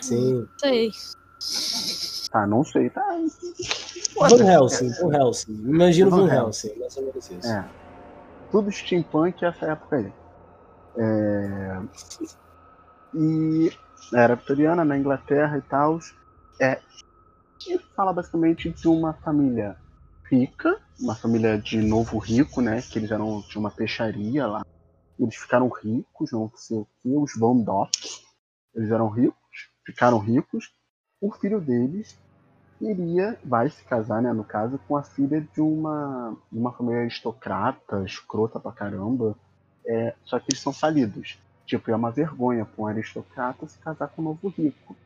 Sim. 0.01 0.47
Sei. 0.61 0.91
Tá, 2.31 2.47
não 2.47 2.63
sei, 2.63 2.91
tá. 2.91 3.05
Van 4.21 4.45
Helsing, 4.45 4.91
Van 5.01 5.15
Helsing. 5.15 5.53
Imagina 5.53 6.11
Van 6.11 6.27
Van 6.27 6.35
Helsing, 6.35 6.79
mais 6.79 6.97
ou 6.97 7.07
menos 7.07 7.31
isso. 7.31 7.47
É. 7.47 7.69
Tudo 8.53 8.71
steampunk 8.71 9.45
essa 9.45 9.67
época 9.67 9.97
aí. 9.97 10.13
É... 10.97 11.81
E 13.15 13.73
era 14.15 14.37
vitoriana, 14.37 14.85
na 14.85 14.97
Inglaterra 14.97 15.59
e 15.59 15.63
tal. 15.63 15.99
É... 16.61 16.81
E 17.67 17.79
fala 17.97 18.13
basicamente 18.13 18.71
de 18.71 18.89
uma 18.89 19.15
família 19.15 19.77
rica, 20.31 20.79
uma 21.01 21.15
família 21.15 21.59
de 21.59 21.79
novo 21.79 22.19
rico, 22.19 22.61
né? 22.61 22.83
Que 22.83 22.99
eles 22.99 23.11
eram 23.11 23.41
de 23.41 23.59
uma 23.59 23.71
peixaria 23.71 24.47
lá. 24.47 24.63
Eles 25.19 25.37
ficaram 25.37 25.69
ricos, 25.69 26.31
não 26.31 26.51
sei 26.55 26.79
o 26.79 26.89
que, 27.01 27.09
os 27.09 27.33
Von 27.37 27.63
Dock. 27.63 27.91
Eles 28.75 28.91
eram 28.91 29.09
ricos, 29.09 29.69
ficaram 29.85 30.19
ricos. 30.19 30.73
O 31.21 31.33
filho 31.33 31.61
deles 31.61 32.17
iria, 32.81 33.37
vai 33.45 33.69
se 33.69 33.83
casar, 33.85 34.23
né, 34.23 34.33
no 34.33 34.45
caso, 34.45 34.79
com 34.87 34.97
a 34.97 35.03
filha 35.03 35.41
de 35.41 35.61
uma, 35.61 36.37
uma 36.53 36.73
família 36.73 37.01
aristocrata, 37.01 38.05
escrota 38.05 38.61
pra 38.61 38.71
caramba. 38.71 39.37
É, 39.85 40.15
só 40.25 40.39
que 40.39 40.47
eles 40.51 40.61
são 40.61 40.73
falidos. 40.73 41.39
Tipo, 41.69 41.91
é 41.91 41.95
uma 41.95 42.11
vergonha 42.11 42.65
pra 42.65 42.83
um 42.83 42.87
aristocrata 42.87 43.69
se 43.69 43.79
casar 43.79 44.09
com 44.09 44.23
um 44.23 44.25
novo 44.25 44.49
rico. 44.49 44.97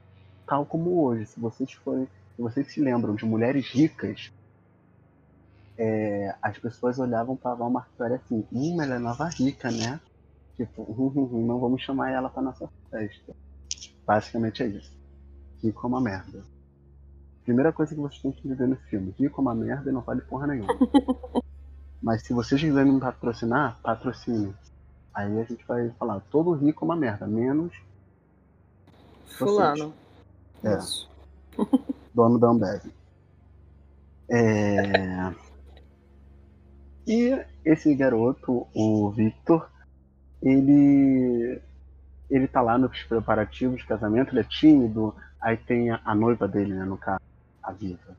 Tal 0.46 0.64
como 0.64 1.02
hoje, 1.02 1.26
se 1.26 1.40
vocês 1.40 1.72
forem. 1.72 2.06
Se 2.36 2.40
vocês 2.40 2.72
se 2.72 2.80
lembram 2.80 3.16
de 3.16 3.24
mulheres 3.24 3.66
ricas, 3.66 4.30
é, 5.76 6.32
as 6.40 6.56
pessoas 6.58 7.00
olhavam 7.00 7.36
pra 7.36 7.56
Val 7.56 7.68
Marcari 7.68 8.14
assim, 8.14 8.46
hum, 8.52 8.80
ela 8.80 8.94
é 8.94 8.98
nova 9.00 9.28
rica, 9.28 9.72
né? 9.72 10.00
Tipo, 10.56 10.82
hum, 10.88 11.12
hum, 11.16 11.28
hum, 11.32 11.46
não 11.46 11.58
vamos 11.58 11.82
chamar 11.82 12.12
ela 12.12 12.30
pra 12.30 12.40
nossa 12.40 12.70
festa. 12.88 13.34
Basicamente 14.06 14.62
é 14.62 14.68
isso. 14.68 14.96
Rico 15.60 15.84
é 15.84 15.88
uma 15.88 16.00
merda. 16.00 16.44
Primeira 17.42 17.72
coisa 17.72 17.92
que 17.92 18.00
vocês 18.00 18.22
têm 18.22 18.30
que 18.30 18.46
entender 18.46 18.68
nesse 18.68 18.84
filme: 18.84 19.12
rico 19.18 19.40
é 19.40 19.42
uma 19.42 19.54
merda 19.54 19.90
e 19.90 19.92
não 19.92 20.00
vale 20.00 20.20
porra 20.20 20.46
nenhuma. 20.46 20.72
Mas 22.00 22.22
se 22.22 22.32
vocês 22.32 22.60
quiserem 22.60 22.92
me 22.92 23.00
patrocinar, 23.00 23.80
patrocine. 23.82 24.54
Aí 25.14 25.40
a 25.40 25.44
gente 25.44 25.64
vai 25.66 25.90
falar: 25.98 26.20
todo 26.30 26.52
rico 26.52 26.84
é 26.84 26.86
uma 26.86 26.96
merda, 26.96 27.26
menos 27.26 27.72
Fulano. 29.36 29.94
É. 30.62 30.76
Isso. 30.76 31.10
dono 32.14 32.38
da 32.38 32.48
Ambev. 32.48 32.82
É... 34.30 35.32
E 37.06 37.44
esse 37.64 37.94
garoto, 37.94 38.66
o 38.74 39.10
Victor, 39.10 39.68
ele 40.40 41.60
ele 42.30 42.48
tá 42.48 42.62
lá 42.62 42.78
nos 42.78 43.02
preparativos 43.02 43.80
de 43.80 43.86
casamento, 43.86 44.32
ele 44.32 44.40
é 44.40 44.44
tímido, 44.44 45.14
aí 45.38 45.54
tem 45.56 45.90
a, 45.90 46.00
a 46.02 46.14
noiva 46.14 46.48
dele, 46.48 46.72
né, 46.72 46.84
no 46.84 46.96
caso, 46.96 47.20
a 47.62 47.72
Viva. 47.72 48.16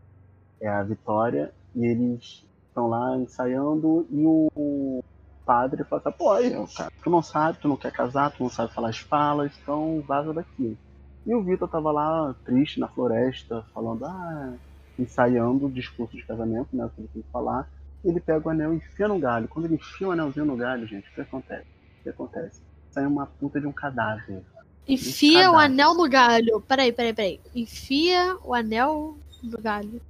É 0.62 0.70
a 0.70 0.84
Vitória, 0.84 1.52
e 1.74 1.84
eles 1.84 2.46
estão 2.68 2.88
lá 2.88 3.18
ensaiando 3.18 4.06
e 4.12 4.24
o 4.24 5.04
padre 5.46 5.84
fala 5.84 6.02
assim, 6.06 6.18
pô, 6.18 6.32
aí, 6.32 6.52
cara, 6.76 6.92
tu 7.04 7.10
não 7.10 7.22
sabe, 7.22 7.58
tu 7.60 7.68
não 7.68 7.78
quer 7.78 7.92
casar, 7.92 8.32
tu 8.32 8.44
não 8.44 8.50
sabe 8.50 8.74
falar 8.74 8.90
as 8.90 8.98
falas, 8.98 9.52
então 9.62 10.04
vaza 10.08 10.34
daqui. 10.34 10.78
E 11.26 11.34
o 11.34 11.44
Vitor 11.44 11.70
tava 11.70 11.92
lá, 11.92 12.36
triste, 12.46 12.80
na 12.80 12.88
floresta, 12.88 13.66
falando, 13.74 14.06
ah, 14.06 14.54
ensaiando 15.00 15.66
o 15.66 15.72
discurso 15.72 16.16
de 16.16 16.26
casamento, 16.26 16.70
né, 16.74 16.86
o 16.86 16.90
que 16.90 17.02
ele 17.02 17.10
tem 17.14 17.22
que 17.22 17.32
falar. 17.32 17.70
E 18.04 18.10
ele 18.10 18.20
pega 18.20 18.46
o 18.46 18.52
anel 18.52 18.74
e 18.74 18.78
enfia 18.78 19.08
no 19.08 19.18
galho. 19.18 19.48
Quando 19.48 19.66
ele 19.66 19.76
enfia 19.76 20.08
o 20.08 20.12
anelzinho 20.12 20.46
no 20.46 20.58
galho, 20.58 20.86
gente, 20.86 21.10
o 21.10 21.14
que 21.14 21.22
acontece? 21.22 21.68
O 22.00 22.04
que 22.04 22.10
acontece? 22.10 22.62
Sai 22.92 23.06
uma 23.06 23.26
puta 23.26 23.62
de 23.62 23.66
um 23.66 23.72
cadáver. 23.72 24.44
Enfia 24.86 25.50
um 25.50 25.56
o 25.56 25.58
anel 25.58 25.94
no 25.94 26.10
galho. 26.10 26.60
Peraí, 26.62 26.92
peraí, 26.92 27.14
peraí. 27.14 27.42
Enfia 27.56 28.38
o 28.44 28.54
anel 28.54 29.18
no 29.42 29.58
galho. 29.62 30.02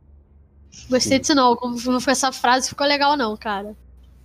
Gostei 0.89 1.19
disso 1.19 1.35
não. 1.35 1.55
Como 1.55 1.79
não 1.91 1.99
foi 1.99 2.13
essa 2.13 2.31
frase, 2.31 2.69
ficou 2.69 2.87
legal 2.87 3.15
não, 3.15 3.37
cara. 3.37 3.75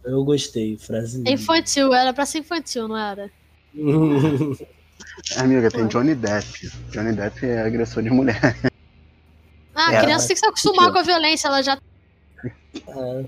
Eu 0.09 0.25
gostei, 0.25 0.79
frase. 0.79 1.23
É 1.27 1.33
infantil, 1.33 1.93
era 1.93 2.15
pra 2.15 2.25
ser 2.25 2.39
infantil, 2.39 2.89
não 2.89 2.97
era? 2.97 3.31
Amiga, 5.37 5.71
tem 5.71 5.87
Johnny 5.87 6.15
Depp. 6.15 6.71
Johnny 6.91 7.13
Depp 7.13 7.45
é 7.45 7.61
agressor 7.61 8.03
de 8.03 8.11
mulher. 8.11 8.57
Ah, 9.75 9.99
a 9.99 10.03
criança 10.03 10.27
tem 10.27 10.35
que 10.35 10.41
se 10.41 10.47
acostumar 10.47 10.91
com 10.91 10.99
a 10.99 11.03
violência, 11.03 11.49
ela 11.49 11.63
já. 11.63 11.79
É. 12.75 13.25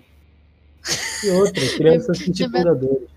E 1.23 1.31
outra, 1.31 1.69
criança 1.77 2.13
assiste 2.13 2.47
Vingadores. 2.47 3.09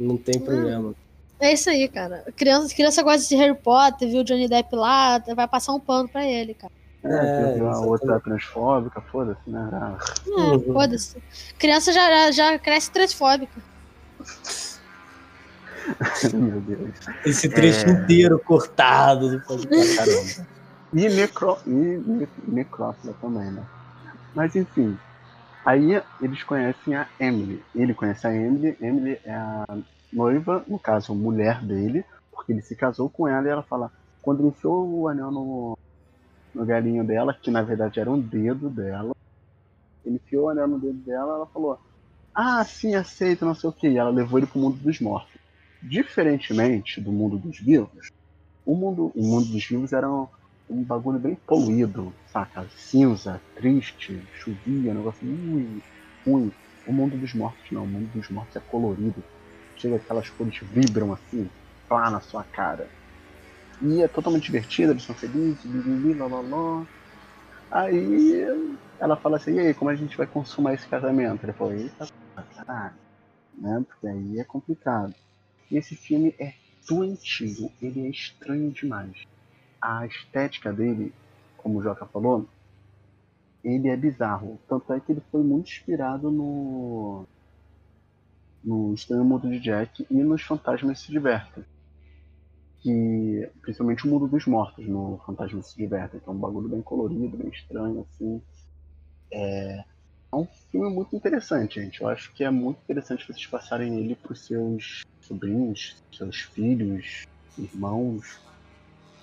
Não 0.00 0.16
tem 0.16 0.40
problema. 0.40 0.94
É 1.38 1.52
isso 1.52 1.68
aí, 1.68 1.86
cara. 1.88 2.24
Criança, 2.34 2.74
criança 2.74 3.02
gosta 3.02 3.28
de 3.28 3.36
Harry 3.36 3.56
Potter, 3.56 4.08
viu 4.08 4.22
o 4.22 4.24
Johnny 4.24 4.48
Depp 4.48 4.74
lá, 4.74 5.18
vai 5.18 5.46
passar 5.46 5.74
um 5.74 5.80
pano 5.80 6.08
pra 6.08 6.26
ele, 6.26 6.54
cara. 6.54 6.72
É, 7.04 7.58
é 7.58 7.60
a 7.60 7.78
outra 7.78 8.20
transfóbica, 8.20 9.00
foda-se, 9.00 9.50
né? 9.50 9.68
Ah. 9.72 9.98
É, 10.28 10.72
foda-se. 10.72 11.22
Criança 11.58 11.92
já, 11.92 12.30
já 12.30 12.58
cresce 12.58 12.90
transfóbica. 12.90 13.60
Meu 16.32 16.60
Deus. 16.60 16.94
Esse 17.26 17.48
trecho 17.48 17.86
é... 17.86 17.90
inteiro 17.90 18.38
cortado 18.38 19.30
do 19.30 19.40
podcast. 19.44 20.46
E, 20.92 21.08
necro... 21.08 21.58
e 21.66 22.28
necrófila 22.46 23.14
também, 23.20 23.50
né? 23.50 23.64
Mas 24.34 24.54
enfim. 24.54 24.96
Aí 25.64 26.00
eles 26.20 26.42
conhecem 26.44 26.94
a 26.94 27.08
Emily. 27.18 27.62
Ele 27.74 27.94
conhece 27.94 28.26
a 28.26 28.34
Emily. 28.34 28.76
Emily 28.80 29.18
é 29.24 29.34
a 29.34 29.64
noiva, 30.12 30.64
no 30.68 30.78
caso, 30.78 31.14
mulher 31.14 31.64
dele, 31.64 32.04
porque 32.30 32.52
ele 32.52 32.62
se 32.62 32.76
casou 32.76 33.08
com 33.08 33.26
ela 33.26 33.46
e 33.46 33.50
ela 33.50 33.62
fala. 33.62 33.90
Quando 34.20 34.40
ele 34.40 34.50
enfiou 34.50 34.88
o 34.88 35.08
anel 35.08 35.32
no, 35.32 35.76
no 36.54 36.64
galinho 36.66 37.04
dela, 37.04 37.34
que 37.34 37.50
na 37.50 37.62
verdade 37.62 38.00
era 38.00 38.10
um 38.10 38.20
dedo 38.20 38.68
dela, 38.68 39.12
ele 40.04 40.16
enfiou 40.16 40.46
o 40.46 40.48
anel 40.48 40.68
no 40.68 40.78
dedo 40.78 40.98
dela 40.98 41.34
ela 41.34 41.46
falou: 41.46 41.78
Ah, 42.34 42.64
sim, 42.64 42.94
aceito, 42.94 43.44
não 43.44 43.54
sei 43.54 43.70
o 43.70 43.72
que. 43.72 43.88
E 43.88 43.98
ela 43.98 44.10
levou 44.10 44.38
ele 44.38 44.46
pro 44.46 44.58
mundo 44.58 44.76
dos 44.78 45.00
mortos. 45.00 45.40
Diferentemente 45.80 47.00
do 47.00 47.12
mundo 47.12 47.38
dos 47.38 47.58
vivos, 47.58 48.08
o 48.64 48.74
mundo, 48.76 49.12
o 49.14 49.22
mundo 49.22 49.46
dos 49.48 49.64
vivos 49.66 49.92
era 49.92 50.10
um, 50.10 50.28
um 50.68 50.82
bagulho 50.82 51.18
bem 51.18 51.34
poluído, 51.34 52.14
saca? 52.32 52.68
Cinza, 52.76 53.40
triste, 53.56 54.22
chovia, 54.32 54.94
negócio 54.94 55.26
muito 55.26 55.84
ruim. 56.24 56.52
O 56.86 56.92
mundo 56.92 57.16
dos 57.16 57.34
mortos 57.34 57.70
não, 57.70 57.84
o 57.84 57.86
mundo 57.86 58.08
dos 58.12 58.28
mortos 58.30 58.56
é 58.56 58.60
colorido. 58.60 59.22
Chega 59.76 59.96
aquelas 59.96 60.28
cores 60.30 60.58
vibram 60.60 61.12
assim, 61.12 61.48
lá 61.90 62.10
na 62.10 62.20
sua 62.20 62.44
cara. 62.44 62.88
E 63.82 64.00
é 64.00 64.08
totalmente 64.08 64.44
divertido, 64.44 64.92
eles 64.92 65.02
são 65.02 65.14
felizes, 65.14 65.58
blá. 66.14 66.86
Aí 67.70 68.46
ela 69.00 69.16
fala 69.16 69.36
assim, 69.36 69.54
e 69.54 69.58
aí, 69.58 69.74
como 69.74 69.90
a 69.90 69.94
gente 69.94 70.16
vai 70.16 70.26
consumar 70.26 70.74
esse 70.74 70.86
casamento? 70.86 71.44
Ele 71.44 71.52
falou, 71.52 71.74
eita, 71.74 72.06
caralho, 72.54 72.94
né? 73.58 73.84
Porque 73.88 74.06
aí 74.06 74.38
é 74.38 74.44
complicado. 74.44 75.14
E 75.70 75.76
esse 75.76 75.96
filme 75.96 76.34
é 76.38 76.54
doentio, 76.88 77.72
ele 77.80 78.06
é 78.06 78.10
estranho 78.10 78.70
demais. 78.70 79.24
A 79.80 80.06
estética 80.06 80.72
dele, 80.72 81.12
como 81.56 81.78
o 81.78 81.82
Joca 81.82 82.06
falou, 82.06 82.46
ele 83.64 83.88
é 83.88 83.96
bizarro. 83.96 84.60
Tanto 84.68 84.92
é 84.92 85.00
que 85.00 85.12
ele 85.12 85.22
foi 85.30 85.42
muito 85.42 85.70
inspirado 85.70 86.30
no. 86.30 87.24
no 88.62 88.94
Estranho 88.94 89.24
Mundo 89.24 89.48
de 89.48 89.58
Jack 89.58 90.06
e 90.10 90.14
nos 90.14 90.42
Fantasmas 90.42 91.00
Se 91.00 91.10
Divertem. 91.10 91.64
Que, 92.82 93.48
principalmente 93.60 94.06
o 94.06 94.10
Mundo 94.10 94.26
dos 94.26 94.46
Mortos 94.46 94.86
no 94.88 95.20
Fantasmas 95.24 95.68
Se 95.68 95.76
Divertem, 95.76 96.18
que 96.18 96.28
é 96.28 96.32
um 96.32 96.38
bagulho 96.38 96.68
bem 96.68 96.82
colorido, 96.82 97.36
bem 97.36 97.48
estranho, 97.48 98.00
assim. 98.00 98.42
É, 99.30 99.84
é 100.32 100.36
um 100.36 100.46
filme 100.70 100.90
muito 100.90 101.14
interessante, 101.14 101.80
gente. 101.80 102.00
Eu 102.00 102.08
acho 102.08 102.32
que 102.34 102.42
é 102.42 102.50
muito 102.50 102.80
interessante 102.82 103.26
vocês 103.26 103.46
passarem 103.46 103.98
ele 103.98 104.16
para 104.16 104.32
os 104.32 104.44
seus 104.44 105.02
sobrinhos, 105.20 105.96
seus 106.12 106.40
filhos, 106.40 107.24
irmãos, 107.56 108.40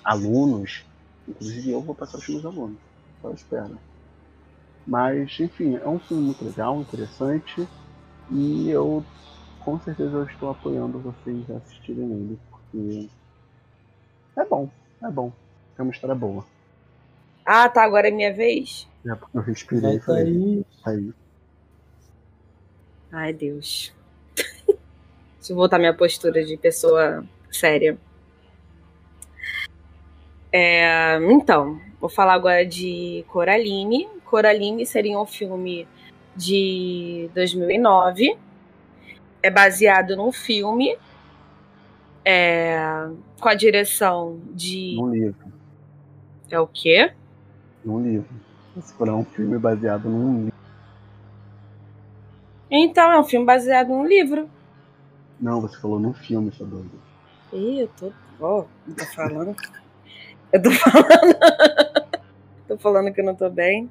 alunos. 0.04 0.86
Inclusive 1.28 1.72
eu 1.72 1.82
vou 1.82 1.96
passar 1.96 2.18
os 2.18 2.30
meus 2.30 2.46
alunos. 2.46 2.80
Só 3.22 3.32
espera. 3.32 3.78
Mas, 4.88 5.38
enfim, 5.40 5.76
é 5.76 5.88
um 5.88 6.00
filme 6.00 6.24
muito 6.24 6.46
legal, 6.46 6.80
interessante. 6.80 7.68
E 8.32 8.70
eu 8.70 9.04
com 9.60 9.80
certeza 9.80 10.18
eu 10.18 10.24
estou 10.24 10.50
apoiando 10.50 11.00
vocês 11.00 11.50
a 11.52 11.58
assistirem 11.58 12.12
ele, 12.12 12.40
porque 12.50 13.10
é 14.38 14.46
bom, 14.46 14.70
é 15.04 15.10
bom. 15.10 15.32
É 15.78 15.82
uma 15.82 15.92
história 15.92 16.16
boa. 16.16 16.46
Ah, 17.46 17.70
tá, 17.70 17.84
agora 17.84 18.10
é 18.10 18.12
minha 18.12 18.34
vez? 18.34 18.88
É, 19.06 19.16
porque 19.16 19.38
eu 19.38 19.42
respirei 19.42 19.96
e 19.96 20.00
falei. 20.00 20.66
Tá 20.84 20.92
aí. 20.92 21.14
Ai, 23.12 23.34
Deus. 23.34 23.94
Deixa 24.68 25.52
eu 25.52 25.56
voltar 25.56 25.80
minha 25.80 25.94
postura 25.94 26.44
de 26.44 26.58
pessoa 26.58 27.26
séria. 27.50 27.98
É, 30.52 31.18
então, 31.32 31.80
vou 32.00 32.10
falar 32.10 32.34
agora 32.34 32.66
de 32.66 33.24
Coraline. 33.30 34.08
Coraline 34.26 34.86
seria 34.86 35.20
um 35.20 35.26
filme 35.26 35.88
de 36.36 37.30
2009. 37.34 38.38
É 39.42 39.50
baseado 39.50 40.16
num 40.16 40.32
filme 40.32 40.98
é, 42.24 43.10
com 43.40 43.50
a 43.50 43.54
direção 43.54 44.40
de. 44.52 44.96
Num 44.96 45.12
livro. 45.12 45.54
É 46.50 46.60
o 46.60 46.68
quê? 46.68 47.14
Num 47.84 48.02
livro. 48.02 48.30
Se 48.82 48.94
for 48.94 49.10
um 49.10 49.24
filme 49.24 49.58
baseado 49.58 50.10
num 50.10 50.46
livro. 50.46 50.60
Então, 52.72 53.12
é 53.12 53.20
um 53.20 53.24
filme 53.24 53.46
baseado 53.46 53.90
num 53.90 54.06
livro. 54.06 54.50
Não, 55.40 55.62
você 55.62 55.80
falou 55.80 56.00
num 56.00 56.14
filme, 56.14 56.52
sua 56.52 56.68
doida. 56.68 56.90
Ih, 57.54 57.82
eu 57.82 57.88
tô. 58.00 58.12
Ó, 58.40 58.60
oh, 58.62 58.94
tô 58.94 59.06
falando. 59.06 59.56
eu 60.54 60.62
tô 60.62 60.72
falando. 60.72 61.38
tô 62.68 62.78
falando 62.78 63.14
que 63.14 63.22
eu 63.22 63.26
não 63.26 63.36
tô 63.36 63.50
bem. 63.50 63.90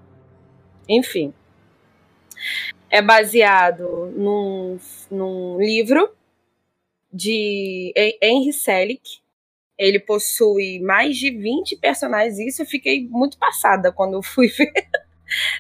Enfim. 0.89 1.35
É 2.91 3.03
baseado 3.03 4.13
num, 4.17 4.79
num 5.11 5.59
livro 5.59 6.18
de 7.19 7.93
Henry 8.23 8.53
Selick. 8.53 9.03
Ele 9.77 9.99
possui 9.99 10.81
mais 10.81 11.17
de 11.17 11.31
20 11.31 11.77
personagens. 11.77 12.39
Isso 12.39 12.63
eu 12.63 12.67
fiquei 12.67 13.09
muito 13.09 13.39
passada 13.39 13.93
quando 13.93 14.15
eu 14.15 14.23
fui 14.23 14.49
ver 14.57 14.73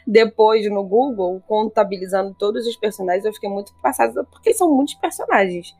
depois 0.06 0.68
no 0.70 0.82
Google, 0.82 1.42
contabilizando 1.46 2.34
todos 2.34 2.66
os 2.66 2.76
personagens, 2.76 3.24
eu 3.24 3.34
fiquei 3.34 3.50
muito 3.50 3.74
passada, 3.82 4.24
porque 4.24 4.54
são 4.54 4.74
muitos 4.74 4.94
personagens 4.94 5.76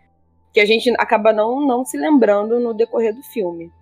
que 0.53 0.61
a 0.61 0.67
gente 0.67 0.91
acaba 0.99 1.33
não, 1.33 1.67
não 1.67 1.85
se 1.85 1.97
lembrando 1.97 2.61
no 2.61 2.75
decorrer 2.75 3.15
do 3.15 3.23
filme. 3.23 3.73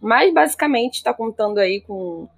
Mas 0.00 0.32
basicamente 0.32 0.94
está 0.94 1.12
contando 1.12 1.58
aí 1.58 1.80
com 1.80 2.28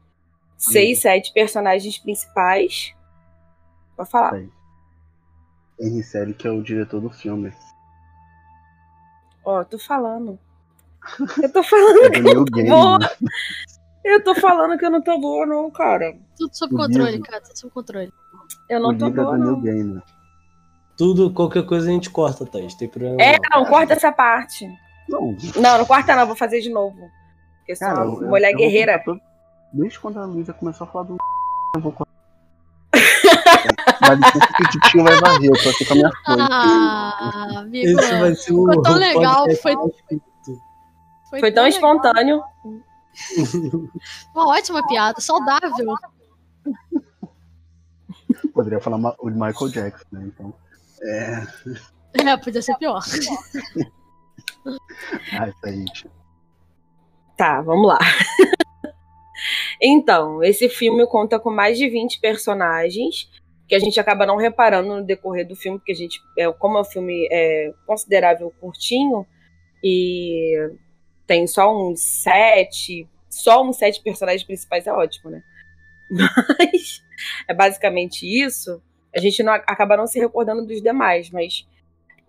seis, 0.56 1.00
sete 1.00 1.32
personagens 1.32 1.98
principais. 1.98 2.94
Pode 3.96 4.10
falar. 4.10 4.48
Henry 5.78 6.02
Selick 6.02 6.38
que 6.38 6.46
é 6.46 6.50
o 6.50 6.62
diretor 6.62 7.00
do 7.00 7.10
filme. 7.10 7.52
Ó, 9.48 9.64
tô 9.64 9.78
falando. 9.78 10.38
Eu 11.42 11.50
tô 11.50 11.62
falando 11.62 12.04
é 12.04 12.10
que 12.10 12.18
eu 12.18 12.34
não 12.34 12.44
tô 12.44 12.62
boa. 12.64 12.98
Eu 14.04 14.24
tô 14.24 14.34
falando 14.34 14.78
que 14.78 14.84
eu 14.84 14.90
não 14.90 15.00
tô 15.00 15.18
boa, 15.18 15.46
não, 15.46 15.70
cara. 15.70 16.18
Tudo 16.36 16.54
sob 16.54 16.74
o 16.74 16.76
controle, 16.76 17.12
livro. 17.12 17.26
cara. 17.26 17.40
Tudo 17.40 17.58
sob 17.58 17.72
controle. 17.72 18.12
Eu 18.68 18.78
não 18.78 18.90
o 18.90 18.98
tô 18.98 19.10
boa, 19.10 19.36
é 19.36 19.38
não. 19.38 19.58
Gamer. 19.58 20.02
Tudo, 20.98 21.32
qualquer 21.32 21.64
coisa 21.64 21.88
a 21.88 21.92
gente 21.92 22.10
corta, 22.10 22.44
Thaís. 22.44 22.74
Tem 22.74 22.88
problema. 22.88 23.16
É, 23.22 23.38
não, 23.50 23.64
corta 23.64 23.94
essa 23.94 24.12
parte. 24.12 24.68
Não. 25.08 25.34
Não, 25.56 25.78
não 25.78 25.86
corta 25.86 26.14
não, 26.14 26.26
vou 26.26 26.36
fazer 26.36 26.60
de 26.60 26.68
novo. 26.68 26.98
Porque 27.60 27.72
eu 27.72 27.76
sou 27.76 27.88
uma 27.88 28.28
mulher 28.28 28.52
guerreira. 28.54 29.02
Desde 29.72 29.98
quando 29.98 30.20
a 30.20 30.26
Luísa 30.26 30.52
começou 30.52 30.86
a 30.86 30.90
falar 30.90 31.04
do. 31.04 31.16
Eu 31.74 31.80
vou 31.80 31.94
cortar. 34.16 34.34
licença 34.34 34.80
que 34.92 34.98
o 34.98 35.04
vai 35.04 35.20
varrer, 35.20 35.50
eu 35.50 35.62
tô 35.62 35.68
aqui 35.68 35.84
com 35.84 35.92
a 35.92 35.96
minha 35.96 36.10
folha. 36.24 36.48
Ah, 36.50 37.58
amigo. 37.60 38.00
Esse 38.00 38.18
vai 38.18 38.34
ser 38.34 38.52
o 38.52 38.66
Ficou 38.68 38.82
tão 38.82 38.94
legal, 38.94 39.46
foi- 39.56 39.76
curto. 39.76 39.96
Foi 41.30 41.52
tão 41.52 41.64
legal. 41.64 41.66
espontâneo. 41.68 42.42
Uma 44.34 44.48
ótima 44.48 44.86
piada, 44.86 45.20
saudável. 45.20 45.94
Poderia 48.54 48.80
falar 48.80 49.14
o 49.18 49.30
de 49.30 49.36
Michael 49.38 49.68
Jackson, 49.70 50.06
né? 50.12 50.24
Então. 50.26 50.54
É. 51.02 51.46
É, 52.14 52.36
podia 52.36 52.62
ser 52.62 52.76
pior. 52.76 53.00
Ah, 55.32 55.48
isso 55.48 55.58
aí, 55.64 55.84
tio. 55.86 56.10
Tá, 57.36 57.60
vamos 57.62 57.86
lá. 57.86 57.98
então, 59.80 60.42
esse 60.42 60.68
filme 60.68 61.06
conta 61.06 61.38
com 61.38 61.50
mais 61.50 61.78
de 61.78 61.88
20 61.88 62.20
personagens 62.20 63.30
que 63.68 63.74
a 63.74 63.78
gente 63.78 64.00
acaba 64.00 64.24
não 64.24 64.36
reparando 64.36 64.96
no 64.96 65.04
decorrer 65.04 65.46
do 65.46 65.54
filme, 65.54 65.78
porque 65.78 65.92
a 65.92 65.94
gente, 65.94 66.20
é, 66.36 66.50
como 66.52 66.78
é 66.78 66.80
um 66.80 66.84
filme 66.84 67.28
é, 67.30 67.72
considerável 67.86 68.52
curtinho 68.58 69.26
e 69.84 70.70
tem 71.26 71.46
só 71.46 71.70
uns 71.76 72.00
sete, 72.00 73.06
só 73.28 73.62
uns 73.62 73.76
sete 73.76 74.02
personagens 74.02 74.42
principais 74.42 74.86
é 74.86 74.92
ótimo, 74.92 75.30
né? 75.30 75.42
Mas 76.10 77.02
é 77.46 77.52
basicamente 77.52 78.22
isso. 78.24 78.82
A 79.14 79.20
gente 79.20 79.42
não, 79.42 79.52
acaba 79.52 79.98
não 79.98 80.06
se 80.06 80.18
recordando 80.18 80.66
dos 80.66 80.80
demais, 80.80 81.30
mas 81.30 81.66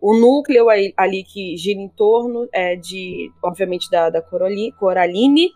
o 0.02 0.16
núcleo 0.16 0.68
ali 0.98 1.24
que 1.24 1.56
gira 1.58 1.80
em 1.80 1.90
torno 1.90 2.48
é 2.54 2.76
de, 2.76 3.32
obviamente, 3.44 3.90
da, 3.92 4.10
da 4.10 4.22
Coraline. 4.22 5.52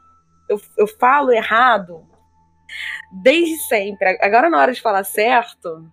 Eu, 0.49 0.61
eu 0.77 0.85
falo 0.85 1.31
errado 1.31 2.05
desde 3.11 3.57
sempre. 3.67 4.17
Agora, 4.21 4.49
na 4.49 4.59
hora 4.59 4.73
de 4.73 4.81
falar 4.81 5.03
certo, 5.03 5.89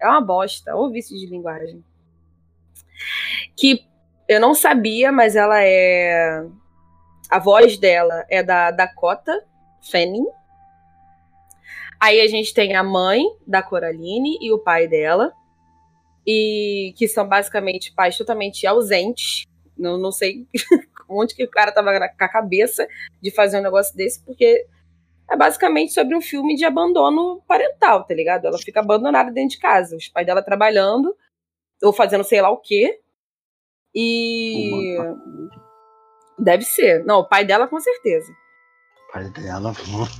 é 0.00 0.06
uma 0.06 0.20
bosta. 0.20 0.74
Ou 0.74 0.90
vício 0.90 1.16
de 1.16 1.26
linguagem. 1.26 1.84
Que 3.56 3.86
eu 4.28 4.40
não 4.40 4.54
sabia, 4.54 5.12
mas 5.12 5.36
ela 5.36 5.62
é. 5.62 6.44
A 7.30 7.38
voz 7.38 7.78
dela 7.78 8.24
é 8.30 8.42
da 8.42 8.70
Dakota 8.70 9.44
Fanning. 9.90 10.26
Aí 11.98 12.20
a 12.20 12.28
gente 12.28 12.52
tem 12.52 12.76
a 12.76 12.84
mãe 12.84 13.24
da 13.46 13.62
Coraline 13.62 14.38
e 14.40 14.52
o 14.52 14.58
pai 14.58 14.86
dela 14.86 15.32
e 16.26 16.92
que 16.96 17.06
são 17.06 17.26
basicamente 17.26 17.92
pais 17.94 18.16
totalmente 18.16 18.66
ausentes. 18.66 19.46
Não, 19.76 19.96
não 19.96 20.12
sei 20.12 20.46
onde 21.08 21.34
que 21.34 21.44
o 21.44 21.50
cara 21.50 21.72
tava 21.72 21.96
com 21.98 22.24
a 22.24 22.28
cabeça 22.28 22.86
de 23.22 23.30
fazer 23.30 23.60
um 23.60 23.62
negócio 23.62 23.96
desse, 23.96 24.22
porque 24.24 24.66
é 25.30 25.36
basicamente 25.36 25.92
sobre 25.92 26.16
um 26.16 26.20
filme 26.20 26.54
de 26.54 26.64
abandono 26.64 27.42
parental, 27.46 28.04
tá 28.04 28.14
ligado? 28.14 28.46
Ela 28.46 28.58
fica 28.58 28.80
abandonada 28.80 29.32
dentro 29.32 29.56
de 29.56 29.58
casa, 29.58 29.96
os 29.96 30.08
pais 30.08 30.26
dela 30.26 30.42
trabalhando 30.42 31.16
ou 31.82 31.92
fazendo 31.92 32.24
sei 32.24 32.40
lá 32.40 32.50
o 32.50 32.58
quê. 32.58 33.00
E 33.94 34.96
deve 36.38 36.64
ser. 36.64 37.04
Não, 37.04 37.20
o 37.20 37.28
pai 37.28 37.44
dela 37.44 37.66
com 37.66 37.80
certeza. 37.80 38.30
O 39.08 39.12
pai 39.12 39.30
dela. 39.30 39.72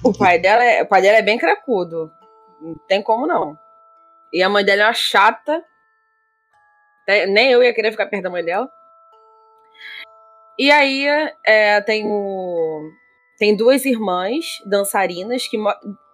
O 0.02 0.12
pai 0.12 0.38
dela 0.38 0.64
é, 0.64 0.82
o 0.82 0.86
pai 0.86 1.02
dela 1.02 1.18
é 1.18 1.22
bem 1.22 1.38
cracudo. 1.38 2.10
Não 2.60 2.74
tem 2.88 3.02
como 3.02 3.26
não. 3.26 3.56
E 4.32 4.42
a 4.42 4.48
mãe 4.48 4.64
dela 4.64 4.82
é 4.82 4.86
uma 4.86 4.94
chata. 4.94 5.62
Nem 7.28 7.52
eu 7.52 7.62
ia 7.62 7.74
querer 7.74 7.92
ficar 7.92 8.06
perto 8.06 8.24
da 8.24 8.30
mãe 8.30 8.44
dela. 8.44 8.68
E 10.58 10.70
aí 10.70 11.06
é, 11.44 11.80
tem 11.82 12.06
o. 12.06 12.90
Tem 13.38 13.54
duas 13.56 13.84
irmãs 13.84 14.62
dançarinas 14.64 15.46
que, 15.46 15.58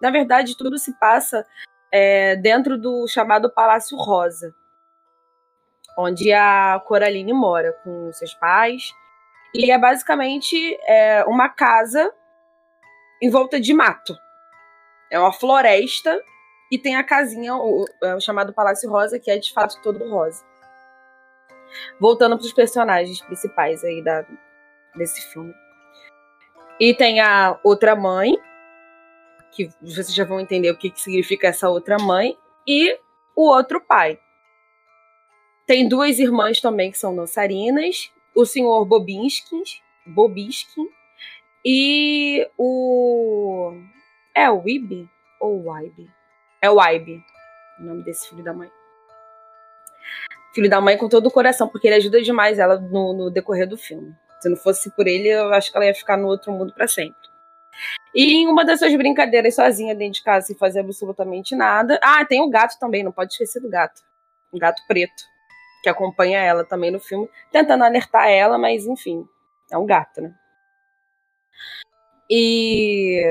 na 0.01 0.11
verdade, 0.11 0.57
tudo 0.57 0.77
se 0.77 0.97
passa 0.99 1.45
é, 1.91 2.35
dentro 2.35 2.77
do 2.77 3.07
chamado 3.07 3.49
Palácio 3.49 3.97
Rosa, 3.97 4.53
onde 5.97 6.33
a 6.33 6.81
Coraline 6.85 7.31
mora 7.33 7.71
com 7.83 8.11
seus 8.11 8.33
pais. 8.33 8.91
E 9.53 9.71
é 9.71 9.77
basicamente 9.77 10.77
é, 10.85 11.23
uma 11.25 11.47
casa 11.47 12.11
em 13.21 13.29
volta 13.29 13.59
de 13.59 13.73
mato. 13.73 14.17
É 15.09 15.17
uma 15.19 15.31
floresta 15.31 16.19
e 16.71 16.77
tem 16.77 16.95
a 16.95 17.03
casinha, 17.03 17.55
o, 17.55 17.85
é 18.03 18.15
o 18.15 18.19
chamado 18.19 18.51
Palácio 18.51 18.89
Rosa, 18.89 19.19
que 19.19 19.29
é 19.29 19.37
de 19.37 19.53
fato 19.53 19.79
todo 19.83 20.09
rosa. 20.09 20.43
Voltando 21.99 22.35
para 22.35 22.45
os 22.45 22.53
personagens 22.53 23.21
principais 23.21 23.83
aí 23.83 24.03
da, 24.03 24.25
desse 24.95 25.21
filme. 25.31 25.53
E 26.79 26.93
tem 26.93 27.19
a 27.19 27.59
outra 27.63 27.95
mãe, 27.95 28.37
que 29.51 29.69
vocês 29.81 30.13
já 30.13 30.25
vão 30.25 30.39
entender 30.39 30.71
o 30.71 30.77
que, 30.77 30.89
que 30.89 30.99
significa 30.99 31.47
essa 31.47 31.69
outra 31.69 31.97
mãe, 31.97 32.37
e 32.67 32.97
o 33.35 33.49
outro 33.49 33.79
pai. 33.81 34.19
Tem 35.65 35.87
duas 35.87 36.19
irmãs 36.19 36.59
também 36.59 36.91
que 36.91 36.97
são 36.97 37.15
dançarinas, 37.15 38.11
o 38.35 38.45
senhor 38.45 38.83
Bobinski, 38.85 39.63
Bobiskin 40.05 40.89
e 41.63 42.47
o. 42.57 43.73
É 44.35 44.49
o 44.49 44.67
Ibe? 44.67 45.09
Ou 45.39 45.65
o 45.65 45.79
Ibe? 45.79 46.09
É 46.61 46.69
o 46.69 46.81
Ibe, 46.81 47.23
o 47.79 47.83
nome 47.83 48.03
desse 48.03 48.29
filho 48.29 48.43
da 48.43 48.53
mãe. 48.53 48.69
Filho 50.53 50.69
da 50.69 50.81
mãe 50.81 50.97
com 50.97 51.07
todo 51.07 51.27
o 51.27 51.31
coração, 51.31 51.67
porque 51.67 51.87
ele 51.87 51.95
ajuda 51.95 52.21
demais 52.21 52.59
ela 52.59 52.79
no, 52.79 53.13
no 53.13 53.31
decorrer 53.31 53.67
do 53.67 53.77
filme. 53.77 54.13
Se 54.43 54.49
não 54.49 54.57
fosse 54.57 54.91
por 54.91 55.07
ele, 55.07 55.29
eu 55.29 55.53
acho 55.53 55.71
que 55.71 55.77
ela 55.77 55.85
ia 55.85 55.95
ficar 55.95 56.17
no 56.17 56.27
outro 56.27 56.51
mundo 56.51 56.73
para 56.73 56.85
sempre. 56.85 57.15
E 58.13 58.33
em 58.33 58.47
uma 58.49 58.65
das 58.65 58.79
suas 58.79 58.93
brincadeiras 58.93 59.55
sozinha 59.55 59.95
dentro 59.95 60.15
de 60.15 60.21
casa, 60.21 60.47
sem 60.47 60.57
fazer 60.57 60.81
absolutamente 60.81 61.55
nada. 61.55 61.97
Ah, 62.03 62.25
tem 62.25 62.41
o 62.41 62.49
gato 62.49 62.77
também, 62.77 63.03
não 63.03 63.11
pode 63.13 63.31
esquecer 63.31 63.61
do 63.61 63.69
gato. 63.69 64.01
Um 64.51 64.59
gato 64.59 64.81
preto, 64.85 65.23
que 65.81 65.87
acompanha 65.87 66.39
ela 66.39 66.65
também 66.65 66.91
no 66.91 66.99
filme, 66.99 67.29
tentando 67.53 67.85
alertar 67.85 68.27
ela, 68.27 68.57
mas 68.57 68.85
enfim, 68.85 69.25
é 69.71 69.77
um 69.77 69.85
gato, 69.85 70.19
né? 70.19 70.35
E 72.29 73.23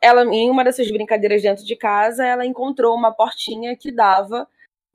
ela, 0.00 0.22
em 0.22 0.48
uma 0.48 0.62
dessas 0.62 0.88
brincadeiras 0.88 1.42
dentro 1.42 1.64
de 1.64 1.74
casa, 1.74 2.24
ela 2.24 2.46
encontrou 2.46 2.94
uma 2.94 3.12
portinha 3.12 3.76
que 3.76 3.90
dava 3.90 4.46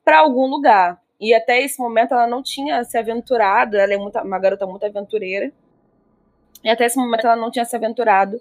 para 0.06 0.20
algum 0.20 0.46
lugar. 0.48 1.02
E 1.20 1.34
até 1.34 1.62
esse 1.62 1.80
momento 1.80 2.14
ela 2.14 2.28
não 2.28 2.44
tinha 2.44 2.84
se 2.84 2.98
aventurado, 2.98 3.78
ela 3.78 3.94
é 3.94 3.98
muito, 3.98 4.20
uma 4.20 4.40
garota 4.40 4.66
muito 4.66 4.86
aventureira. 4.86 5.52
E 6.64 6.70
até 6.70 6.86
esse 6.86 6.98
momento 6.98 7.26
ela 7.26 7.36
não 7.36 7.52
tinha 7.52 7.64
se 7.64 7.76
aventurado 7.76 8.40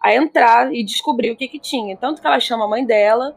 a 0.00 0.14
entrar 0.14 0.72
e 0.72 0.82
descobrir 0.82 1.30
o 1.30 1.36
que 1.36 1.46
que 1.46 1.58
tinha. 1.58 1.96
Tanto 1.96 2.20
que 2.20 2.26
ela 2.26 2.40
chama 2.40 2.64
a 2.64 2.68
mãe 2.68 2.84
dela 2.84 3.36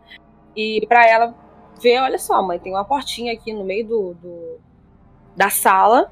e 0.56 0.86
para 0.88 1.08
ela 1.08 1.36
ver, 1.82 2.00
olha 2.00 2.18
só, 2.18 2.42
mãe, 2.42 2.58
tem 2.58 2.72
uma 2.72 2.86
portinha 2.86 3.34
aqui 3.34 3.54
no 3.54 3.64
meio 3.64 3.86
do, 3.86 4.14
do 4.16 4.60
da 5.36 5.50
sala. 5.50 6.12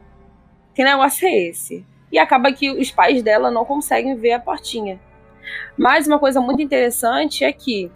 Que 0.75 0.83
negócio 0.83 1.27
é 1.27 1.33
esse? 1.33 1.85
E 2.11 2.19
acaba 2.19 2.51
que 2.51 2.69
os 2.69 2.91
pais 2.91 3.23
dela 3.23 3.49
não 3.49 3.65
conseguem 3.65 4.15
ver 4.15 4.33
a 4.33 4.39
portinha. 4.39 4.99
Mas 5.77 6.05
uma 6.05 6.19
coisa 6.19 6.41
muito 6.41 6.61
interessante 6.61 7.43
é 7.43 7.51
que 7.51 7.91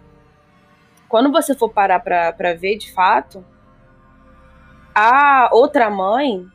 quando 1.08 1.32
você 1.32 1.54
for 1.54 1.70
parar 1.70 2.00
pra 2.00 2.54
ver 2.54 2.78
de 2.78 2.92
fato, 2.92 3.46
a 4.96 5.50
outra 5.52 5.90
mãe. 5.90 6.48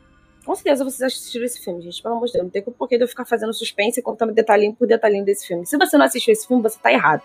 Com 0.43 0.55
certeza 0.55 0.83
vocês 0.83 1.01
assistiram 1.03 1.45
esse 1.45 1.63
filme, 1.63 1.83
gente. 1.83 2.01
Pelo 2.01 2.15
amor 2.15 2.25
de 2.25 2.33
Deus, 2.33 2.43
não 2.43 2.49
tem 2.49 2.63
porquê 2.63 2.97
de 2.97 3.03
eu 3.03 3.07
ficar 3.07 3.25
fazendo 3.25 3.53
suspense 3.53 3.99
e 3.99 4.03
contando 4.03 4.33
detalhinho 4.33 4.73
por 4.73 4.87
detalhinho 4.87 5.23
desse 5.23 5.47
filme. 5.47 5.67
Se 5.67 5.77
você 5.77 5.97
não 5.97 6.05
assistiu 6.05 6.31
esse 6.33 6.47
filme, 6.47 6.63
você 6.63 6.79
tá 6.79 6.91
errado. 6.91 7.21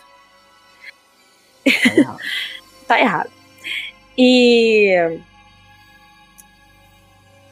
Tá 1.64 1.96
errado. 1.96 2.18
tá 2.86 3.00
errado. 3.00 3.30
E 4.18 5.18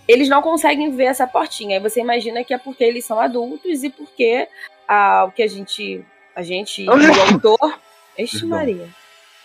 eles 0.07 0.29
não 0.29 0.43
conseguem 0.43 0.95
ver 0.95 1.05
essa 1.05 1.27
portinha. 1.27 1.79
Aí 1.79 1.83
você 1.83 2.01
imagina 2.01 2.45
que 2.45 2.53
é 2.53 2.59
porque 2.59 2.85
eles 2.85 3.05
são 3.05 3.19
adultos 3.19 3.83
e 3.83 3.91
porque 3.91 4.47
ah, 4.87 5.25
o 5.27 5.33
que 5.33 5.43
a 5.43 5.49
gente. 5.49 6.05
A 6.37 6.43
gente 6.43 6.85
o 6.89 7.33
autor. 7.33 7.79
Este. 8.19 8.45
Maria. 8.45 8.89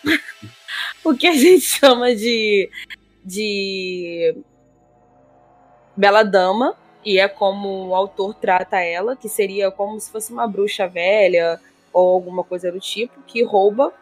o 1.03 1.13
que 1.13 1.27
a 1.27 1.33
gente 1.33 1.61
chama 1.61 2.15
de. 2.15 2.69
De. 3.29 4.35
Bela 5.95 6.23
Dama. 6.23 6.75
E 7.05 7.17
é 7.17 7.29
como 7.29 7.87
o 7.87 7.95
autor 7.95 8.33
trata 8.33 8.77
ela, 8.81 9.15
que 9.15 9.29
seria 9.29 9.71
como 9.71 9.97
se 9.99 10.11
fosse 10.11 10.33
uma 10.33 10.45
bruxa 10.45 10.85
velha 10.85 11.59
ou 11.93 12.09
alguma 12.09 12.43
coisa 12.43 12.69
do 12.71 12.79
tipo, 12.79 13.21
que 13.21 13.41
rouba 13.41 13.93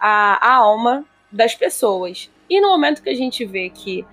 a, 0.00 0.44
a 0.44 0.54
alma 0.56 1.04
das 1.30 1.54
pessoas. 1.54 2.28
E 2.50 2.60
no 2.60 2.68
momento 2.68 3.00
que 3.00 3.08
a 3.10 3.14
gente 3.14 3.44
vê 3.44 3.70
que 3.70 4.04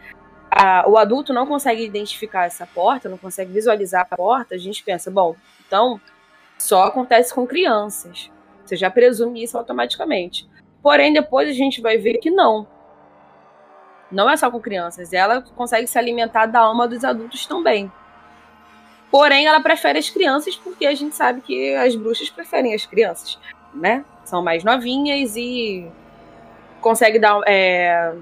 a- 0.51 0.85
o 0.87 0.95
adulto 0.95 1.33
não 1.33 1.47
consegue 1.47 1.83
identificar 1.83 2.45
essa 2.45 2.67
porta, 2.67 3.09
não 3.09 3.17
consegue 3.17 3.51
visualizar 3.51 4.07
a 4.07 4.15
porta, 4.15 4.53
a 4.53 4.59
gente 4.59 4.83
pensa, 4.83 5.09
bom, 5.09 5.35
então 5.65 5.99
só 6.59 6.83
acontece 6.83 7.33
com 7.33 7.47
crianças. 7.47 8.29
Você 8.63 8.75
já 8.75 8.91
presume 8.91 9.43
isso 9.43 9.57
automaticamente. 9.57 10.47
Porém, 10.83 11.11
depois 11.11 11.49
a 11.49 11.53
gente 11.53 11.81
vai 11.81 11.97
ver 11.97 12.19
que 12.19 12.29
não. 12.29 12.67
Não 14.14 14.30
é 14.30 14.38
só 14.38 14.49
com 14.49 14.59
crianças. 14.59 15.11
Ela 15.11 15.41
consegue 15.41 15.88
se 15.88 15.97
alimentar 15.97 16.45
da 16.45 16.59
alma 16.59 16.88
dos 16.88 17.03
adultos 17.03 17.45
também. 17.45 17.91
Porém, 19.11 19.45
ela 19.45 19.59
prefere 19.59 19.99
as 19.99 20.09
crianças 20.09 20.55
porque 20.55 20.86
a 20.86 20.95
gente 20.95 21.16
sabe 21.16 21.41
que 21.41 21.76
as 21.76 21.95
bruxas 21.95 22.30
preferem 22.30 22.74
as 22.74 22.86
crianças, 22.86 23.39
né? 23.74 24.05
São 24.24 24.41
mais 24.41 24.64
novinhas 24.64 25.36
e 25.36 25.88
consegue 26.80 27.20
dar 27.20 27.41
é, 27.45 28.14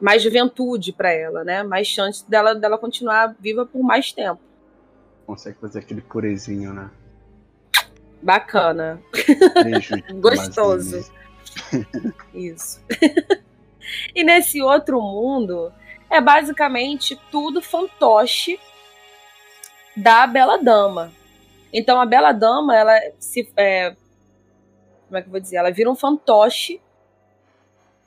mais 0.00 0.22
juventude 0.22 0.92
para 0.92 1.10
ela, 1.12 1.44
né? 1.44 1.62
Mais 1.62 1.86
chance 1.86 2.28
dela, 2.28 2.54
dela 2.54 2.76
continuar 2.78 3.34
viva 3.38 3.64
por 3.64 3.82
mais 3.82 4.12
tempo. 4.12 4.40
Consegue 5.26 5.58
fazer 5.58 5.80
aquele 5.80 6.00
purezinho, 6.00 6.72
né? 6.72 6.90
Bacana. 8.22 9.00
Beijo. 9.62 9.94
Gostoso. 10.20 11.10
Isso. 12.34 12.80
e 14.14 14.24
nesse 14.24 14.62
outro 14.62 15.00
mundo 15.00 15.72
é 16.10 16.20
basicamente 16.20 17.18
tudo 17.30 17.60
fantoche 17.60 18.58
da 19.96 20.26
Bela 20.26 20.58
Dama. 20.58 21.12
Então 21.72 22.00
a 22.00 22.06
Bela 22.06 22.32
Dama, 22.32 22.76
ela 22.76 22.98
se. 23.18 23.50
É, 23.56 23.94
como 25.06 25.18
é 25.18 25.22
que 25.22 25.28
eu 25.28 25.32
vou 25.32 25.40
dizer? 25.40 25.56
Ela 25.56 25.70
vira 25.70 25.90
um 25.90 25.96
fantoche 25.96 26.80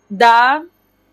da 0.09 0.63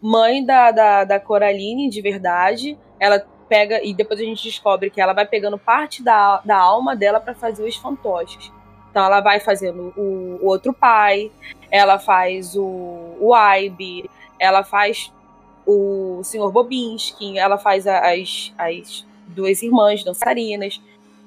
mãe 0.01 0.45
da, 0.45 0.71
da, 0.71 1.05
da 1.05 1.21
Coraline, 1.21 1.89
de 1.89 2.01
verdade. 2.01 2.79
Ela 2.99 3.25
pega. 3.49 3.83
E 3.83 3.95
depois 3.95 4.21
a 4.21 4.25
gente 4.25 4.43
descobre 4.43 4.91
que 4.91 5.01
ela 5.01 5.13
vai 5.13 5.27
pegando 5.27 5.59
parte 5.59 6.03
da, 6.03 6.41
da 6.45 6.57
alma 6.57 6.97
dela 6.97 7.21
para 7.21 7.35
fazer 7.35 7.67
os 7.67 7.77
fantoches. 7.77 8.51
Então 8.91 9.05
ela 9.05 9.21
vai 9.21 9.39
fazendo 9.39 9.93
o, 9.97 10.39
o 10.43 10.47
outro 10.47 10.73
pai, 10.73 11.31
ela 11.71 11.99
faz 11.99 12.57
o, 12.57 13.17
o 13.21 13.35
Aibe, 13.35 14.09
ela 14.39 14.63
faz 14.63 15.13
o 15.67 16.23
Sr. 16.23 16.51
Bobinski, 16.51 17.39
ela 17.39 17.59
faz 17.59 17.87
as, 17.87 18.53
as 18.57 19.07
duas 19.27 19.63
irmãs 19.63 20.03
dançarinas. 20.03 20.81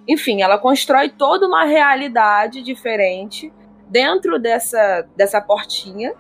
Enfim, 0.08 0.42
ela 0.42 0.58
constrói 0.58 1.10
toda 1.10 1.48
uma 1.48 1.64
realidade 1.64 2.62
diferente 2.62 3.54
dentro 3.88 4.40
dessa, 4.40 5.08
dessa 5.16 5.40
portinha 5.40 6.14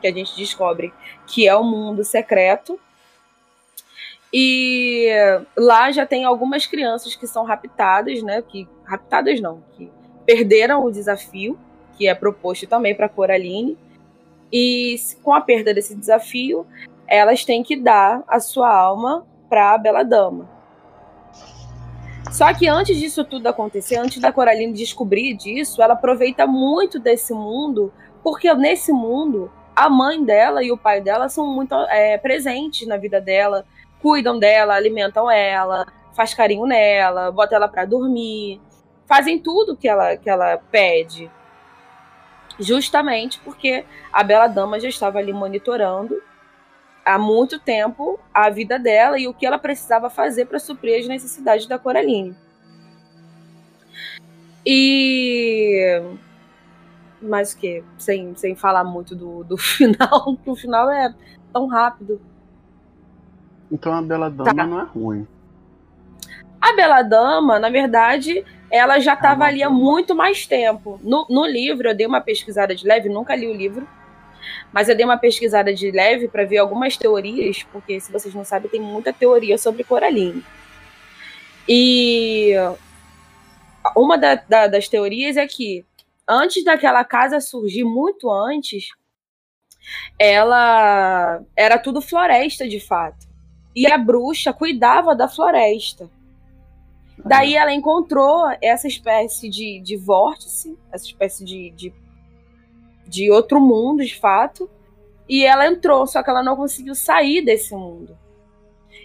que 0.00 0.06
a 0.06 0.12
gente 0.12 0.34
descobre 0.36 0.92
que 1.26 1.46
é 1.46 1.54
o 1.54 1.64
mundo 1.64 2.04
secreto. 2.04 2.78
E 4.32 5.08
lá 5.56 5.90
já 5.90 6.06
tem 6.06 6.24
algumas 6.24 6.66
crianças 6.66 7.16
que 7.16 7.26
são 7.26 7.44
raptadas, 7.44 8.22
né? 8.22 8.42
Que 8.42 8.68
raptadas 8.84 9.40
não, 9.40 9.62
que 9.76 9.90
perderam 10.26 10.84
o 10.84 10.90
desafio 10.90 11.58
que 11.98 12.06
é 12.06 12.14
proposto 12.14 12.66
também 12.66 12.94
para 12.94 13.08
Coraline. 13.08 13.76
E 14.52 14.96
com 15.22 15.32
a 15.32 15.40
perda 15.40 15.74
desse 15.74 15.94
desafio, 15.94 16.66
elas 17.06 17.44
têm 17.44 17.62
que 17.62 17.76
dar 17.76 18.22
a 18.26 18.40
sua 18.40 18.72
alma 18.72 19.26
para 19.48 19.74
a 19.74 19.78
Bela 19.78 20.02
Dama. 20.02 20.48
Só 22.30 22.52
que 22.52 22.68
antes 22.68 22.98
disso 22.98 23.24
tudo 23.24 23.46
acontecer, 23.46 23.96
antes 23.96 24.20
da 24.20 24.32
Coraline 24.32 24.72
descobrir 24.72 25.34
disso, 25.34 25.82
ela 25.82 25.94
aproveita 25.94 26.46
muito 26.46 26.98
desse 26.98 27.32
mundo, 27.32 27.92
porque 28.22 28.52
nesse 28.54 28.92
mundo 28.92 29.50
a 29.74 29.88
mãe 29.88 30.22
dela 30.22 30.62
e 30.62 30.70
o 30.70 30.76
pai 30.76 31.00
dela 31.00 31.28
são 31.28 31.46
muito 31.46 31.74
é, 31.74 32.18
presentes 32.18 32.86
na 32.86 32.96
vida 32.96 33.20
dela, 33.20 33.64
cuidam 34.02 34.38
dela, 34.38 34.74
alimentam 34.74 35.30
ela, 35.30 35.86
faz 36.14 36.34
carinho 36.34 36.66
nela, 36.66 37.30
bota 37.30 37.54
ela 37.54 37.68
para 37.68 37.84
dormir, 37.84 38.60
fazem 39.06 39.38
tudo 39.38 39.76
que 39.76 39.88
ela 39.88 40.16
que 40.16 40.28
ela 40.28 40.58
pede. 40.70 41.30
Justamente 42.58 43.38
porque 43.40 43.84
a 44.12 44.22
bela 44.22 44.48
dama 44.48 44.80
já 44.80 44.88
estava 44.88 45.18
ali 45.18 45.32
monitorando 45.32 46.20
há 47.04 47.18
muito 47.18 47.58
tempo 47.58 48.18
a 48.34 48.50
vida 48.50 48.78
dela 48.78 49.18
e 49.18 49.26
o 49.26 49.32
que 49.32 49.46
ela 49.46 49.58
precisava 49.58 50.10
fazer 50.10 50.46
para 50.46 50.58
suprir 50.58 51.00
as 51.00 51.08
necessidades 51.08 51.66
da 51.66 51.78
Coraline. 51.78 52.36
E. 54.64 56.02
Mas 57.22 57.52
o 57.52 57.58
que? 57.58 57.82
Sem, 57.96 58.36
sem 58.36 58.54
falar 58.54 58.84
muito 58.84 59.16
do, 59.16 59.42
do 59.42 59.56
final, 59.58 60.36
que 60.36 60.50
o 60.50 60.54
final 60.54 60.90
é 60.90 61.14
tão 61.52 61.66
rápido. 61.66 62.20
Então 63.70 63.92
a 63.92 64.02
Bela 64.02 64.30
Dama 64.30 64.54
tá. 64.54 64.66
não 64.66 64.80
é 64.80 64.84
ruim. 64.84 65.26
A 66.60 66.74
Bela 66.74 67.02
Dama, 67.02 67.58
na 67.58 67.70
verdade, 67.70 68.44
ela 68.70 68.98
já 68.98 69.14
estava 69.14 69.44
ali 69.44 69.62
há 69.62 69.70
muito 69.70 70.14
mais 70.14 70.46
tempo. 70.46 71.00
No, 71.02 71.26
no 71.28 71.46
livro, 71.46 71.88
eu 71.88 71.94
dei 71.94 72.06
uma 72.06 72.20
pesquisada 72.20 72.74
de 72.74 72.86
leve, 72.86 73.08
nunca 73.08 73.34
li 73.34 73.46
o 73.46 73.54
livro, 73.54 73.88
mas 74.72 74.88
eu 74.88 74.96
dei 74.96 75.04
uma 75.04 75.18
pesquisada 75.18 75.72
de 75.72 75.90
leve 75.90 76.28
para 76.28 76.44
ver 76.44 76.58
algumas 76.58 76.96
teorias, 76.96 77.62
porque 77.72 78.00
se 78.00 78.12
vocês 78.12 78.34
não 78.34 78.44
sabem, 78.44 78.70
tem 78.70 78.80
muita 78.80 79.12
teoria 79.12 79.56
sobre 79.56 79.84
Coraline. 79.84 80.44
E 81.68 82.54
uma 83.96 84.16
da, 84.16 84.34
da, 84.34 84.66
das 84.66 84.88
teorias 84.88 85.36
é 85.36 85.46
que 85.46 85.84
antes 86.26 86.64
daquela 86.64 87.04
casa 87.04 87.40
surgir, 87.40 87.84
muito 87.84 88.30
antes, 88.30 88.88
ela 90.18 91.42
era 91.56 91.78
tudo 91.78 92.02
floresta 92.02 92.68
de 92.68 92.80
fato. 92.80 93.26
E 93.74 93.86
a 93.90 93.96
bruxa 93.96 94.52
cuidava 94.52 95.14
da 95.14 95.28
floresta. 95.28 96.10
Daí 97.24 97.56
ela 97.56 97.72
encontrou 97.72 98.46
essa 98.62 98.86
espécie 98.86 99.48
de, 99.48 99.80
de 99.80 99.96
vórtice, 99.96 100.78
essa 100.92 101.04
espécie 101.04 101.44
de, 101.44 101.70
de 101.70 101.92
de 103.08 103.30
outro 103.30 103.60
mundo, 103.60 104.04
de 104.04 104.14
fato. 104.14 104.70
E 105.28 105.44
ela 105.44 105.66
entrou, 105.66 106.06
só 106.06 106.22
que 106.22 106.30
ela 106.30 106.42
não 106.42 106.56
conseguiu 106.56 106.94
sair 106.94 107.42
desse 107.42 107.74
mundo. 107.74 108.16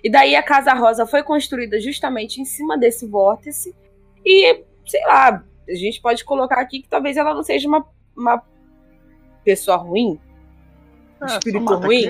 E 0.03 0.09
daí 0.09 0.35
a 0.35 0.43
Casa 0.43 0.73
Rosa 0.73 1.05
foi 1.05 1.23
construída 1.23 1.79
justamente 1.79 2.41
em 2.41 2.45
cima 2.45 2.77
desse 2.77 3.07
vórtice. 3.07 3.73
E, 4.25 4.63
sei 4.85 5.05
lá, 5.05 5.43
a 5.67 5.73
gente 5.73 6.01
pode 6.01 6.23
colocar 6.25 6.59
aqui 6.59 6.81
que 6.81 6.89
talvez 6.89 7.15
ela 7.15 7.33
não 7.33 7.43
seja 7.43 7.67
uma, 7.67 7.85
uma 8.15 8.43
pessoa 9.43 9.77
ruim, 9.77 10.19
é, 11.21 11.25
espírito 11.25 11.75
ruim. 11.75 12.05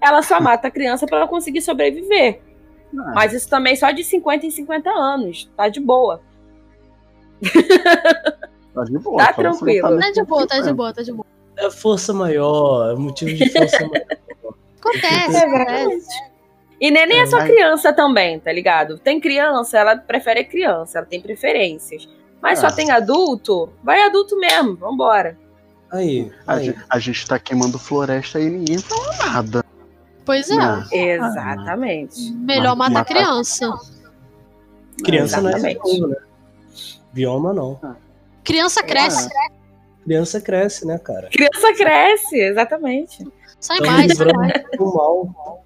Ela 0.00 0.22
só 0.22 0.40
mata 0.40 0.68
a 0.68 0.70
criança 0.70 1.06
para 1.06 1.18
ela 1.18 1.28
conseguir 1.28 1.62
sobreviver. 1.62 2.40
Não. 2.92 3.14
Mas 3.14 3.32
isso 3.32 3.48
também 3.48 3.76
só 3.76 3.90
de 3.90 4.04
50 4.04 4.46
em 4.46 4.50
50 4.50 4.90
anos. 4.90 5.50
Tá 5.56 5.68
de 5.68 5.80
boa. 5.80 6.20
Tá 8.74 8.84
de 8.84 8.98
boa. 8.98 9.16
Tá 9.16 9.32
tranquilo. 9.32 9.98
Tá 9.98 10.10
de 10.10 10.22
boa, 10.24 10.46
tá 10.46 10.60
de 10.60 10.72
boa, 10.72 10.92
tá 10.92 11.02
de 11.02 11.12
boa. 11.12 11.26
É 11.56 11.70
força 11.70 12.12
maior, 12.12 12.92
é 12.92 12.94
motivo 12.94 13.34
de 13.34 13.48
força 13.48 13.86
maior. 13.86 14.06
Acontece, 14.78 15.36
acontece. 15.36 16.36
E 16.80 16.90
nem, 16.90 17.06
nem 17.06 17.20
é, 17.20 17.22
é 17.22 17.26
só 17.26 17.38
criança 17.38 17.92
também, 17.92 18.38
tá 18.38 18.52
ligado? 18.52 18.98
Tem 18.98 19.18
criança, 19.18 19.78
ela 19.78 19.96
prefere 19.96 20.44
criança, 20.44 20.98
ela 20.98 21.06
tem 21.06 21.20
preferências. 21.20 22.08
Mas 22.40 22.62
ah. 22.62 22.68
só 22.68 22.76
tem 22.76 22.90
adulto, 22.90 23.70
vai 23.82 24.02
adulto 24.02 24.38
mesmo, 24.38 24.76
vambora. 24.76 25.38
Aí, 25.90 26.30
aí. 26.46 26.58
A, 26.58 26.58
gente, 26.58 26.84
a 26.90 26.98
gente 26.98 27.26
tá 27.26 27.38
queimando 27.38 27.78
floresta 27.78 28.38
e 28.38 28.50
ninguém 28.50 28.78
fala 28.78 29.16
nada. 29.16 29.64
Pois 30.26 30.50
é. 30.50 30.56
Não. 30.56 30.84
Exatamente. 30.92 32.32
Melhor 32.32 32.76
matar, 32.76 32.92
matar 32.92 33.04
criança. 33.06 33.72
Criança 35.04 35.38
Exatamente. 35.38 35.78
não 35.78 35.86
é 35.86 35.94
violma, 35.94 36.08
né? 36.08 36.16
Bioma 37.12 37.52
não. 37.52 37.78
Ah. 37.82 37.94
Criança 38.42 38.82
cresce. 38.82 39.28
Criança 40.04 40.40
cresce, 40.40 40.86
né, 40.86 40.98
cara? 40.98 41.28
Criança 41.28 41.74
cresce, 41.74 42.36
exatamente. 42.36 43.26
Sai 43.60 43.78
mais, 43.80 44.16
sai 44.16 44.32
mais. 44.32 44.52
Mal. 44.78 45.64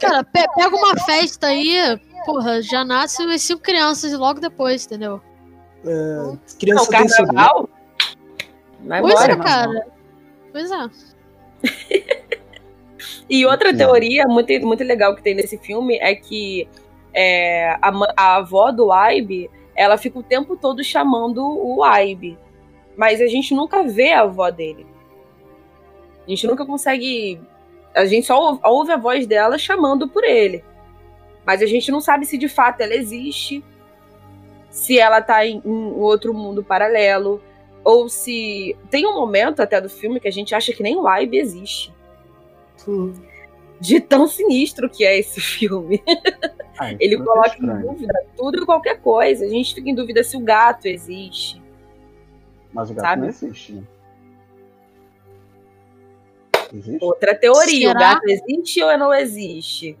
Cara, 0.00 0.24
pe 0.24 0.46
pega 0.54 0.76
uma 0.76 0.96
festa 1.04 1.48
aí, 1.48 1.98
porra, 2.24 2.62
já 2.62 2.84
nasce 2.84 3.22
umas 3.24 3.42
cinco 3.42 3.62
crianças 3.62 4.12
logo 4.12 4.40
depois, 4.40 4.84
entendeu? 4.86 5.20
É, 5.84 6.36
criança 6.58 6.90
não, 6.92 7.08
carnaval? 7.08 7.68
Vai 8.84 9.00
pois 9.00 9.14
embora, 9.14 9.32
é, 9.32 9.36
cara. 9.36 9.86
Pois 10.52 10.70
é. 10.70 10.90
E 13.28 13.44
outra 13.46 13.76
teoria 13.76 14.26
muito, 14.26 14.52
muito 14.66 14.84
legal 14.84 15.14
que 15.14 15.22
tem 15.22 15.34
nesse 15.34 15.58
filme 15.58 15.98
é 16.00 16.14
que 16.14 16.68
é, 17.12 17.70
a, 17.80 17.90
a 18.16 18.36
avó 18.36 18.70
do 18.70 18.92
Aibe 18.92 19.50
ela 19.74 19.96
fica 19.96 20.18
o 20.18 20.22
tempo 20.22 20.56
todo 20.56 20.84
chamando 20.84 21.42
o 21.42 21.82
Aibe. 21.82 22.38
Mas 22.96 23.20
a 23.20 23.26
gente 23.26 23.54
nunca 23.54 23.82
vê 23.82 24.12
a 24.12 24.20
avó 24.20 24.50
dele. 24.50 24.86
A 26.26 26.30
gente 26.30 26.46
nunca 26.46 26.66
consegue. 26.66 27.40
A 27.94 28.04
gente 28.04 28.26
só 28.26 28.58
ouve 28.62 28.92
a 28.92 28.96
voz 28.96 29.26
dela 29.26 29.56
chamando 29.56 30.06
por 30.08 30.22
ele. 30.22 30.62
Mas 31.46 31.62
a 31.62 31.66
gente 31.66 31.90
não 31.90 32.00
sabe 32.00 32.26
se 32.26 32.36
de 32.36 32.48
fato 32.48 32.82
ela 32.82 32.94
existe, 32.94 33.64
se 34.70 34.98
ela 34.98 35.22
tá 35.22 35.46
em, 35.46 35.62
em 35.64 35.92
outro 35.92 36.34
mundo 36.34 36.62
paralelo, 36.62 37.42
ou 37.82 38.08
se. 38.08 38.76
Tem 38.90 39.06
um 39.06 39.14
momento 39.14 39.60
até 39.60 39.80
do 39.80 39.88
filme 39.88 40.20
que 40.20 40.28
a 40.28 40.32
gente 40.32 40.54
acha 40.54 40.72
que 40.72 40.82
nem 40.82 40.96
o 40.96 41.08
Aibe 41.08 41.38
existe. 41.38 41.92
De 43.80 43.98
tão 44.00 44.26
sinistro 44.26 44.90
que 44.90 45.04
é 45.04 45.18
esse 45.18 45.40
filme. 45.40 46.02
Ah, 46.78 46.92
ele 47.00 47.14
é 47.14 47.18
coloca 47.18 47.56
é 47.56 47.62
em 47.62 47.80
dúvida 47.80 48.26
tudo 48.36 48.62
e 48.62 48.66
qualquer 48.66 49.00
coisa. 49.00 49.44
A 49.44 49.48
gente 49.48 49.74
fica 49.74 49.88
em 49.88 49.94
dúvida 49.94 50.22
se 50.22 50.36
o 50.36 50.40
gato 50.40 50.86
existe. 50.86 51.62
Mas 52.72 52.90
o 52.90 52.94
gato 52.94 53.06
sabe? 53.06 53.22
não 53.22 53.28
existe, 53.28 53.72
né? 53.72 53.82
Existe? 56.72 57.04
Outra 57.04 57.34
teoria, 57.34 57.88
Será? 57.88 57.98
o 57.98 58.02
gato 58.02 58.28
existe 58.28 58.82
ou 58.82 58.98
não 58.98 59.12
existe? 59.12 59.98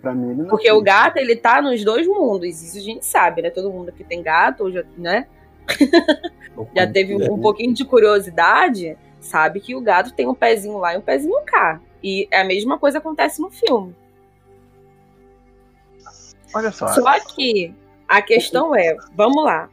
Pra 0.00 0.14
mim, 0.14 0.30
ele 0.30 0.42
não 0.42 0.48
Porque 0.48 0.68
existe. 0.68 0.80
o 0.80 0.82
gato, 0.82 1.16
ele 1.18 1.36
tá 1.36 1.60
nos 1.60 1.84
dois 1.84 2.06
mundos, 2.06 2.62
isso 2.62 2.78
a 2.78 2.80
gente 2.80 3.04
sabe, 3.04 3.42
né? 3.42 3.50
Todo 3.50 3.70
mundo 3.70 3.92
que 3.92 4.04
tem 4.04 4.22
gato, 4.22 4.70
já, 4.70 4.84
né? 4.96 5.26
já 6.74 6.86
teve 6.86 7.14
um, 7.14 7.34
um 7.34 7.40
pouquinho 7.40 7.74
de 7.74 7.84
curiosidade, 7.84 8.96
sabe 9.20 9.60
que 9.60 9.74
o 9.74 9.80
gato 9.80 10.12
tem 10.14 10.26
um 10.26 10.34
pezinho 10.34 10.78
lá 10.78 10.94
e 10.94 10.98
um 10.98 11.02
pezinho 11.02 11.40
cá. 11.44 11.80
E 12.06 12.28
a 12.32 12.44
mesma 12.44 12.78
coisa 12.78 12.98
acontece 12.98 13.40
no 13.40 13.50
filme. 13.50 13.92
Olha 16.54 16.70
só. 16.70 16.86
Só 16.86 17.34
que 17.34 17.74
a 18.06 18.22
questão 18.22 18.76
é, 18.76 18.96
vamos 19.12 19.42
lá. 19.42 19.68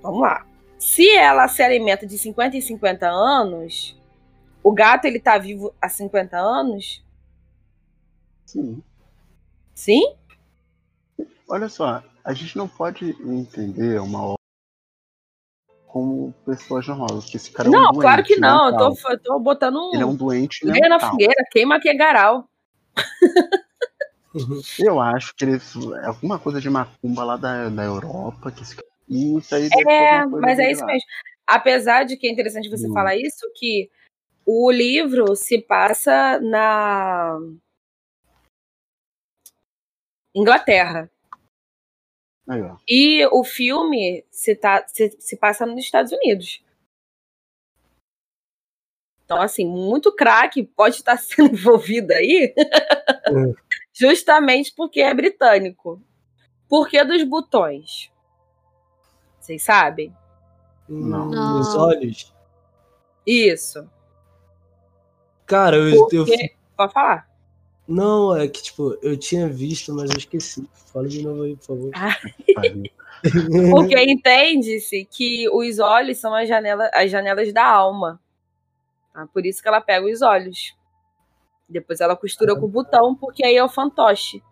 Vamos 0.00 0.20
lá. 0.20 0.46
Se 0.78 1.10
ela 1.10 1.48
se 1.48 1.60
alimenta 1.60 2.06
de 2.06 2.16
50 2.16 2.56
em 2.56 2.60
50 2.60 3.08
anos, 3.08 4.00
o 4.62 4.70
gato 4.70 5.06
ele 5.06 5.18
tá 5.18 5.36
vivo 5.38 5.74
há 5.82 5.88
50 5.88 6.38
anos? 6.38 7.04
Sim. 8.46 8.80
Sim? 9.74 10.14
Olha 11.48 11.68
só, 11.68 12.00
a 12.24 12.32
gente 12.32 12.56
não 12.56 12.68
pode 12.68 13.10
entender 13.24 14.00
uma 14.00 14.36
como 15.92 16.32
pessoas 16.46 16.88
normais, 16.88 17.24
porque 17.24 17.36
esse 17.36 17.50
cara 17.52 17.68
é 17.68 17.70
um 17.70 17.74
não, 17.74 17.92
doente 17.92 18.00
claro 18.00 18.24
que 18.24 18.36
não. 18.36 18.66
Eu 18.68 18.76
tô, 18.76 19.10
eu 19.10 19.20
tô 19.20 19.38
botando 19.38 19.76
um. 19.76 19.94
Ele 19.94 20.02
é 20.02 20.06
um 20.06 20.14
doente 20.14 20.64
Lenha 20.64 20.88
na 20.88 20.98
fogueira, 20.98 21.34
queima 21.50 21.78
que 21.78 21.88
é 21.88 21.94
garal. 21.94 22.48
Eu 24.78 24.98
acho 24.98 25.34
que 25.36 25.44
ele 25.44 25.56
é 25.56 26.06
alguma 26.06 26.38
coisa 26.38 26.58
de 26.58 26.70
macumba 26.70 27.22
lá 27.22 27.36
da, 27.36 27.68
da 27.68 27.84
Europa, 27.84 28.50
que 28.50 28.62
esse. 28.62 28.74
E 29.06 29.36
isso 29.36 29.54
aí 29.54 29.68
É, 29.86 30.24
mas 30.24 30.58
é 30.58 30.70
isso 30.70 30.80
lá. 30.80 30.86
mesmo. 30.86 31.06
Apesar 31.46 32.04
de 32.04 32.16
que 32.16 32.26
é 32.26 32.30
interessante 32.30 32.70
você 32.70 32.88
Hum. 32.88 32.94
falar 32.94 33.14
isso, 33.14 33.46
que 33.54 33.90
o 34.46 34.70
livro 34.70 35.36
se 35.36 35.60
passa 35.60 36.40
na 36.40 37.38
Inglaterra. 40.34 41.10
Aí, 42.48 42.60
ó. 42.62 42.76
E 42.88 43.26
o 43.26 43.44
filme 43.44 44.24
se, 44.30 44.54
tá, 44.56 44.84
se, 44.88 45.10
se 45.20 45.36
passa 45.36 45.64
nos 45.64 45.84
Estados 45.84 46.12
Unidos. 46.12 46.62
Então, 49.24 49.40
assim, 49.40 49.64
muito 49.66 50.14
craque 50.14 50.62
pode 50.62 50.96
estar 50.96 51.16
sendo 51.18 51.54
envolvido 51.54 52.12
aí, 52.12 52.54
Hum. 53.30 53.54
justamente 53.94 54.72
porque 54.74 55.00
é 55.00 55.14
britânico. 55.14 56.02
Por 56.68 56.88
que 56.88 57.02
dos 57.04 57.22
botões? 57.22 58.10
Vocês 59.38 59.62
sabem? 59.62 60.14
Não. 60.88 61.26
Nos 61.26 61.74
Não. 61.74 61.80
olhos. 61.80 62.34
Isso. 63.26 63.88
Cara, 65.46 65.76
eu, 65.76 66.08
eu. 66.12 66.24
Porque... 66.26 66.54
Pode 66.76 66.92
falar. 66.92 67.28
Não, 67.92 68.34
é 68.34 68.48
que, 68.48 68.62
tipo, 68.62 68.96
eu 69.02 69.16
tinha 69.18 69.48
visto, 69.48 69.94
mas 69.94 70.10
eu 70.10 70.16
esqueci. 70.16 70.66
Fala 70.92 71.06
de 71.06 71.22
novo 71.22 71.42
aí, 71.42 71.54
por 71.56 71.66
favor. 71.66 71.90
Porque 73.70 74.02
entende-se 74.02 75.04
que 75.04 75.48
os 75.50 75.78
olhos 75.78 76.18
são 76.18 76.34
as, 76.34 76.48
janela, 76.48 76.90
as 76.92 77.10
janelas 77.10 77.52
da 77.52 77.64
alma. 77.64 78.18
Tá? 79.12 79.26
Por 79.26 79.44
isso 79.44 79.62
que 79.62 79.68
ela 79.68 79.80
pega 79.80 80.06
os 80.06 80.22
olhos. 80.22 80.74
Depois 81.68 82.00
ela 82.00 82.16
costura 82.16 82.56
com 82.56 82.64
o 82.64 82.68
botão, 82.68 83.14
porque 83.14 83.44
aí 83.44 83.56
é 83.56 83.64
o 83.64 83.68
fantoche. 83.68 84.42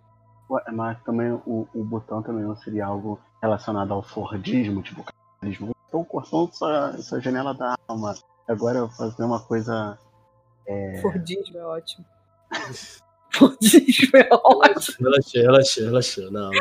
Ué, 0.51 0.63
Mas 0.73 1.03
também 1.03 1.33
o, 1.33 1.67
o 1.75 1.83
botão 1.83 2.23
também 2.23 2.45
não 2.45 2.57
seria 2.57 2.87
algo 2.87 3.19
relacionado 3.43 3.93
ao 3.93 4.03
Fordismo, 4.03 4.83
tipo 4.83 5.03
capitalismo. 5.03 5.75
Estou 5.87 6.05
cortando 6.05 6.53
sua, 6.53 6.99
sua 6.99 7.21
janela 7.21 7.55
da 7.55 7.77
alma. 7.89 8.15
Agora 8.47 8.79
eu 8.79 8.87
vou 8.87 8.97
fazer 8.97 9.25
uma 9.25 9.41
coisa. 9.41 9.99
Fordismo 11.03 11.59
é 11.59 11.65
ótimo. 11.65 12.05
Fordismo 13.33 14.17
é 14.17 14.29
ótimo. 14.33 14.97
Relaxou, 15.01 15.43
relaxou, 15.43 15.85
relaxou. 15.85 16.31
Não, 16.31 16.51
não. 16.51 16.61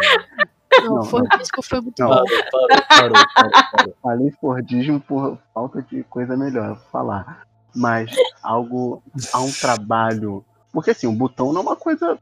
Não, 0.81 0.95
Não, 0.95 1.03
foi, 1.03 1.21
que 1.27 1.61
foi 1.63 1.81
muito 1.81 1.99
Não. 2.01 2.09
bom. 2.09 2.23
Parou, 2.23 2.43
parou, 2.51 2.87
parou, 2.87 3.25
parou, 3.35 3.51
parou. 3.71 3.95
Falei 4.01 4.31
Fordismo 4.39 4.99
por 5.01 5.37
falta 5.53 5.81
de 5.81 6.03
coisa 6.03 6.37
melhor 6.37 6.75
pra 6.75 6.85
falar. 6.89 7.47
Mas 7.75 8.11
algo. 8.41 9.03
Há 9.33 9.39
um 9.41 9.51
trabalho. 9.51 10.45
Porque 10.71 10.91
assim, 10.91 11.07
o 11.07 11.11
botão 11.11 11.51
não 11.51 11.61
é 11.61 11.63
uma 11.63 11.75
coisa. 11.75 12.17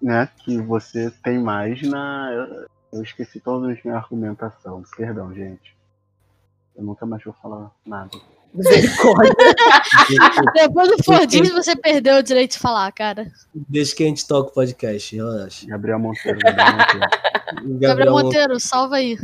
Né, 0.00 0.28
que 0.38 0.56
você 0.58 1.10
tem 1.22 1.38
mais 1.38 1.82
na. 1.82 2.30
Eu 2.92 3.02
esqueci 3.02 3.38
toda 3.38 3.70
a 3.70 3.76
minha 3.84 3.96
argumentação. 3.96 4.82
Perdão, 4.96 5.34
gente. 5.34 5.76
Eu 6.74 6.84
nunca 6.84 7.04
mais 7.04 7.22
vou 7.22 7.34
falar 7.34 7.70
nada. 7.84 8.10
Misericórdia. 8.52 9.32
Depois 10.54 10.88
do 10.88 11.02
Fordismo, 11.04 11.54
você 11.54 11.76
perdeu 11.76 12.16
o 12.18 12.22
direito 12.22 12.52
de 12.52 12.58
falar, 12.58 12.90
cara. 12.92 13.30
Deixa 13.54 13.94
que 13.94 14.02
a 14.02 14.06
gente 14.06 14.26
toca 14.26 14.50
o 14.50 14.52
podcast, 14.52 15.14
relaxa. 15.14 15.66
Gabriel 15.66 15.98
Monteiro. 16.00 16.38
Gabriel 16.40 16.76
Monteiro. 16.76 17.78
Gabriel 17.80 18.12
Monteiro, 18.12 18.60
salva 18.60 18.96
aí. 18.96 19.18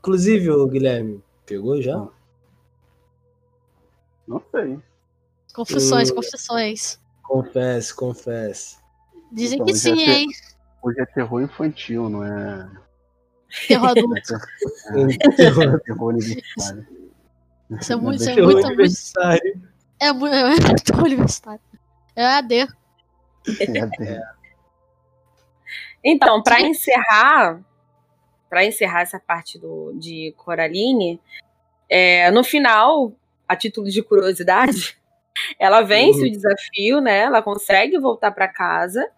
Inclusive, 0.00 0.50
o 0.50 0.66
Guilherme, 0.66 1.22
pegou 1.46 1.80
já? 1.80 2.06
Não 4.26 4.42
sei. 4.50 4.78
Confissões, 5.54 6.10
Hum. 6.10 6.14
confissões. 6.16 6.98
Confesse, 7.22 7.94
confesse. 7.94 8.76
Dizem 9.30 9.56
Então, 9.56 9.66
que 9.66 9.74
sim, 9.74 9.94
te- 9.94 10.10
hein? 10.10 10.28
Hoje 10.82 11.00
é 11.00 11.06
terror 11.06 11.40
infantil, 11.40 12.08
não 12.10 12.24
é, 12.24 12.68
Terror 13.68 13.90
adulto. 13.90 14.34
é 15.38 15.78
terror 15.78 16.08
universitário. 16.14 17.01
Isso 17.70 17.92
é 17.92 17.96
muito, 17.96 18.20
isso 18.20 18.30
é 18.30 18.34
muito, 18.34 18.52
muito. 18.52 18.66
aniversário. 18.66 19.62
É 20.00 20.12
muito. 20.12 20.34
É 20.36 20.44
muito 20.44 21.04
universitário. 21.04 21.60
É 22.14 22.24
AD. 22.26 22.54
É, 22.54 22.66
é, 24.04 24.22
Então, 26.04 26.42
para 26.42 26.60
encerrar, 26.60 27.60
para 28.50 28.64
encerrar 28.64 29.02
essa 29.02 29.18
parte 29.20 29.58
do, 29.58 29.92
de 29.94 30.34
Coraline, 30.36 31.20
é, 31.88 32.30
no 32.30 32.44
final, 32.44 33.12
a 33.48 33.56
título 33.56 33.88
de 33.88 34.02
curiosidade, 34.02 34.98
ela 35.58 35.80
vence 35.82 36.20
Uhum. 36.20 36.26
o 36.26 36.30
desafio, 36.30 37.00
né? 37.00 37.20
Ela 37.20 37.42
consegue 37.42 37.98
voltar 37.98 38.32
para 38.32 38.48
casa, 38.48 39.08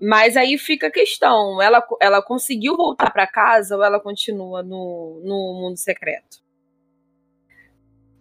mas 0.00 0.36
aí 0.36 0.56
fica 0.56 0.86
a 0.86 0.90
questão: 0.90 1.60
ela, 1.60 1.86
ela 2.00 2.22
conseguiu 2.22 2.76
voltar 2.76 3.10
para 3.10 3.26
casa 3.26 3.76
ou 3.76 3.84
ela 3.84 4.00
continua 4.00 4.62
no, 4.62 5.20
no 5.24 5.60
mundo 5.60 5.76
secreto? 5.76 6.45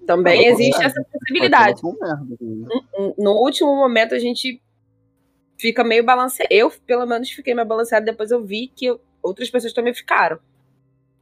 Também 0.06 0.46
existe 0.48 0.84
essa 0.84 1.04
possibilidade. 1.04 1.82
Né? 1.84 3.14
no 3.18 3.32
último 3.32 3.76
momento 3.76 4.14
a 4.14 4.20
gente 4.20 4.62
fica 5.58 5.84
meio 5.84 6.04
balanceado. 6.04 6.52
Eu, 6.52 6.72
pelo 6.86 7.06
menos, 7.06 7.30
fiquei 7.32 7.54
meio 7.54 7.68
balanceada. 7.68 8.06
Depois 8.06 8.32
eu 8.32 8.44
vi 8.44 8.68
que 8.68 8.96
outras 9.22 9.50
pessoas 9.50 9.74
também 9.74 9.94
ficaram. 9.94 10.40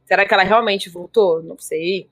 Será 0.04 0.26
que 0.26 0.34
ela 0.34 0.42
realmente 0.42 0.90
voltou? 0.90 1.42
Não 1.42 1.58
sei. 1.58 2.08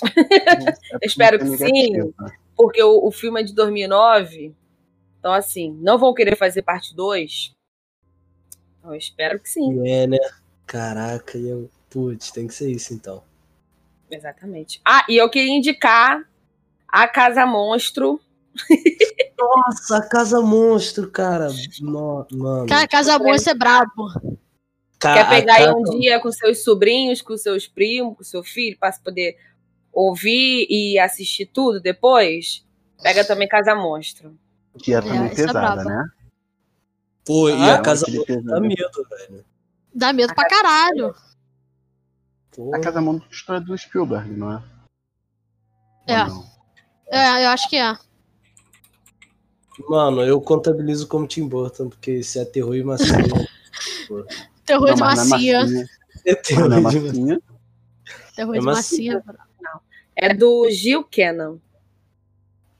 É 1.00 1.06
espero 1.06 1.38
que 1.38 1.46
sim. 1.56 1.72
negativo. 1.72 2.14
Porque 2.56 2.82
o, 2.82 3.06
o 3.06 3.10
filme 3.10 3.40
é 3.40 3.44
de 3.44 3.54
2009. 3.54 4.54
Então, 5.18 5.32
assim, 5.32 5.76
não 5.80 5.98
vão 5.98 6.14
querer 6.14 6.36
fazer 6.36 6.62
parte 6.62 6.94
2? 6.94 7.54
Então, 8.78 8.92
eu 8.92 8.98
espero 8.98 9.40
que 9.40 9.48
sim. 9.48 9.88
É, 9.88 10.06
né? 10.06 10.18
Caraca, 10.66 11.38
e 11.38 11.48
eu. 11.48 11.70
Putz, 11.90 12.30
tem 12.30 12.46
que 12.46 12.54
ser 12.54 12.70
isso 12.70 12.92
então. 12.92 13.22
Exatamente. 14.10 14.80
Ah, 14.84 15.04
e 15.08 15.16
eu 15.16 15.28
queria 15.28 15.52
indicar 15.56 16.22
a 16.88 17.06
Casa 17.08 17.44
Monstro. 17.46 18.20
Nossa, 19.38 19.98
a 19.98 20.08
Casa 20.08 20.40
Monstro, 20.40 21.10
cara. 21.10 21.48
No, 21.80 22.26
mano. 22.32 22.66
Cara, 22.66 22.88
Casa 22.88 23.18
Monstro 23.18 23.52
é 23.52 23.54
brabo. 23.54 24.08
Ca- 24.98 25.14
Quer 25.14 25.20
a 25.20 25.28
pegar 25.28 25.54
aí 25.56 25.68
um 25.70 25.82
dia 26.00 26.18
com 26.20 26.32
seus 26.32 26.64
sobrinhos, 26.64 27.22
com 27.22 27.36
seus 27.36 27.66
primos, 27.68 28.16
com 28.16 28.24
seu 28.24 28.42
filho, 28.42 28.76
para 28.78 28.92
poder 28.98 29.36
ouvir 29.92 30.66
e 30.68 30.98
assistir 30.98 31.46
tudo 31.46 31.80
depois? 31.80 32.64
Pega 33.02 33.24
também 33.24 33.46
Casa 33.46 33.74
Monstro. 33.76 34.36
Que 34.82 34.92
é 34.92 34.96
É, 34.96 35.00
também 35.02 35.24
é 35.26 35.28
pesada, 35.28 35.52
brava. 35.52 35.84
né? 35.84 36.04
Pô, 37.24 37.48
e 37.48 37.52
Ah, 37.52 37.74
a 37.74 37.82
Casa 37.82 38.06
Monstro 38.10 38.42
dá 38.42 38.60
medo, 38.60 39.06
velho. 39.10 39.44
Dá 39.94 40.12
medo 40.12 40.34
pra 40.34 40.48
caralho. 40.48 41.14
Pô, 42.58 42.74
A 42.74 42.80
Casa 42.80 43.00
Monstro 43.00 43.54
é 43.54 43.60
do 43.60 43.78
Spielberg, 43.78 44.30
não 44.36 44.52
é? 44.52 44.62
É. 46.08 46.24
Não? 46.24 46.44
É, 47.08 47.44
eu 47.44 47.50
acho 47.50 47.70
que 47.70 47.76
é. 47.76 47.96
Mano, 49.88 50.22
eu 50.22 50.40
contabilizo 50.40 51.06
como 51.06 51.28
Tim 51.28 51.46
Burton, 51.46 51.88
porque 51.88 52.20
se 52.24 52.40
é 52.40 52.44
terror 52.44 52.74
e 52.74 52.82
massinha. 52.82 53.22
Terror 54.66 54.88
Não, 54.88 54.94
de 54.96 55.00
não 55.00 55.06
é 55.06 55.84
é 56.26 56.34
Não 56.34 56.42
terror 56.42 56.72
é 56.72 56.76
de 56.76 56.80
massinha. 56.82 57.40
Terror 58.34 58.56
É 58.56 58.58
de 58.58 58.64
massinha. 58.64 59.22
massinha. 59.24 59.42
É 60.16 60.34
do 60.34 60.68
Gil 60.68 61.04
Cannon. 61.04 61.58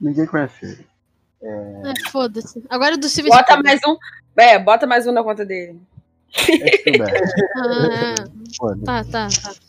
Ninguém 0.01 0.27
conhece 0.27 0.67
ele. 0.67 0.89
É, 1.41 2.11
foda-se. 2.11 2.65
Agora 2.69 2.95
é 2.95 2.99
do 2.99 3.09
Steven 3.09 3.31
Bota 3.31 3.53
Spielberg. 3.53 3.65
mais 3.65 3.81
um. 3.87 3.97
É, 4.37 4.59
bota 4.59 4.87
mais 4.89 5.07
um 5.07 5.13
na 5.13 5.23
conta 5.23 5.45
dele. 5.47 5.81
É 6.35 6.77
Spielberg. 6.79 7.13
Ah, 8.89 9.05
tá, 9.05 9.05
tá, 9.05 9.29
tá. 9.29 9.68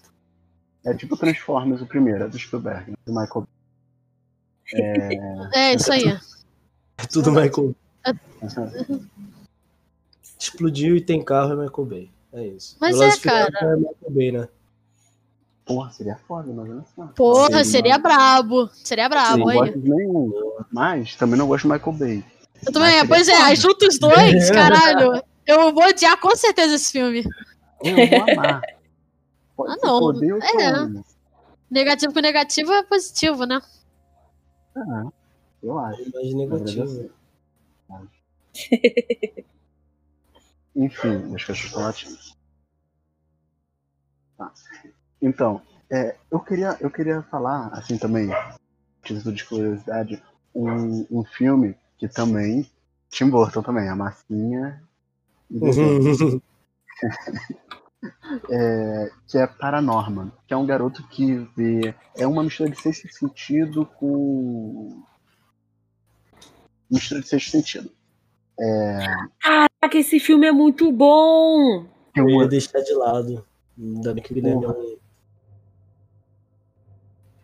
É 0.86 0.94
tipo 0.94 1.18
Transformers, 1.18 1.82
o 1.82 1.86
primeiro, 1.86 2.24
é 2.24 2.28
do 2.28 2.38
Spielberg, 2.38 2.94
do 3.06 3.14
Michael. 3.14 3.48
É 5.54 5.74
isso 5.74 5.92
aí. 5.92 6.08
É 6.08 7.06
tudo 7.12 7.32
Michael. 7.32 7.76
Explodiu 10.40 10.96
e 10.96 11.02
tem 11.02 11.24
carro 11.24 11.54
é 11.54 11.56
Michael 11.66 11.86
Bay. 11.86 12.12
É 12.32 12.46
isso. 12.46 12.78
Mas 12.80 12.98
Velozes 12.98 13.26
é, 13.26 13.30
Furiosos 13.30 13.56
é 13.62 13.76
Michael 13.76 14.12
Bay, 14.12 14.32
né? 14.32 14.48
Porra, 15.66 15.92
seria 15.92 16.16
foda, 16.28 16.52
mas 16.54 16.70
olha 16.70 16.84
só. 16.96 17.08
Porra, 17.16 17.64
Sim, 17.64 17.72
seria 17.72 17.98
brabo. 17.98 18.70
Seria 18.74 19.10
brabo, 19.10 19.38
não 19.38 19.50
aí. 19.50 19.58
gosto 19.58 19.80
de 19.80 19.90
nenhum, 19.90 20.32
mas 20.72 21.16
também 21.16 21.38
não 21.38 21.48
gosto 21.48 21.68
de 21.68 21.74
Michael 21.74 21.96
Bay. 21.96 22.26
Eu 22.66 22.74
também, 22.74 22.98
Mas 23.00 23.08
pois 23.08 23.28
é, 23.28 23.36
seria 23.36 23.56
junta 23.56 23.88
os 23.88 24.00
dois, 24.00 24.50
caralho. 24.52 25.24
Eu 25.46 25.74
vou 25.74 25.84
odiar 25.84 26.20
com 26.20 26.36
certeza 26.36 26.76
esse 26.76 26.92
filme. 26.92 27.24
Eu 27.84 27.96
vou 27.96 28.32
amar. 28.32 28.62
Pode 29.60 29.74
Ah, 29.74 29.76
ser 29.78 29.88
não. 29.88 30.00
poder, 30.00 30.40
É. 30.42 31.04
Negativo 31.70 32.14
com 32.14 32.22
negativo 32.22 32.72
é 32.72 32.82
positivo, 32.82 33.46
né? 33.46 33.62
Ah, 34.74 35.08
eu 35.62 35.78
acho. 35.78 36.12
Mais 36.14 36.34
negativo. 36.34 37.10
Enfim, 40.74 41.36
as 41.36 41.44
pessoas 41.44 41.60
estão 41.60 41.82
latindo. 41.82 42.18
Tá. 44.38 44.54
Então, 45.22 45.62
é, 45.92 46.16
eu, 46.32 46.40
queria, 46.40 46.78
eu 46.80 46.90
queria 46.90 47.22
falar, 47.24 47.68
assim 47.74 47.98
também, 47.98 48.30
título 49.04 49.36
de 49.36 49.44
curiosidade, 49.44 50.24
um, 50.56 51.06
um 51.12 51.26
filme 51.26 51.76
que 51.98 52.08
também, 52.08 52.66
Tim 53.10 53.30
Burton 53.30 53.62
também, 53.62 53.90
a 53.90 53.96
massinha, 53.96 54.82
e 55.52 55.60
é, 58.50 59.12
que 59.28 59.38
é 59.38 59.48
Paranorman, 59.48 60.32
que 60.48 60.54
é 60.54 60.58
um 60.58 60.66
garoto 60.66 61.06
que 61.08 61.36
vê. 61.56 61.94
É 62.16 62.26
uma 62.28 62.44
mistura 62.44 62.70
de 62.70 62.80
sexto 62.82 63.12
sentido 63.14 63.86
com. 63.86 65.04
Mistura 66.90 67.22
de 67.22 67.28
sexto 67.28 67.52
sentido. 67.52 67.92
Caraca, 69.42 69.98
esse 69.98 70.20
filme 70.20 70.46
é 70.48 70.52
muito 70.52 70.92
bom! 70.92 71.86
Eu 72.16 72.30
ia 72.30 72.48
deixar 72.48 72.80
de 72.82 72.94
lado. 72.94 73.46
Ainda 73.78 74.14
bem 74.14 74.22
que 74.24 74.32
o 74.32 74.36
Guilherme 74.36 74.66
é 74.66 74.70
um- 74.70 74.98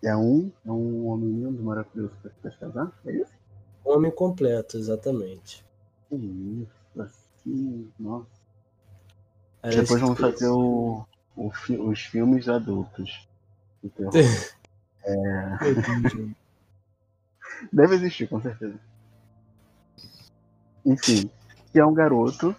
É 0.03 0.15
um, 0.15 0.51
é 0.65 0.71
um 0.71 1.07
homem 1.07 1.29
lindo, 1.31 1.63
maravilhoso 1.63 2.13
pra 2.21 2.51
se 2.51 2.57
casar? 2.59 2.91
É 3.05 3.11
isso? 3.11 3.31
um 3.85 3.91
homem 3.93 4.11
completo, 4.11 4.77
exatamente. 4.77 5.63
Que 6.09 6.15
isso, 6.15 7.01
assim, 7.01 7.91
nossa. 7.99 8.44
Parece 9.65 9.81
Depois 9.81 9.99
vamos 10.01 10.19
fazer 10.19 10.47
o, 10.47 11.03
o 11.35 11.49
fi- 11.51 11.77
os 11.77 11.99
filmes 12.01 12.47
adultos. 12.47 13.27
de 13.83 13.89
terror. 13.89 14.11
Entendi. 15.65 16.35
Deve 17.73 17.95
existir, 17.95 18.27
com 18.27 18.39
certeza. 18.41 18.79
Enfim, 20.85 21.29
que 21.71 21.79
é 21.79 21.85
um 21.85 21.93
garoto 21.93 22.55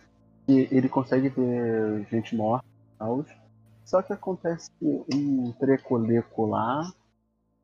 que 0.46 0.68
ele 0.70 0.88
consegue 0.88 1.28
ver 1.28 2.06
gente 2.10 2.34
morta. 2.34 2.66
Só 3.84 4.02
que 4.02 4.12
acontece 4.12 4.68
um 4.82 5.52
trecoleco 5.52 6.46
lá 6.46 6.92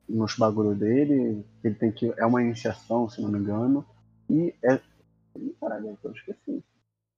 nos 0.07 0.37
bagulho 0.37 0.73
dele. 0.73 1.45
Ele 1.63 1.75
tem 1.75 1.91
que. 1.91 2.13
É 2.17 2.25
uma 2.25 2.41
iniciação, 2.41 3.09
se 3.09 3.21
não 3.21 3.29
me 3.29 3.39
engano. 3.39 3.85
E 4.29 4.53
é. 4.63 4.79
Ih, 5.37 5.53
Caralho, 5.59 5.97
eu 6.01 6.11
esqueci. 6.11 6.63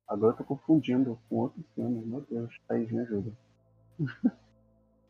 Agora 0.07 0.33
eu 0.33 0.37
tô 0.37 0.43
confundindo 0.43 1.17
com 1.29 1.37
outro 1.37 1.63
filme. 1.73 2.05
Meu 2.05 2.23
Deus, 2.29 2.53
Thaís, 2.67 2.91
me 2.91 2.99
ajuda. 2.99 3.31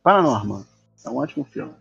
Paranormal. 0.03 0.63
É 1.05 1.09
um 1.09 1.17
ótimo 1.17 1.43
filme. 1.45 1.73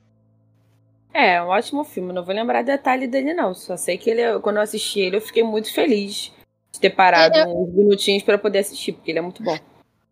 É, 1.13 1.41
um 1.43 1.47
ótimo 1.47 1.85
filme. 1.85 2.13
Não 2.13 2.25
vou 2.25 2.35
lembrar 2.35 2.63
detalhe 2.63 3.07
dele, 3.07 3.33
não. 3.35 3.55
Só 3.55 3.77
sei 3.77 3.97
que 3.97 4.11
ele, 4.11 4.39
quando 4.41 4.57
eu 4.57 4.63
assisti 4.63 5.01
ele, 5.01 5.17
eu 5.17 5.21
fiquei 5.21 5.43
muito 5.45 5.73
feliz 5.73 6.33
de 6.73 6.81
ter 6.81 6.91
parado 6.91 7.37
É, 7.37 7.47
uns 7.47 7.73
minutinhos 7.73 8.23
pra 8.23 8.37
poder 8.37 8.59
assistir, 8.61 8.93
porque 8.93 9.11
ele 9.13 9.19
é 9.21 9.23
muito 9.23 9.43
bom. 9.43 9.57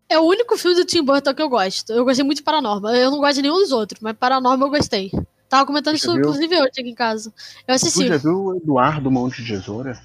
É 0.07 0.17
o 0.19 0.23
único 0.23 0.55
filme 0.57 0.75
do 0.77 0.85
Tim 0.85 1.03
Burton 1.03 1.33
que 1.33 1.41
eu 1.41 1.49
gosto. 1.49 1.91
Eu 1.91 2.05
gostei 2.05 2.23
muito 2.23 2.37
de 2.37 2.43
Paranormal. 2.43 2.95
Eu 2.95 3.11
não 3.11 3.17
gosto 3.19 3.35
de 3.35 3.41
nenhum 3.41 3.55
dos 3.55 3.71
outros, 3.71 3.99
mas 3.99 4.15
Paranormal 4.15 4.67
eu 4.67 4.71
gostei. 4.71 5.11
Tava 5.49 5.65
comentando 5.65 5.97
Você 5.97 6.05
isso, 6.05 6.11
viu? 6.13 6.21
inclusive, 6.21 6.55
hoje 6.55 6.69
aqui 6.79 6.89
em 6.89 6.95
casa. 6.95 7.33
Eu 7.59 7.65
Tu 7.65 7.71
assisti. 7.73 8.07
já 8.07 8.17
viu 8.17 8.45
o 8.45 8.55
Eduardo 8.55 9.11
Monte 9.11 9.43
de 9.43 9.53
Tesoura? 9.53 9.99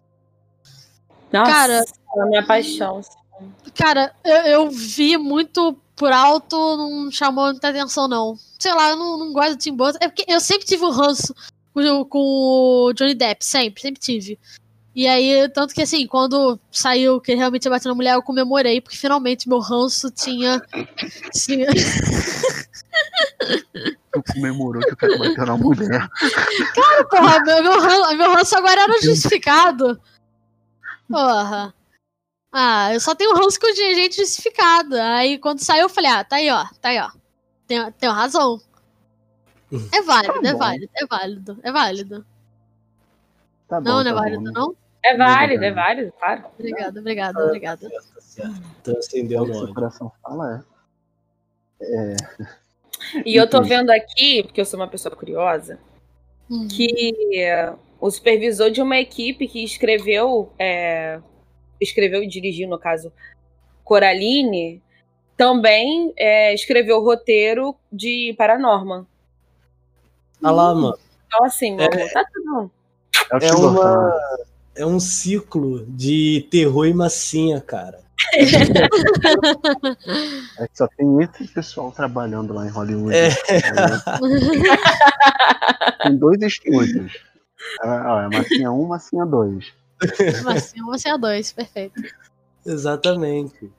Nossa, 1.32 1.50
Cara- 1.52 1.84
é 2.16 2.20
a 2.22 2.26
minha 2.26 2.42
paixão. 2.46 3.00
Cara, 3.74 4.12
eu, 4.24 4.36
eu 4.36 4.70
vi 4.70 5.16
muito 5.16 5.76
por 5.94 6.12
alto, 6.12 6.56
não 6.76 7.10
chamou 7.10 7.46
muita 7.50 7.68
atenção, 7.68 8.08
não. 8.08 8.36
Sei 8.58 8.72
lá, 8.72 8.90
eu 8.90 8.96
não, 8.96 9.18
não 9.18 9.32
gosto 9.32 9.52
do 9.52 9.58
Tim 9.58 9.74
Burton. 9.74 9.98
É 10.00 10.08
porque 10.08 10.24
eu 10.26 10.40
sempre 10.40 10.66
tive 10.66 10.84
um 10.84 10.90
ranço 10.90 11.34
com, 11.74 11.80
o- 11.80 12.04
com 12.06 12.18
o 12.18 12.92
Johnny 12.94 13.14
Depp, 13.14 13.44
sempre, 13.44 13.80
sempre 13.82 14.00
tive. 14.00 14.38
E 14.94 15.06
aí, 15.06 15.48
tanto 15.50 15.72
que 15.74 15.82
assim, 15.82 16.06
quando 16.08 16.58
saiu 16.72 17.20
que 17.20 17.30
ele 17.30 17.38
realmente 17.38 17.64
ia 17.66 17.70
bater 17.70 17.88
na 17.88 17.94
mulher, 17.94 18.14
eu 18.14 18.22
comemorei, 18.22 18.80
porque 18.80 18.96
finalmente 18.96 19.48
meu 19.48 19.60
ranço 19.60 20.10
tinha. 20.10 20.60
tinha... 21.32 21.68
Tu 24.12 24.22
comemorou 24.34 24.82
que 24.82 24.92
o 24.92 24.96
cara 24.96 25.16
bateu 25.18 25.46
na 25.46 25.56
mulher. 25.56 26.08
Porra, 27.10 27.40
meu, 27.44 27.62
meu, 27.62 27.80
ranço, 27.80 28.16
meu 28.16 28.32
ranço 28.34 28.56
agora 28.56 28.80
era 28.82 29.00
justificado. 29.02 30.00
Porra. 31.08 31.74
Ah, 32.52 32.92
eu 32.94 33.00
só 33.00 33.14
tenho 33.14 33.34
ranço 33.34 33.58
com 33.60 33.72
gente 33.74 34.16
justificada. 34.16 35.16
Aí 35.16 35.38
quando 35.38 35.60
saiu, 35.64 35.82
eu 35.82 35.88
falei, 35.88 36.10
ah, 36.10 36.24
tá 36.24 36.36
aí, 36.36 36.50
ó, 36.50 36.64
tá 36.80 36.88
aí, 36.90 36.98
ó. 37.00 37.10
Tem, 37.66 37.92
tem 37.92 38.08
razão. 38.08 38.60
É 39.92 40.00
válido, 40.00 40.40
Tá 40.42 40.48
é 40.48 40.54
válido, 40.54 40.90
é 40.94 41.06
válido, 41.06 41.58
é 41.62 41.72
válido. 41.72 42.26
Tá 43.68 43.80
bom, 43.80 43.88
Não, 43.90 44.02
não 44.04 44.10
é 44.10 44.14
tá 44.14 44.20
válido, 44.20 44.44
bom. 44.44 44.50
não? 44.52 44.76
É 45.04 45.16
válido, 45.16 45.64
é 45.64 45.70
válido, 45.72 46.12
claro. 46.18 46.44
Obrigada, 46.58 47.00
obrigada, 47.00 47.44
obrigada. 47.44 47.90
Tá 47.90 48.20
certo. 48.20 48.54
Transcendeu 48.82 49.40
O 49.40 49.42
o 49.42 49.46
que 49.46 49.52
seu 49.52 49.60
nome. 49.62 49.74
coração 49.74 50.12
fala 50.22 50.64
E 53.24 53.36
eu 53.36 53.48
tô 53.48 53.62
vendo 53.62 53.90
aqui, 53.90 54.42
porque 54.42 54.60
eu 54.60 54.64
sou 54.64 54.80
uma 54.80 54.88
pessoa 54.88 55.14
curiosa, 55.14 55.78
Hum. 56.50 56.66
que 56.66 57.38
é, 57.38 57.74
o 58.00 58.10
supervisor 58.10 58.70
de 58.70 58.80
uma 58.80 58.98
equipe 58.98 59.48
que 59.48 59.62
escreveu, 59.64 60.52
é, 60.58 61.20
escreveu 61.80 62.22
e 62.22 62.28
dirigiu, 62.28 62.68
no 62.68 62.78
caso, 62.78 63.12
Coraline, 63.84 64.82
também 65.36 66.12
é, 66.16 66.52
escreveu 66.54 66.98
o 66.98 67.04
roteiro 67.04 67.74
de 67.92 68.34
Paranorman. 68.36 69.06
Ah 70.42 70.50
lá, 70.50 70.74
mano. 70.74 70.98
Então, 71.26 71.44
assim, 71.44 71.74
meu 71.74 71.86
amor, 71.86 72.10
tá 72.10 72.24
tudo 72.32 72.50
bom. 72.50 72.70
é. 73.32 73.44
É 73.44 73.48
É, 73.48 73.54
uma, 73.54 74.14
é 74.76 74.86
um 74.86 75.00
ciclo 75.00 75.84
de 75.86 76.46
terror 76.50 76.86
e 76.86 76.94
massinha, 76.94 77.60
cara. 77.60 78.00
É 80.58 80.66
que 80.66 80.76
só 80.76 80.88
tem 80.88 81.22
esse 81.22 81.46
pessoal 81.52 81.92
trabalhando 81.92 82.52
lá 82.52 82.66
em 82.66 82.70
Hollywood. 82.70 83.14
É. 83.16 83.28
Tem 86.02 86.16
dois 86.16 86.40
estúdios. 86.42 87.12
É, 87.82 87.88
ó, 87.88 88.20
é 88.20 88.28
massinha 88.28 88.70
1, 88.72 88.86
massinha 88.86 89.26
2. 89.26 89.72
Massinha, 90.44 90.84
você 90.84 91.08
é 91.08 91.18
dois, 91.18 91.52
perfeito. 91.52 92.00
Exatamente. 92.64 93.70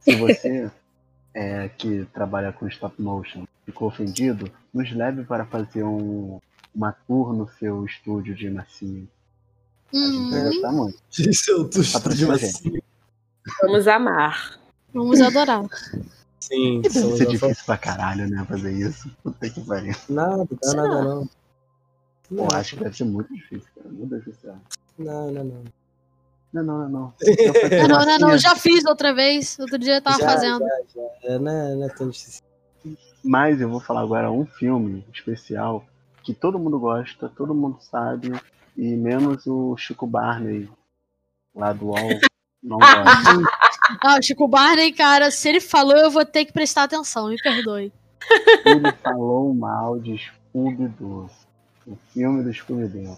Se 0.00 0.16
você 0.16 0.70
é, 1.34 1.68
que 1.68 2.04
trabalha 2.06 2.52
com 2.52 2.66
stop 2.66 3.00
motion 3.00 3.44
ficou 3.64 3.88
ofendido, 3.88 4.50
nos 4.74 4.90
leve 4.92 5.22
para 5.24 5.44
fazer 5.46 5.84
um, 5.84 6.40
uma 6.74 6.92
tour 6.92 7.32
no 7.32 7.48
seu 7.48 7.84
estúdio 7.84 8.34
de 8.34 8.50
massinha. 8.50 9.06
A 9.92 9.96
gente 9.96 10.30
vai 10.30 10.40
Hum, 10.40 10.44
gostar 10.44 10.72
muito. 10.72 10.98
Isso 11.18 11.50
é 11.50 11.54
o 11.54 12.14
de 12.14 12.26
massinha. 12.26 12.82
Vamos 13.62 13.88
amar. 13.88 14.58
vamos 14.92 15.20
adorar. 15.20 15.64
Sim, 16.38 16.80
Deve 16.80 16.98
somos 16.98 17.18
ser 17.18 17.26
difícil 17.26 17.64
pra 17.64 17.76
caralho, 17.76 18.28
né? 18.28 18.44
Fazer 18.48 18.72
isso. 18.72 19.10
Puta 19.22 19.48
que 19.50 19.60
pariu. 19.60 19.94
Nada, 20.08 20.48
dá 20.50 20.68
Será? 20.68 20.82
nada 20.82 21.02
não. 21.02 21.28
Pô, 22.30 22.36
Não, 22.36 22.48
acho 22.54 22.76
que 22.76 22.84
deve 22.84 22.96
ser 22.96 23.04
muito 23.04 23.34
difícil, 23.34 23.68
cara. 23.74 23.88
Deus 23.90 24.24
do 24.24 24.34
céu. 24.34 24.56
não, 24.96 25.30
não, 25.32 25.44
não. 25.44 25.64
Não, 26.52 26.64
não, 26.64 26.78
não, 26.78 26.88
não. 26.88 27.14
Não, 27.88 27.98
não, 27.98 28.06
não, 28.06 28.18
não, 28.18 28.38
já 28.38 28.56
fiz 28.56 28.84
outra 28.84 29.14
vez. 29.14 29.56
Outro 29.60 29.78
dia 29.78 29.96
eu 29.96 30.02
tava 30.02 30.18
Já, 30.18 30.30
fazendo. 30.30 30.64
É, 31.22 31.38
não, 31.38 31.52
é, 31.52 31.74
não 31.76 31.84
é 31.84 31.88
tão 31.90 32.08
difícil. 32.08 32.42
Mas 33.22 33.60
eu 33.60 33.68
vou 33.68 33.78
falar 33.78 34.00
agora 34.00 34.32
um 34.32 34.44
filme 34.44 35.04
especial 35.12 35.84
que 36.24 36.34
todo 36.34 36.58
mundo 36.58 36.78
gosta, 36.78 37.28
todo 37.28 37.54
mundo 37.54 37.78
sabe, 37.80 38.32
e 38.76 38.96
menos 38.96 39.46
o 39.46 39.76
Chico 39.76 40.06
Barney 40.06 40.68
lá 41.54 41.72
do 41.72 41.86
UOL 41.86 41.96
não 42.62 42.78
gosta. 42.78 43.04
Ah, 44.02 44.18
o 44.18 44.22
Chico 44.22 44.48
Barney, 44.48 44.92
cara, 44.92 45.30
se 45.30 45.48
ele 45.48 45.60
falou, 45.60 45.96
eu 45.96 46.10
vou 46.10 46.24
ter 46.24 46.44
que 46.44 46.52
prestar 46.52 46.84
atenção, 46.84 47.28
me 47.28 47.40
perdoe. 47.40 47.92
Ele 48.64 48.92
falou 49.02 49.54
mal 49.54 49.98
de 49.98 50.16
Scooby-Doo, 50.18 51.30
o 51.86 51.96
filme 52.12 52.42
do 52.42 52.52
Scooby-Doo. 52.52 53.16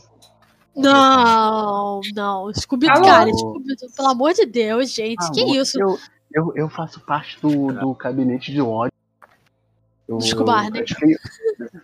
Não, 0.74 2.00
não. 2.14 2.52
Scooby-Doo, 2.54 3.02
cara, 3.02 3.30
Scooby-Doo, 3.30 3.90
pelo 3.94 4.08
amor 4.08 4.32
de 4.32 4.46
Deus, 4.46 4.90
gente. 4.90 5.30
que 5.32 5.42
Amor, 5.42 5.56
isso? 5.56 5.78
Eu, 5.80 5.98
eu, 6.34 6.52
eu 6.56 6.68
faço 6.68 7.00
parte 7.00 7.40
do, 7.40 7.72
do 7.72 7.94
gabinete 7.94 8.50
de 8.52 8.60
ódio. 8.60 8.92
Eu, 10.08 10.18
Do 10.18 10.24
Chico 10.24 10.40
eu 10.40 10.44
pratiquei, 10.46 11.16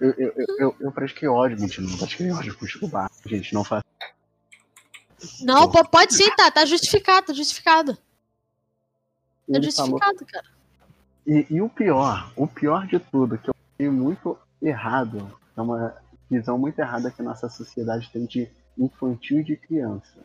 eu, 0.00 0.10
eu, 0.10 0.14
eu, 0.18 0.56
eu, 0.58 0.76
eu 0.80 0.92
pratiquei 0.92 1.28
ódio, 1.28 1.60
mentira, 1.60 1.86
não 1.86 1.96
pratiquei 1.96 2.30
ódio 2.30 2.56
com 2.56 2.64
o 2.64 2.68
Chico 2.68 2.88
Barney. 2.88 3.10
Gente, 3.26 3.54
não 3.54 3.62
faça. 3.62 3.84
Não, 5.40 5.70
po- 5.70 5.88
pode 5.88 6.14
sim, 6.14 6.28
tá, 6.36 6.50
tá 6.50 6.64
justificado, 6.64 7.26
tá 7.28 7.32
justificado. 7.32 7.94
Tá 9.50 9.60
justificado, 9.60 10.26
cara. 10.26 10.46
E, 11.26 11.46
e 11.50 11.60
o 11.60 11.68
pior, 11.68 12.32
o 12.36 12.46
pior 12.46 12.86
de 12.86 12.98
tudo, 12.98 13.38
que 13.38 13.50
eu 13.50 13.54
achei 13.74 13.90
muito 13.90 14.38
errado, 14.60 15.30
é 15.56 15.60
uma 15.60 15.94
visão 16.30 16.58
muito 16.58 16.78
errada 16.78 17.10
que 17.10 17.20
a 17.20 17.24
nossa 17.24 17.48
sociedade 17.48 18.10
tem 18.12 18.26
de 18.26 18.48
infantil 18.76 19.40
e 19.40 19.44
de 19.44 19.56
criança. 19.56 20.18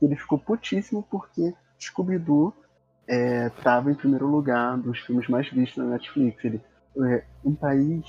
Ele 0.00 0.16
ficou 0.16 0.38
putíssimo 0.38 1.02
porque 1.10 1.54
Scooby-Doo 1.80 2.54
é, 3.08 3.48
tava 3.62 3.90
em 3.90 3.94
primeiro 3.94 4.26
lugar 4.26 4.76
dos 4.78 4.98
filmes 5.00 5.28
mais 5.28 5.48
vistos 5.50 5.78
na 5.78 5.90
Netflix. 5.90 6.44
Ele, 6.44 6.60
é, 7.04 7.24
um 7.44 7.54
país 7.54 8.04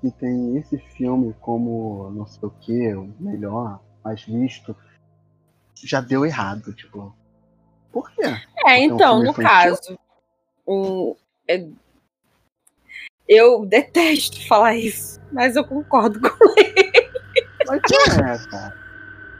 que 0.00 0.10
tem 0.12 0.56
esse 0.56 0.78
filme 0.78 1.34
como 1.40 2.10
não 2.10 2.26
sei 2.26 2.48
o 2.48 2.50
que, 2.50 2.94
o 2.94 3.12
melhor, 3.18 3.80
mais 4.04 4.22
visto, 4.22 4.76
já 5.74 6.00
deu 6.00 6.24
errado, 6.24 6.72
tipo. 6.72 7.14
Por 7.92 8.10
quê? 8.12 8.22
É, 8.66 8.80
então, 8.80 9.22
no 9.22 9.34
caso, 9.34 9.98
um, 10.66 11.16
é, 11.48 11.66
eu 13.28 13.64
detesto 13.66 14.46
falar 14.46 14.76
isso, 14.76 15.17
mas 15.32 15.56
eu 15.56 15.64
concordo 15.64 16.20
com 16.20 16.44
ele. 16.56 17.08
Mas 17.66 17.80
é, 17.92 18.48
cara. 18.48 18.74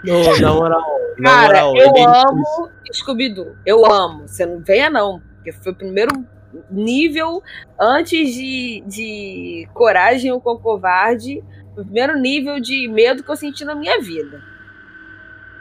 Não, 0.05 0.39
na 0.41 0.53
moral, 0.55 1.01
na 1.19 1.31
Cara, 1.31 1.47
moral, 1.67 1.77
eu 1.77 1.89
ele- 1.97 2.05
amo 2.07 2.71
Scooby-Doo. 2.93 3.57
Eu 3.67 3.85
amo. 3.85 4.29
Você 4.29 4.47
não 4.47 4.61
venha, 4.61 4.89
não. 4.89 5.21
Porque 5.35 5.53
foi 5.53 5.73
o 5.73 5.75
primeiro 5.75 6.25
nível 6.71 7.43
antes 7.79 8.33
de, 8.33 8.83
de 8.87 9.69
Coragem 9.75 10.31
ou 10.31 10.41
com 10.41 10.57
Covarde. 10.59 11.43
O 11.77 11.83
primeiro 11.85 12.17
nível 12.19 12.61
de 12.61 12.87
medo 12.89 13.23
que 13.25 13.31
eu 13.31 13.37
senti 13.37 13.65
na 13.65 13.75
minha 13.75 14.01
vida. 14.01 14.41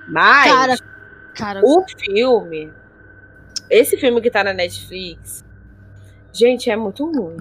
Mas 0.07 0.51
Cara, 0.51 0.75
cara, 1.36 1.61
o 1.63 1.84
filme, 1.88 2.71
esse 3.69 3.97
filme 3.97 4.21
que 4.21 4.32
tá 4.32 4.43
na 4.43 4.53
Netflix, 4.53 5.43
gente, 6.32 6.69
é 6.69 6.75
muito 6.75 7.05
ruim. 7.11 7.38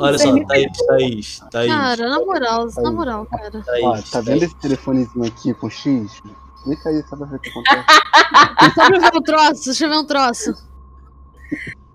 Olha 0.00 0.18
só, 0.18 0.32
Thaís, 0.46 0.66
Thaís, 0.86 1.40
Thaís. 1.50 1.72
cara, 1.72 2.08
na 2.08 2.18
moral, 2.20 2.68
na 2.76 2.90
moral, 2.92 3.26
cara. 3.26 3.62
Thaís, 3.64 3.84
Ó, 3.84 3.92
tá 4.10 4.20
vendo 4.20 4.40
Thaís. 4.40 4.42
esse 4.44 4.56
telefonezinho 4.56 5.24
aqui 5.26 5.54
com 5.54 5.68
X? 5.70 6.20
Clica 6.64 6.88
aí 6.90 7.02
só 7.08 7.16
pra 7.16 7.26
ver 7.26 7.36
o 7.36 7.38
que 7.38 7.50
acontece. 7.50 7.84
Deixa 8.60 8.82
eu 8.94 9.00
ver 9.00 9.16
um 9.16 9.22
troço, 9.22 9.64
deixa 9.64 9.84
eu 9.86 9.90
ver 9.90 9.96
um 9.96 10.04
troço. 10.04 10.54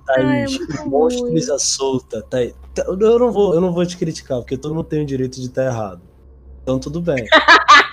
Ai, 0.09 0.15
é 0.41 0.45
Thaís, 0.45 0.57
muito 0.57 0.89
monstro 0.89 1.23
ruim. 1.23 1.33
brisa 1.33 1.57
solta. 1.59 2.21
Thaís. 2.29 2.53
Tá- 2.73 2.83
Eu 2.87 3.19
não, 3.19 3.31
vou, 3.31 3.53
eu 3.53 3.61
não 3.61 3.71
vou 3.73 3.85
te 3.85 3.95
criticar, 3.97 4.39
porque 4.39 4.57
todo 4.57 4.73
mundo 4.75 4.85
tem 4.85 5.03
o 5.03 5.05
direito 5.05 5.39
de 5.39 5.45
estar 5.47 5.63
errado. 5.65 6.01
Então 6.63 6.79
tudo 6.79 7.01
bem. 7.01 7.25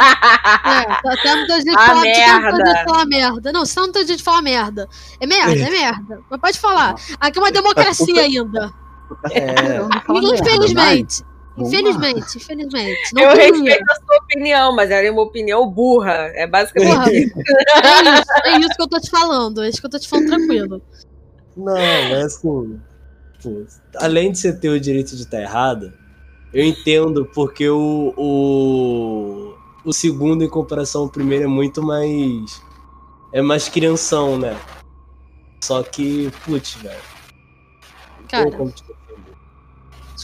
É, 0.03 0.85
tá 0.85 1.13
até 1.13 1.37
no 1.37 1.47
teu 1.47 1.57
jeito 1.57 1.71
de 1.71 1.77
Ah, 1.77 1.87
falar, 1.87 2.03
tá 2.03 2.03
merda. 2.03 2.63
de 2.75 2.85
falar 2.85 3.07
merda. 3.07 3.53
Não, 3.53 3.65
você 3.65 3.75
tá 3.75 3.81
no 3.83 3.93
teu 3.93 4.05
jeito 4.07 4.19
de 4.19 4.25
falar 4.25 4.43
merda. 4.43 4.89
É 5.21 5.27
merda, 5.27 5.53
é 5.53 5.71
merda. 5.71 6.21
Mas 6.29 6.41
pode 6.41 6.59
falar. 6.59 6.95
Aqui 7.21 7.39
é 7.39 7.43
uma 7.43 7.53
democracia 7.53 8.21
ainda. 8.21 8.73
É, 9.31 9.79
Infelizmente. 10.09 11.25
Vamos 11.57 11.73
lá. 11.73 11.79
Infelizmente, 11.79 12.39
infelizmente. 12.39 13.15
Não 13.15 13.23
Eu 13.23 13.31
queria. 13.33 13.53
respeito 13.53 13.91
a 13.91 13.95
sua 13.97 14.17
opinião, 14.25 14.75
mas 14.75 14.91
ela 14.91 15.07
é 15.07 15.11
uma 15.11 15.23
opinião 15.23 15.69
burra. 15.69 16.31
É 16.35 16.47
basicamente 16.47 16.95
Porra. 16.95 17.13
isso. 17.13 17.35
É 17.39 18.03
isso, 18.03 18.25
é 18.45 18.59
isso 18.59 18.69
que 18.71 18.83
eu 18.83 18.89
tô 18.89 19.01
te 19.01 19.11
falando. 19.11 19.63
É 19.63 19.69
isso 19.69 19.81
que 19.81 19.87
eu 19.87 19.91
tô 19.91 19.99
te 19.99 20.09
falando 20.09 20.29
tranquilo. 20.29 20.83
Não, 21.57 21.75
mas 21.75 22.25
assim. 22.25 22.81
pô, 23.43 23.67
além 23.97 24.33
de 24.33 24.39
você 24.39 24.53
ter 24.53 24.71
o 24.71 24.81
direito 24.81 25.15
de 25.15 25.23
estar 25.23 25.41
errada, 25.43 25.93
eu 26.53 26.65
entendo 26.65 27.27
porque 27.35 27.69
o, 27.69 28.15
o. 28.17 29.53
O 29.85 29.93
segundo, 29.93 30.45
em 30.45 30.49
comparação 30.49 31.03
ao 31.03 31.09
primeiro, 31.09 31.45
é 31.45 31.49
muito 31.49 31.83
mais. 31.83 32.63
É 33.33 33.43
mais 33.43 33.69
crianção, 33.69 34.39
né? 34.39 34.57
Só 35.63 35.83
que, 35.83 36.31
putz, 36.45 36.75
velho. 36.75 37.01
Cara. 38.29 38.51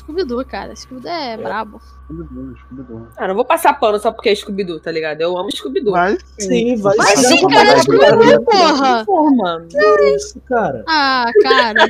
Scooby-Doo, 0.09 0.43
cara. 0.47 0.75
Scooby-Doo 0.75 1.11
é 1.11 1.37
brabo. 1.37 1.79
Scooby-Doo, 2.07 2.57
Scooby-Doo. 2.57 3.09
Ah, 3.19 3.29
não 3.29 3.35
vou 3.35 3.45
passar 3.45 3.75
pano 3.75 3.99
só 3.99 4.11
porque 4.11 4.31
é 4.31 4.35
Scooby-Doo, 4.35 4.81
tá 4.81 4.91
ligado? 4.91 5.21
Eu 5.21 5.37
amo 5.37 5.55
Scooby-Doo. 5.55 5.93
Vai 5.93 6.17
Sim, 6.39 6.77
vai 6.77 6.97
Mas 6.97 7.21
ser. 7.21 7.29
sim, 7.29 7.47
cara, 7.47 7.69
é 7.69 7.79
Scooby-Doo, 7.79 8.43
porra. 8.45 9.05
Porra, 9.05 9.37
mano. 9.37 9.69
É 9.75 10.15
isso, 10.17 10.41
cara. 10.49 10.83
Ah, 10.89 11.27
cara. 11.43 11.87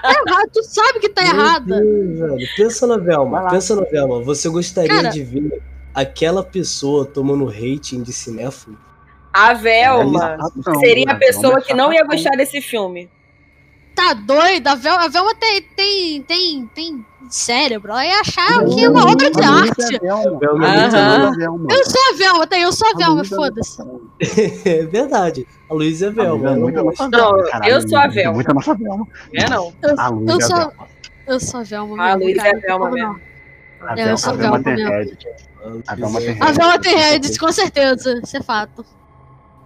Tá 0.00 0.10
errado. 0.26 0.50
Tu 0.54 0.62
sabe 0.62 0.98
que 1.00 1.10
tá 1.10 1.22
Meu 1.22 1.32
errada. 1.34 1.80
Deus, 1.80 2.18
velho. 2.18 2.48
Pensa 2.56 2.86
na 2.86 2.96
Velma. 2.96 3.40
lá. 3.42 3.50
Pensa 3.50 3.76
na 3.76 3.82
Velma. 3.82 4.22
Você 4.22 4.48
gostaria 4.48 4.88
Cara. 4.88 5.08
de 5.10 5.22
ver 5.22 5.62
aquela 5.94 6.42
pessoa 6.42 7.04
tomando 7.04 7.44
rating 7.44 8.02
de 8.02 8.12
cinéfilo? 8.14 8.78
A 9.30 9.52
Velma 9.52 10.18
Sapatão, 10.38 10.80
seria 10.80 11.12
a 11.12 11.14
pessoa 11.16 11.48
Velma 11.48 11.58
é 11.58 11.62
que 11.62 11.74
não 11.74 11.92
ia 11.92 12.04
gostar 12.04 12.30
desse 12.30 12.62
filme. 12.62 13.10
Tá 13.94 14.14
doida? 14.14 14.72
A 14.72 14.74
Velma, 14.74 15.04
a 15.04 15.08
Velma 15.08 15.34
tem, 15.34 15.62
tem, 15.76 16.22
tem, 16.22 16.66
tem 16.74 17.06
cérebro. 17.34 17.90
Ela 17.92 18.06
ia 18.06 18.20
achar 18.20 18.64
que 18.64 18.84
é 18.84 18.88
uma 18.90 19.10
obra 19.10 19.30
de 19.30 19.42
arte. 19.42 19.82
é 19.82 20.06
é 20.06 20.08
é. 20.08 21.76
Eu 21.76 21.84
sou 21.84 22.00
a 22.10 22.16
Velma, 22.16 22.46
tá? 22.46 22.58
Eu 22.58 22.72
sou 22.72 22.86
a 22.88 22.90
A 22.90 22.94
Velma, 22.94 23.20
é 23.22 23.24
foda-se. 23.24 23.82
É 24.64 24.84
verdade. 24.86 25.46
A 25.70 25.74
Luísa 25.74 26.06
é 26.06 26.10
Velma. 26.10 26.50
é 26.50 26.56
Não, 26.56 26.66
Velma. 26.70 26.92
Caralho, 27.50 27.72
eu 27.72 27.88
sou 27.88 27.98
a 27.98 28.04
é 28.04 28.08
Velma. 28.08 28.34
Muito 28.34 28.50
a 28.50 28.54
nossa 28.54 28.74
Velma. 28.74 29.06
É 29.34 29.48
não. 29.50 29.72
Eu 29.82 29.90
é 29.90 30.40
sou, 30.40 30.56
Velma. 30.56 30.88
eu 31.26 31.40
sou 31.40 31.60
a 31.60 31.62
Velma. 31.62 32.10
A 32.10 32.14
Luísa 32.14 32.42
é 32.46 32.56
a 32.56 32.58
Velma 32.58 32.90
Não, 32.90 32.96
não. 32.96 33.12
mesmo. 33.14 33.20
A 33.80 33.88
É, 33.90 33.92
eu 33.92 33.96
Velma, 33.96 34.16
sou 34.16 34.32
a 34.32 34.36
Velma 34.36 34.58
Velma 34.58 34.76
tem. 34.76 34.86
Reddit. 34.88 35.26
A 35.86 35.94
Velma 36.52 36.78
tem 36.80 36.96
Reddit. 36.96 37.38
Com 37.38 37.52
certeza. 37.52 38.20
Isso 38.24 38.36
é 38.36 38.42
fato. 38.42 38.84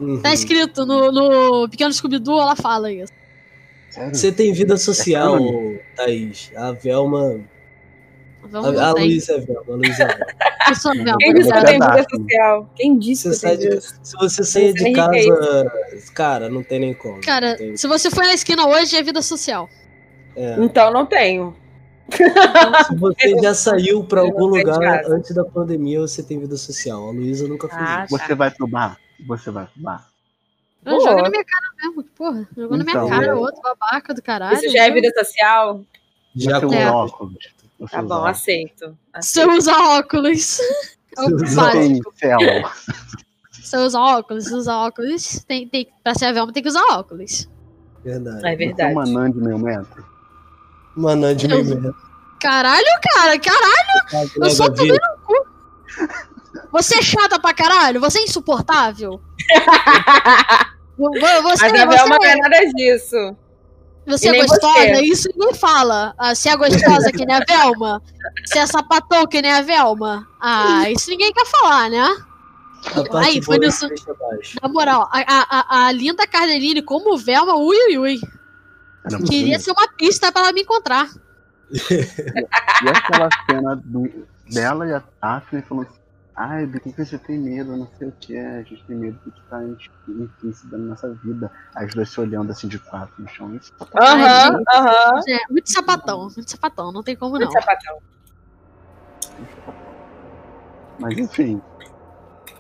Uhum. 0.01 0.21
Tá 0.21 0.33
escrito 0.33 0.85
no, 0.85 1.13
no 1.13 1.69
Pequeno 1.69 1.93
Scooby-Doo, 1.93 2.41
ela 2.41 2.57
fala 2.57 2.91
isso. 2.93 3.13
Sério? 3.93 4.15
Você 4.15 4.33
tem 4.33 4.53
vida 4.53 4.77
social, 4.77 5.39
É 5.39 5.81
Thaís. 5.97 6.51
A 6.57 6.73
Velma. 6.73 7.41
Não 8.51 8.65
A, 8.65 8.91
a 8.91 8.95
tem. 8.95 9.05
Luísa 9.09 9.35
é 9.35 9.39
Velma. 9.41 9.63
A 9.69 9.77
Luísa 9.77 10.03
é 10.03 10.07
Velma. 10.07 10.27
Eu 10.69 10.75
sou 10.75 10.91
a 10.91 10.95
Velma. 10.95 11.19
Quem 11.19 11.35
disse 11.35 11.51
que 11.53 11.59
eu 11.59 11.65
tenho 11.65 11.81
vida 11.85 12.07
social? 12.09 12.71
Quem 12.75 12.99
disse 12.99 13.31
que 13.31 13.41
tenho 13.41 13.59
de, 13.59 13.69
vida 13.69 13.81
se 14.03 14.17
você 14.17 14.45
sair 14.45 14.73
de 14.73 14.83
Henrique, 14.85 14.97
casa. 14.97 15.73
Cara, 16.15 16.49
não 16.49 16.63
tem 16.63 16.81
nem 16.81 16.95
como. 16.95 17.21
Cara, 17.21 17.57
tem- 17.57 17.77
se 17.77 17.87
você 17.87 18.11
for 18.11 18.25
na 18.25 18.33
esquina 18.35 18.67
hoje, 18.67 18.97
é 18.97 19.03
vida 19.03 19.21
social. 19.23 19.69
é. 20.37 20.57
Então 20.59 20.91
não 20.93 21.05
tenho. 21.07 21.55
Se 22.11 22.95
você 22.97 23.37
já 23.43 23.55
saiu 23.55 24.05
pra 24.05 24.21
Eu 24.23 24.27
algum 24.27 24.47
lugar 24.47 25.05
antes 25.07 25.35
da 25.35 25.45
pandemia, 25.45 26.01
você 26.01 26.23
tem 26.23 26.39
vida 26.39 26.57
social. 26.57 27.09
A 27.09 27.11
Luísa 27.13 27.47
nunca 27.49 27.69
fez 27.69 27.81
Ah, 27.81 28.05
isso. 28.07 28.19
Você 28.19 28.35
vai 28.35 28.51
pro 28.51 28.67
bar? 28.67 28.99
Você 29.27 29.51
vai 29.51 29.67
pro 29.67 29.83
bar? 29.83 30.07
Não, 30.85 31.01
joga 31.01 31.23
na 31.23 31.31
minha 31.31 31.45
cara 31.45 31.67
mesmo, 31.81 32.03
porra. 32.17 32.49
Jogou 32.57 32.77
na 32.77 32.85
minha 32.85 32.97
Então, 32.97 33.09
cara, 33.09 33.27
é. 33.27 33.35
outro 33.35 33.61
babaca 33.63 34.13
do 34.15 34.23
caralho. 34.23 34.55
Isso 34.57 34.69
já 34.71 34.85
é 34.87 34.91
vida 34.91 35.11
social? 35.17 35.81
Já 36.35 36.61
com 36.61 36.73
É. 36.75 36.91
óculos? 36.91 37.37
Tá 37.91 38.03
bom, 38.03 38.15
óculos? 38.17 38.31
aceito. 38.31 38.97
Você 39.21 39.41
aceito. 39.43 39.51
usa 39.59 39.73
óculos. 39.99 40.59
É 41.17 41.23
o 41.23 41.37
básico. 41.37 42.13
Tem 42.19 42.39
céu. 42.39 42.39
Você 43.51 43.77
usa 43.77 44.01
óculos, 44.01 44.45
você 44.45 44.55
usa 44.55 44.77
óculos. 44.77 45.45
Tem, 45.45 45.69
tem, 45.69 45.89
pra 46.03 46.15
ser 46.15 46.27
a 46.27 46.33
Velma 46.33 46.53
tem 46.53 46.63
que 46.63 46.69
usar 46.69 46.83
óculos. 46.93 47.49
Verdade. 48.05 48.45
É 48.47 48.53
é 48.53 48.57
verdade. 48.57 48.93
uma 48.93 49.05
nã 49.07 49.31
de 49.31 49.39
meio 49.39 49.59
metro? 49.59 50.05
Manã 50.97 51.35
de 51.35 51.51
Eu- 51.51 51.65
meio 51.65 51.95
Caralho, 52.41 52.85
cara, 53.15 53.39
caralho. 53.39 54.29
Eu 54.37 54.51
só 54.51 54.69
Gabi, 54.69 54.89
Você 56.73 56.97
é 56.99 57.03
chata 57.03 57.39
pra 57.39 57.53
caralho? 57.55 58.01
Você 58.01 58.19
é 58.19 58.23
insuportável? 58.25 59.21
Vo- 60.99 61.11
vo- 61.11 61.43
Você, 61.43 61.69
Mas 61.69 61.81
a 61.81 61.87
Velma 61.87 62.17
não 62.19 62.25
é 62.25 62.33
você, 62.33 62.37
nada 62.37 62.67
disso. 62.75 63.37
você 64.07 64.27
e 64.31 64.37
é 64.37 64.47
gostosa? 64.47 64.73
você. 64.79 65.01
Isso 65.03 65.29
ninguém 65.35 65.55
fala. 65.55 66.15
Ah, 66.19 66.35
se 66.35 66.49
é 66.49 66.57
gostosa 66.57 67.11
que 67.11 67.25
nem 67.25 67.35
a 67.37 67.41
Velma? 67.49 68.03
Se 68.45 68.59
é 68.59 68.67
sapatão 68.67 69.27
que 69.27 69.41
nem 69.43 69.53
a 69.53 69.63
Velma? 69.63 70.27
Ah, 70.41 70.89
isso 70.91 71.11
ninguém 71.11 71.33
quer 71.33 71.47
falar, 71.47 71.89
né? 71.91 72.07
Aí, 73.25 73.41
foi 73.43 73.59
boa 73.59 73.67
nisso-. 73.69 73.89
Na 74.63 74.69
moral, 74.69 75.09
a, 75.13 75.25
a, 75.29 75.87
a- 75.87 75.93
linda 75.93 76.27
Cardeline 76.27 76.83
como 76.83 77.17
Velma, 77.17 77.55
ui, 77.57 77.77
ui, 77.89 77.99
ui. 77.99 78.21
Muito 79.11 79.25
Queria 79.31 79.45
bonito. 79.57 79.63
ser 79.63 79.71
uma 79.73 79.89
pista 79.97 80.31
pra 80.31 80.43
ela 80.43 80.53
me 80.53 80.63
encontrar. 80.63 81.09
E 82.85 82.89
aquela 82.89 83.29
cena 83.49 83.77
do- 83.85 84.27
dela 84.53 84.87
e 84.87 84.93
a 84.93 85.03
Daphne 85.23 85.63
falando 85.63 85.87
assim, 85.89 85.99
ai, 86.35 86.67
do 86.67 86.81
que 86.81 86.93
que 86.93 87.05
você 87.05 87.19
tem 87.19 87.39
medo? 87.39 87.77
Não 87.77 87.89
sei 87.99 88.09
o 88.09 88.13
que, 88.13 88.37
a 88.37 88.63
gente 88.63 88.85
tem 88.85 88.97
medo 88.97 89.19
do 89.25 89.31
que 89.33 89.43
tá 89.49 89.63
enfim, 89.65 90.53
se 90.53 90.67
dando 90.67 90.89
nessa 90.91 91.13
vida. 91.15 91.51
As 91.75 91.93
duas 91.95 92.09
se 92.11 92.21
olhando 92.21 92.51
assim 92.51 92.69
de 92.69 92.79
quatro 92.79 93.15
no 93.19 93.29
chão. 93.29 93.55
Isso 93.55 93.73
Aham, 94.01 94.63
aham. 94.75 95.21
É, 95.29 95.53
muito 95.53 95.71
sapatão, 95.71 96.23
muito 96.35 96.51
sapatão, 96.51 96.93
não 96.93 97.03
tem 97.03 97.17
como 97.17 97.39
não. 97.39 97.47
Muito 97.47 97.61
sapatão. 97.61 97.99
Mas 100.99 101.19
enfim, 101.19 101.61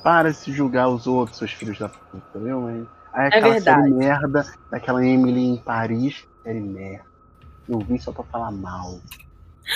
para 0.03 0.31
de 0.31 0.37
se 0.37 0.53
julgar 0.53 0.89
os 0.89 1.07
outros, 1.07 1.39
seus 1.39 1.53
filhos 1.53 1.79
da 1.79 1.89
puta, 1.89 2.39
viu, 2.39 2.69
hein? 2.69 2.89
Aí 3.13 3.25
É 3.25 3.29
aquela 3.29 3.53
verdade. 3.53 3.83
série 3.83 3.95
merda 3.95 4.47
daquela 4.71 5.05
Emily 5.05 5.45
em 5.45 5.57
Paris, 5.59 6.27
série 6.43 6.61
merda. 6.61 7.05
Eu 7.69 7.79
vi 7.79 7.99
só 7.99 8.11
pra 8.13 8.25
falar 8.25 8.51
mal. 8.51 8.99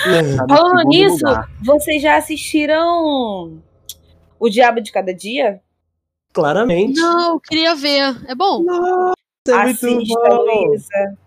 É. 0.06 0.36
Tá 0.36 0.46
Falando 0.48 0.88
nisso, 0.88 1.24
lugar. 1.24 1.48
vocês 1.62 2.02
já 2.02 2.16
assistiram 2.16 3.62
O 4.38 4.48
Diabo 4.48 4.80
de 4.80 4.92
Cada 4.92 5.14
Dia? 5.14 5.60
Claramente. 6.32 7.00
Não, 7.00 7.34
eu 7.34 7.40
queria 7.40 7.74
ver. 7.74 8.16
É 8.28 8.34
bom? 8.34 8.62
Nossa, 8.62 9.14
é 9.48 9.64
muito 9.64 9.86
Assista, 9.86 10.20
bom. 10.28 10.68
Luísa. 10.68 11.18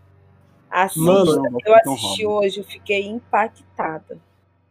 Assista. 0.69 1.01
Mano, 1.01 1.57
eu 1.65 1.73
Capitão 1.73 1.93
assisti 1.93 2.25
hoje, 2.25 2.59
eu 2.59 2.63
fiquei 2.63 3.07
impactada. 3.07 4.17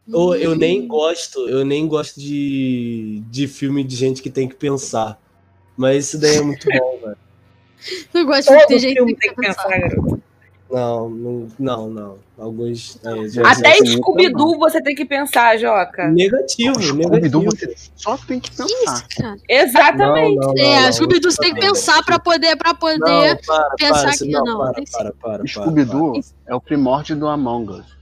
Eu, 0.07 0.33
eu 0.35 0.55
nem 0.55 0.87
gosto, 0.87 1.47
eu 1.47 1.63
nem 1.63 1.87
gosto 1.87 2.19
de, 2.19 3.21
de 3.29 3.47
filme 3.47 3.83
de 3.83 3.95
gente 3.95 4.21
que 4.21 4.29
tem 4.29 4.47
que 4.47 4.55
pensar. 4.55 5.21
Mas 5.77 6.07
isso 6.07 6.19
daí 6.19 6.37
é 6.37 6.41
muito 6.41 6.67
bom, 6.71 6.99
velho. 7.03 7.17
Não 8.13 8.25
gosto 8.25 8.49
de 8.49 8.67
ter 8.67 8.79
gente 8.79 9.05
que 9.05 9.15
tem 9.15 9.29
que 9.29 9.35
pensar, 9.35 9.69
garoto. 9.69 10.21
Não, 10.71 11.09
não, 11.09 11.47
não, 11.57 11.89
não. 11.89 12.17
Alguns. 12.37 12.99
é, 13.03 13.27
já- 13.27 13.41
Até 13.51 13.75
Scooby-Doo 13.85 14.59
você 14.59 14.81
tem 14.81 14.93
que 14.95 15.03
pensar, 15.03 15.57
Joca. 15.57 16.07
Negativo, 16.09 16.79
Scooby-Doo 16.81 17.41
negativo. 17.43 17.51
você 17.75 17.89
só 17.95 18.15
tem 18.17 18.39
que 18.39 18.51
pensar. 18.51 18.65
isso, 18.67 19.05
cara? 19.19 19.37
Exatamente. 19.49 20.35
Não, 20.35 20.47
não, 20.47 20.53
não, 20.53 20.63
É, 20.63 20.81
não, 20.85 20.93
Scooby-Doo 20.93 21.31
você 21.31 21.41
tem 21.41 21.53
que 21.55 21.59
pensar 21.61 22.03
pra 22.03 22.19
poder, 22.19 22.55
pra 22.55 22.73
poder 22.75 22.99
Não, 22.99 23.37
para, 23.45 23.69
pensar 23.77 24.03
para, 24.03 24.17
que- 24.17 24.27
não, 24.31 24.43
não, 24.45 24.57
para, 24.59 24.73
para, 24.73 24.83
para, 24.91 25.13
para, 25.37 25.47
Scooby-Doo 25.47 26.13
é 26.47 26.53
o 26.55 26.61
primórdio 26.61 27.15
do 27.15 27.27
Among 27.27 27.71
Us. 27.71 27.98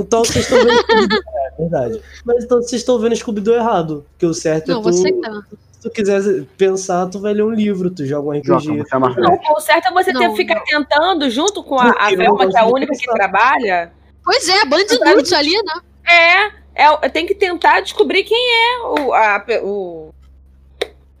Então 0.00 0.24
vocês 0.24 0.44
estão 0.44 0.58
vendo 0.58 0.78
Scooby-Doo. 0.82 1.22
É 1.36 1.62
verdade. 1.62 2.02
Mas 2.24 2.44
então 2.44 2.62
vocês 2.62 2.82
estão 2.82 2.98
vendo 2.98 3.16
Scooby-Doo 3.16 3.54
errado. 3.54 4.06
Porque 4.12 4.26
o 4.26 4.34
certo 4.34 4.68
Não, 4.70 4.80
é 4.80 4.82
tu. 4.82 4.92
você 4.92 5.12
que 5.12 5.20
tá. 5.20 5.42
Se 5.72 5.80
tu 5.82 5.90
quiser 5.90 6.44
pensar, 6.58 7.06
tu 7.06 7.20
vai 7.20 7.32
ler 7.34 7.42
um 7.44 7.50
livro, 7.50 7.90
tu 7.90 8.04
joga 8.04 8.28
um 8.28 8.32
RPG. 8.38 8.84
É 8.92 8.98
mais 8.98 9.16
Não, 9.16 9.38
o 9.54 9.60
certo 9.60 9.86
é 9.88 9.92
você 9.92 10.12
ter, 10.12 10.18
Não, 10.18 10.34
ficar 10.36 10.54
não. 10.56 10.64
tentando, 10.64 11.30
junto 11.30 11.62
com 11.62 11.78
a, 11.78 11.90
a 11.90 12.10
não 12.10 12.16
Velma, 12.16 12.48
que 12.50 12.56
é 12.56 12.60
a 12.60 12.64
de 12.66 12.72
única 12.72 12.92
que 12.92 13.06
trabalha. 13.06 13.92
Pois 14.24 14.48
é, 14.48 14.64
Band 14.64 14.78
Inútil 14.90 15.36
ali, 15.36 15.52
né? 15.62 16.50
É, 16.74 16.86
é, 17.04 17.08
tem 17.08 17.24
que 17.26 17.34
tentar 17.34 17.80
descobrir 17.80 18.24
quem 18.24 18.36
é 18.38 18.80
o, 18.82 19.12
a- 19.14 19.44
o, 19.62 20.10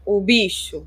o 0.04 0.20
bicho. 0.20 0.84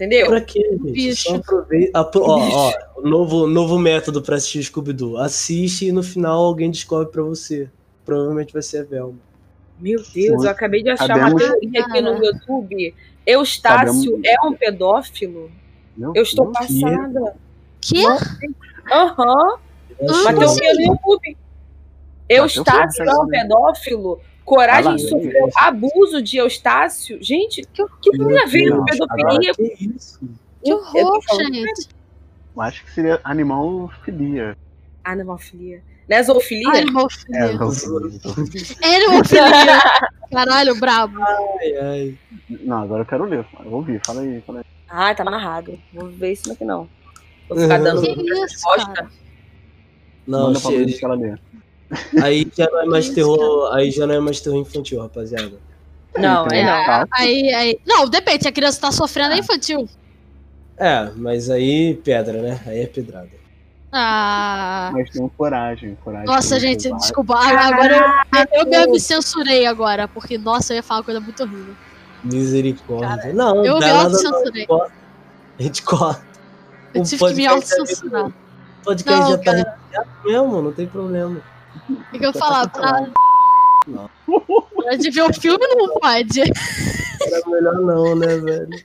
Entendeu? 0.00 0.28
Pra 0.28 0.40
quê, 0.40 0.60
gente? 0.70 0.92
Bicho. 0.92 1.28
Só 1.28 1.34
aproveita. 1.36 1.98
apro- 2.00 2.22
Ó, 2.22 2.38
ó, 2.40 2.72
o 2.96 3.02
novo, 3.02 3.46
novo 3.46 3.78
método 3.78 4.22
pra 4.22 4.36
assistir 4.36 4.62
Scooby-Doo. 4.64 5.18
Assiste 5.18 5.86
e 5.88 5.92
no 5.92 6.02
final 6.02 6.42
alguém 6.42 6.70
descobre 6.70 7.12
pra 7.12 7.22
você. 7.22 7.68
Provavelmente 8.04 8.50
vai 8.52 8.62
ser 8.62 8.78
a 8.78 8.84
Velma. 8.84 9.18
Meu 9.78 10.02
Deus, 10.14 10.42
eu 10.44 10.50
acabei 10.50 10.82
de 10.82 10.88
achar 10.88 11.06
Sabemos- 11.06 11.32
uma 11.42 11.52
teoria 11.52 11.84
aqui 11.84 12.00
no 12.00 12.24
YouTube. 12.24 12.94
Eustácio 13.26 13.94
Sabemos- 14.02 14.20
é 14.24 14.46
um 14.46 14.52
pedófilo? 14.54 15.50
Meu 15.96 16.12
Eu 16.14 16.22
estou 16.22 16.46
Deus. 16.50 16.58
passada. 16.80 17.34
Que? 17.82 18.02
Aham, 18.90 19.58
Eu 20.00 20.06
uma 20.14 20.30
acho- 20.30 20.38
teoria 20.58 20.74
no 20.74 20.80
YouTube. 20.94 21.36
Eustácio 22.28 23.02
é 23.04 23.14
um 23.14 23.26
pedófilo? 23.26 24.20
Coragem 24.50 24.98
sofreu 24.98 25.48
abuso 25.54 26.20
de 26.20 26.38
Eustácio? 26.38 27.22
Gente, 27.22 27.62
que, 27.72 27.84
que 28.02 28.10
tem 28.10 28.38
a 28.42 28.46
ver 28.46 28.68
com 28.76 28.84
pedofilia? 28.84 29.54
Que 29.54 29.76
isso? 29.94 30.18
Que 30.60 30.72
horror, 30.72 31.20
gente. 31.52 31.88
Eu 32.56 32.60
acho 32.60 32.84
que 32.84 32.90
seria 32.90 33.20
animalfilia. 33.22 34.56
Animalfilia. 35.04 35.80
Lesofilia? 36.08 36.66
É, 36.74 36.78
Animalfilia. 36.80 37.54
não, 37.54 37.68
Animalfilia. 38.82 39.78
Caralho, 40.32 40.80
brabo. 40.80 41.22
Ai, 41.22 41.76
ai. 41.80 42.18
não, 42.48 42.82
agora 42.82 43.02
eu 43.02 43.06
quero 43.06 43.24
ler. 43.26 43.46
Eu 43.60 43.70
vou 43.70 43.74
ouvir, 43.74 44.00
fala 44.04 44.22
aí, 44.22 44.42
fala 44.44 44.58
aí. 44.58 44.64
Ah, 44.88 45.14
tá 45.14 45.22
amarrado. 45.22 45.78
Vou 45.94 46.08
ver 46.10 46.32
isso 46.32 46.50
aqui 46.50 46.64
não. 46.64 46.88
Vou 47.48 47.56
ficar 47.56 47.78
dando 47.78 48.02
Que 48.02 48.10
isso, 48.10 48.34
resposta. 48.42 48.92
cara? 48.92 49.10
Não, 50.26 50.48
Manda 50.48 50.58
pra 50.58 50.70
mim 50.72 50.86
que 50.86 51.04
ela 51.04 51.14
lê. 51.14 51.36
Aí 52.22 52.50
já 52.56 52.68
não 52.70 52.82
é 52.82 52.86
mais 52.86 53.08
terror. 53.08 53.74
Aí 53.74 53.90
já 53.90 54.06
não 54.06 54.14
é 54.14 54.20
mais 54.20 54.40
terror 54.40 54.58
infantil, 54.58 55.00
rapaziada. 55.00 55.52
Não, 56.16 56.48
tem 56.48 56.60
é 56.60 56.64
não. 56.64 57.02
um 57.02 57.06
Aí, 57.12 57.54
aí. 57.54 57.80
Não, 57.86 58.08
depende, 58.08 58.42
se 58.42 58.48
a 58.48 58.52
criança 58.52 58.80
tá 58.80 58.92
sofrendo, 58.92 59.34
é 59.34 59.38
infantil. 59.38 59.88
É, 60.76 61.10
mas 61.14 61.50
aí 61.50 61.94
pedra, 61.94 62.40
né? 62.40 62.60
Aí 62.66 62.80
é 62.80 62.86
pedrada. 62.86 63.28
Ah. 63.92 64.90
Mas 64.92 65.10
tem 65.10 65.22
um 65.22 65.28
coragem, 65.28 65.96
coragem. 66.02 66.26
Nossa, 66.26 66.58
gente, 66.60 66.82
selvagem. 66.82 67.06
desculpa. 67.06 67.36
Agora 67.36 68.24
eu, 68.52 68.60
eu 68.60 68.66
mesmo 68.66 68.92
me 68.92 69.00
censurei 69.00 69.66
agora, 69.66 70.06
porque, 70.08 70.38
nossa, 70.38 70.72
eu 70.72 70.76
ia 70.76 70.82
falar 70.82 71.00
uma 71.00 71.04
coisa 71.04 71.20
muito 71.20 71.42
horrível. 71.42 71.74
Misericórdia. 72.22 73.32
não, 73.32 73.64
eu 73.64 73.74
me 73.74 73.80
nada, 73.80 74.04
autocensurei. 74.04 74.66
não. 74.68 74.82
A 74.82 75.62
gente 75.62 75.82
corta. 75.82 76.24
Eu 76.94 77.02
tive 77.02 77.24
que 77.24 77.34
me 77.34 77.44
é 77.44 77.48
autocensurar. 77.48 78.26
O 78.26 78.84
podcast 78.84 79.20
Não, 79.20 79.30
já 79.30 79.38
tá 79.38 79.44
cara. 79.44 79.78
mesmo, 80.24 80.62
não 80.62 80.72
tem 80.72 80.86
problema. 80.86 81.40
O 82.12 82.18
que 82.18 82.26
eu 82.26 82.32
falar? 82.32 82.68
Pra... 82.68 83.06
Não. 83.86 84.10
Pode 84.74 85.10
ver 85.10 85.22
o 85.22 85.32
filme, 85.32 85.66
não 85.74 85.98
pode. 86.00 86.40
Era 86.40 87.48
melhor 87.48 87.74
não, 87.80 88.16
né, 88.16 88.36
velho? 88.38 88.84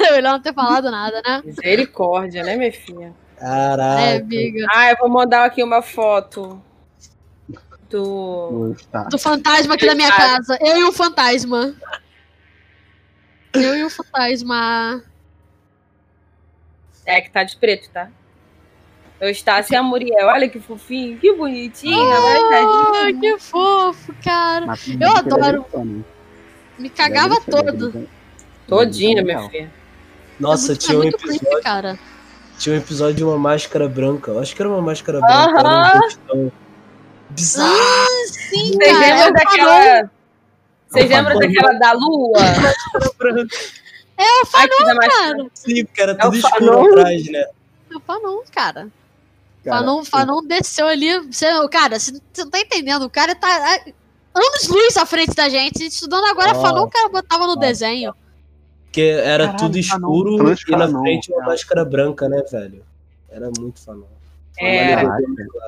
É 0.00 0.10
melhor 0.12 0.32
não 0.32 0.40
ter 0.40 0.54
falado 0.54 0.90
nada, 0.90 1.22
né? 1.24 1.42
Misericórdia, 1.44 2.42
né, 2.42 2.56
minha 2.56 2.72
filha? 2.72 3.14
Caraca. 3.38 4.00
É, 4.00 4.16
amiga. 4.18 4.66
Ah, 4.74 4.90
eu 4.90 4.96
vou 4.98 5.08
mandar 5.08 5.44
aqui 5.44 5.62
uma 5.62 5.82
foto 5.82 6.60
do. 7.88 8.74
Do 9.10 9.18
fantasma 9.18 9.74
aqui 9.74 9.86
da 9.86 9.94
minha 9.94 10.12
casa. 10.12 10.58
Eu 10.60 10.78
e 10.78 10.84
o 10.84 10.92
fantasma. 10.92 11.74
Eu 13.52 13.76
e 13.76 13.84
o 13.84 13.90
fantasma. 13.90 15.02
É 17.06 17.20
que 17.20 17.30
tá 17.30 17.42
de 17.42 17.56
preto, 17.56 17.88
tá? 17.90 18.10
Eustácio 19.20 19.72
e 19.72 19.76
a 19.76 19.82
Muriel. 19.82 20.26
Olha 20.28 20.48
que 20.48 20.60
fofinho, 20.60 21.18
que 21.18 21.28
Ah, 21.30 23.00
tadinho. 23.02 23.20
que 23.20 23.38
fofo, 23.38 24.14
cara. 24.24 24.66
Eu 25.00 25.08
é 25.08 25.18
adoro. 25.18 25.44
americano. 25.44 26.04
Me 26.78 26.88
cagava 26.88 27.34
é 27.34 27.50
todo. 27.50 28.08
Todinha, 28.66 29.20
é 29.20 29.24
minha 29.24 29.48
filha. 29.48 29.72
Nossa, 30.38 30.66
é 30.66 30.68
muito, 30.68 30.80
tinha, 30.80 30.94
é 30.94 30.98
um 30.98 31.02
muito 31.02 31.14
episódio, 31.16 31.40
creepy, 31.40 31.62
cara. 31.64 31.98
tinha 32.58 32.74
um 32.74 32.78
episódio 32.78 33.14
de 33.16 33.24
uma 33.24 33.36
máscara 33.38 33.88
branca. 33.88 34.30
Eu 34.30 34.38
acho 34.38 34.54
que 34.54 34.62
era 34.62 34.68
uma 34.68 34.80
máscara 34.82 35.18
branca. 35.20 35.58
Era 35.58 35.68
Aham. 35.68 36.00
um 36.34 36.50
bizarro. 37.30 37.74
Ah, 37.76 38.26
sim, 38.28 38.72
Vocês 38.72 38.92
cara. 38.98 39.00
lembram 39.00 39.26
é 39.26 39.32
daquela. 39.32 40.10
Vocês 40.88 41.10
lembram 41.10 41.38
daquela 41.40 41.72
da 41.78 41.92
lua? 41.92 42.38
É 44.16 44.24
o 44.24 44.56
Aqui 44.56 44.84
da 44.84 44.94
mais... 44.94 45.12
Fanon, 45.14 45.48
Sim, 45.54 45.84
porque 45.84 46.00
era 46.02 46.12
É 46.12 46.14
tudo 46.16 46.36
escuro 46.36 46.64
Fanon. 46.72 46.90
atrás, 46.90 47.30
né? 47.30 47.44
É 47.90 47.96
o 47.96 48.00
Fanon, 48.00 48.40
cara. 48.52 48.88
Cara, 49.64 49.78
Fanon, 49.78 50.04
Fanon 50.04 50.42
desceu 50.42 50.86
ali. 50.86 51.18
Você, 51.20 51.46
cara, 51.68 51.98
você 51.98 52.12
não 52.38 52.50
tá 52.50 52.60
entendendo. 52.60 53.02
O 53.02 53.10
cara 53.10 53.34
tá 53.34 53.48
ah, 53.48 53.90
anos 54.34 54.68
luz 54.68 54.96
à 54.96 55.04
frente 55.04 55.34
da 55.34 55.48
gente. 55.48 55.84
Estudando 55.84 56.24
agora 56.26 56.52
Ó. 56.56 56.60
Fanon, 56.60 56.84
o 56.84 56.90
cara 56.90 57.08
botava 57.08 57.46
no 57.46 57.56
desenho. 57.56 58.14
Porque 58.84 59.02
era 59.02 59.46
Caralho, 59.46 59.58
tudo 59.58 59.82
Fanon. 59.82 60.08
escuro 60.08 60.36
Trans 60.36 60.60
e 60.66 60.70
na 60.70 60.78
Fanon, 60.86 61.00
frente 61.02 61.30
uma 61.30 61.38
cara. 61.40 61.50
máscara 61.50 61.84
branca, 61.84 62.28
né, 62.28 62.42
velho? 62.50 62.84
Era 63.30 63.50
muito 63.58 63.80
fanon. 63.80 64.06
É. 64.58 64.96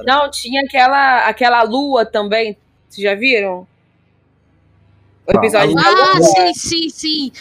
Não, 0.04 0.30
tinha 0.30 0.62
aquela, 0.64 1.26
aquela 1.28 1.62
lua 1.62 2.04
também. 2.06 2.56
Vocês 2.88 3.04
já 3.04 3.14
viram? 3.14 3.66
O 5.26 5.32
episódio 5.36 5.74
da 5.74 5.82
Ah, 5.82 6.18
lua. 6.18 6.22
sim, 6.22 6.54
sim, 6.54 6.88
sim. 6.88 7.32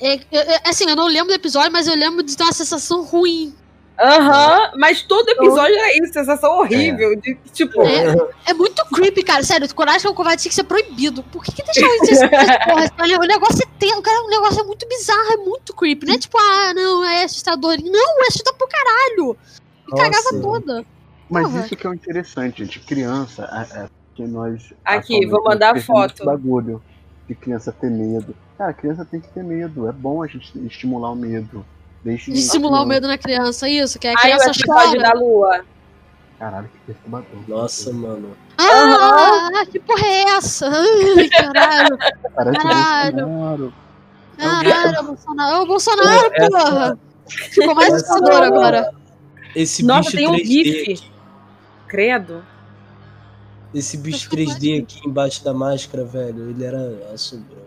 É, 0.00 0.14
é, 0.14 0.54
é, 0.54 0.60
assim, 0.64 0.88
eu 0.88 0.96
não 0.96 1.06
lembro 1.08 1.28
do 1.28 1.34
episódio, 1.34 1.72
mas 1.72 1.86
eu 1.88 1.94
lembro 1.94 2.22
de 2.22 2.36
ter 2.36 2.42
uma 2.44 2.52
sensação 2.52 3.04
ruim. 3.04 3.54
Aham, 4.00 4.72
mas 4.76 5.02
todo 5.02 5.28
episódio 5.28 5.74
era 5.74 5.96
isso, 5.98 6.12
sensação 6.12 6.58
horrível. 6.58 7.16
De, 7.20 7.34
tipo, 7.52 7.82
É. 7.82 8.14
É 8.46 8.54
muito 8.54 8.84
creepy, 8.86 9.24
cara. 9.24 9.42
Sério, 9.42 9.72
coragem 9.74 10.08
com 10.08 10.14
covarde 10.14 10.42
tinha 10.42 10.50
que 10.50 10.54
ser 10.54 10.64
proibido. 10.64 11.22
Por 11.24 11.42
que, 11.42 11.52
que 11.52 11.62
deixaram 11.64 11.94
isso? 12.04 12.22
porra? 12.96 13.18
O 13.18 13.26
negócio 13.26 13.62
é 13.62 13.68
tenso, 13.78 14.00
cara. 14.00 14.24
O 14.24 14.30
negócio 14.30 14.60
é 14.60 14.64
muito 14.64 14.86
bizarro, 14.88 15.32
é 15.32 15.36
muito 15.38 15.74
creepy. 15.74 16.06
Não 16.06 16.14
é 16.14 16.18
tipo, 16.18 16.38
ah, 16.38 16.72
não, 16.74 17.04
é 17.04 17.24
assustador. 17.24 17.76
Não, 17.82 18.22
é 18.22 18.28
assustador 18.28 18.56
pro 18.56 18.68
caralho. 18.68 19.36
Me 19.86 19.90
Nossa. 19.90 20.02
cagava 20.04 20.40
toda. 20.40 20.86
Mas 21.28 21.46
Porra. 21.48 21.60
isso 21.60 21.76
que 21.76 21.86
é 21.86 21.90
o 21.90 21.94
interessante, 21.94 22.64
gente. 22.64 22.80
Criança, 22.80 23.68
é, 23.74 23.80
é 23.80 23.88
que 24.14 24.22
nós. 24.22 24.72
Aqui, 24.84 25.26
vou 25.26 25.42
mandar 25.42 25.80
foto. 25.82 26.24
bagulho 26.24 26.82
de 27.28 27.34
criança 27.34 27.72
ter 27.72 27.90
medo. 27.90 28.34
Cara, 28.56 28.72
criança 28.72 29.04
tem 29.04 29.20
que 29.20 29.28
ter 29.28 29.42
medo. 29.42 29.88
É 29.88 29.92
bom 29.92 30.22
a 30.22 30.26
gente 30.26 30.56
estimular 30.66 31.10
o 31.10 31.16
medo. 31.16 31.64
Desde 32.04 32.32
De 32.32 32.40
simular 32.42 32.82
o 32.82 32.86
medo 32.86 33.06
na 33.08 33.18
criança, 33.18 33.68
isso, 33.68 33.98
que 33.98 34.06
a 34.06 34.12
o 34.12 34.16
criança 34.16 34.50
episódio 34.50 35.00
da 35.00 35.08
chora. 35.12 35.18
lua. 35.18 35.64
Caralho, 36.38 36.68
que 36.68 36.78
perturbador. 36.86 37.26
Nossa, 37.48 37.92
mano. 37.92 38.36
Ah, 38.58 39.64
que 39.70 39.80
porra 39.80 40.06
é 40.06 40.22
essa? 40.36 40.68
Ai, 40.70 41.28
caralho, 41.28 41.98
Parece 42.34 42.58
Caralho. 42.58 43.26
Bolsonaro. 43.26 43.72
caralho, 44.38 44.96
é 44.96 45.00
o 45.00 45.04
Bolsonaro. 45.04 45.56
É 45.56 45.60
o 45.60 45.66
Bolsonaro, 45.66 46.30
Essa- 46.34 46.50
porra. 46.50 46.98
Ficou 47.28 47.74
mais 47.74 47.92
assustador 47.94 48.42
agora. 48.42 48.90
Esse 49.54 49.84
Nossa, 49.84 50.02
bicho 50.10 50.16
tem 50.16 50.28
um 50.28 50.32
3D. 50.34 50.44
gif. 50.94 51.10
Credo. 51.88 52.44
Esse 53.74 53.96
bicho 53.96 54.30
Ficou 54.30 54.38
3D 54.38 54.82
aqui 54.82 55.06
embaixo 55.06 55.44
da 55.44 55.52
máscara, 55.52 56.04
velho, 56.04 56.50
ele 56.50 56.64
era 56.64 56.78
assombroso. 57.12 57.58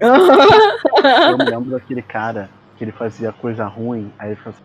Eu 0.00 1.36
me 1.38 1.44
lembro 1.44 1.70
daquele 1.72 2.02
cara 2.02 2.48
que 2.80 2.84
ele 2.84 2.92
fazia 2.92 3.30
coisa 3.30 3.66
ruim, 3.66 4.10
aí 4.18 4.30
ele 4.30 4.36
falou 4.36 4.54
assim, 4.58 4.64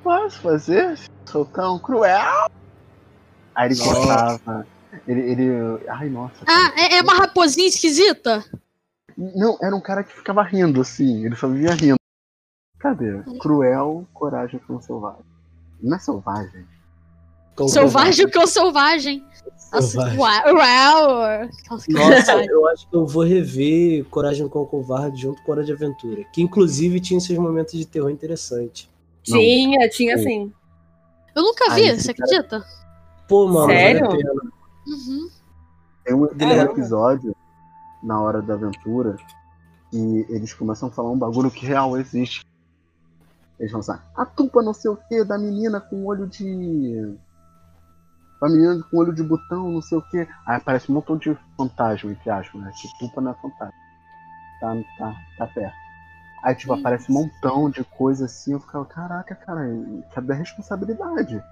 posso 0.00 0.40
fazer? 0.42 0.96
Sou 1.26 1.44
tão 1.44 1.76
cruel. 1.76 2.48
Aí 3.52 3.68
ele 3.68 3.74
gostava. 3.74 4.64
Ele, 5.08 5.20
ele. 5.20 5.88
Ai, 5.88 6.08
nossa. 6.08 6.44
Ah, 6.46 6.72
é, 6.76 6.98
é 6.98 7.02
uma 7.02 7.14
raposinha 7.14 7.66
esquisita? 7.66 8.44
Não, 9.18 9.58
era 9.60 9.74
um 9.74 9.80
cara 9.80 10.04
que 10.04 10.12
ficava 10.12 10.44
rindo 10.44 10.80
assim, 10.80 11.26
ele 11.26 11.34
só 11.34 11.48
vivia 11.48 11.74
rindo. 11.74 11.96
Cadê? 12.78 13.20
Cruel, 13.40 14.06
coragem 14.14 14.60
com 14.60 14.80
selvagem. 14.80 15.24
Não 15.82 15.96
é 15.96 15.98
selvagem. 15.98 16.64
Selvagem 17.66 18.26
o 18.26 18.30
cão 18.30 18.46
selvagem. 18.46 19.26
Nossa, 19.72 19.98
uau, 20.16 20.54
uau. 20.56 21.48
Nossa, 21.88 22.44
eu 22.44 22.66
acho 22.68 22.88
que 22.88 22.96
eu 22.96 23.06
vou 23.06 23.22
rever 23.24 24.04
Coragem 24.06 24.48
com 24.48 24.60
o 24.62 24.66
Covarde 24.66 25.22
junto 25.22 25.42
com 25.42 25.52
Hora 25.52 25.62
de 25.64 25.72
Aventura. 25.72 26.24
Que 26.32 26.42
inclusive 26.42 27.00
tinha 27.00 27.20
seus 27.20 27.38
momentos 27.38 27.74
de 27.74 27.86
terror 27.86 28.10
interessantes. 28.10 28.88
Não. 29.28 29.38
Tinha, 29.38 29.88
tinha 29.88 30.16
Pô. 30.16 30.22
sim. 30.22 30.52
Eu 31.36 31.42
nunca 31.42 31.74
vi, 31.74 31.88
Ai, 31.90 31.98
você 31.98 32.12
cara. 32.12 32.26
acredita? 32.28 32.66
Pô, 33.28 33.46
mano, 33.46 33.68
Sério? 33.70 34.00
vale 34.06 34.14
a 34.14 34.16
pena. 34.16 34.42
Uhum. 34.88 35.30
Tem 36.04 36.14
um, 36.14 36.26
tem 36.26 36.48
um 36.48 36.50
É. 36.50 36.62
episódio 36.62 37.36
na 38.02 38.20
hora 38.20 38.42
da 38.42 38.54
aventura 38.54 39.16
que 39.90 40.26
eles 40.28 40.52
começam 40.52 40.88
a 40.88 40.92
falar 40.92 41.10
um 41.10 41.18
bagulho 41.18 41.50
que 41.50 41.64
real 41.64 41.96
existe. 41.96 42.44
Eles 43.58 43.70
falam 43.70 43.86
assim, 43.88 44.02
a 44.16 44.24
culpa 44.26 44.62
não 44.62 44.72
sei 44.72 44.90
o 44.90 44.96
que 44.96 45.22
da 45.22 45.38
menina 45.38 45.80
com 45.80 46.06
olho 46.06 46.26
de. 46.26 47.14
A 48.42 48.48
menina 48.48 48.82
com 48.90 48.96
olho 48.96 49.14
de 49.14 49.22
botão, 49.22 49.70
não 49.70 49.82
sei 49.82 49.98
o 49.98 50.02
que. 50.02 50.26
Aí 50.46 50.56
aparece 50.56 50.90
um 50.90 50.94
montão 50.94 51.16
de 51.16 51.36
fantasma, 51.56 52.10
entre 52.10 52.30
aspas, 52.30 52.60
né? 52.60 52.72
Que 52.74 52.98
culpa 52.98 53.20
não 53.20 53.32
é 53.32 53.34
fantasma. 53.34 53.74
Tá, 54.60 54.76
tá, 54.98 55.16
tá 55.38 55.46
perto. 55.46 55.74
Aí, 56.42 56.54
tipo, 56.54 56.72
Isso. 56.72 56.80
aparece 56.80 57.10
um 57.10 57.14
montão 57.14 57.70
de 57.70 57.84
coisa 57.84 58.24
assim. 58.24 58.52
Eu 58.52 58.60
ficava, 58.60 58.84
caraca, 58.86 59.34
cara, 59.34 59.60
cadê 60.14 60.32
a 60.32 60.36
responsabilidade? 60.36 61.42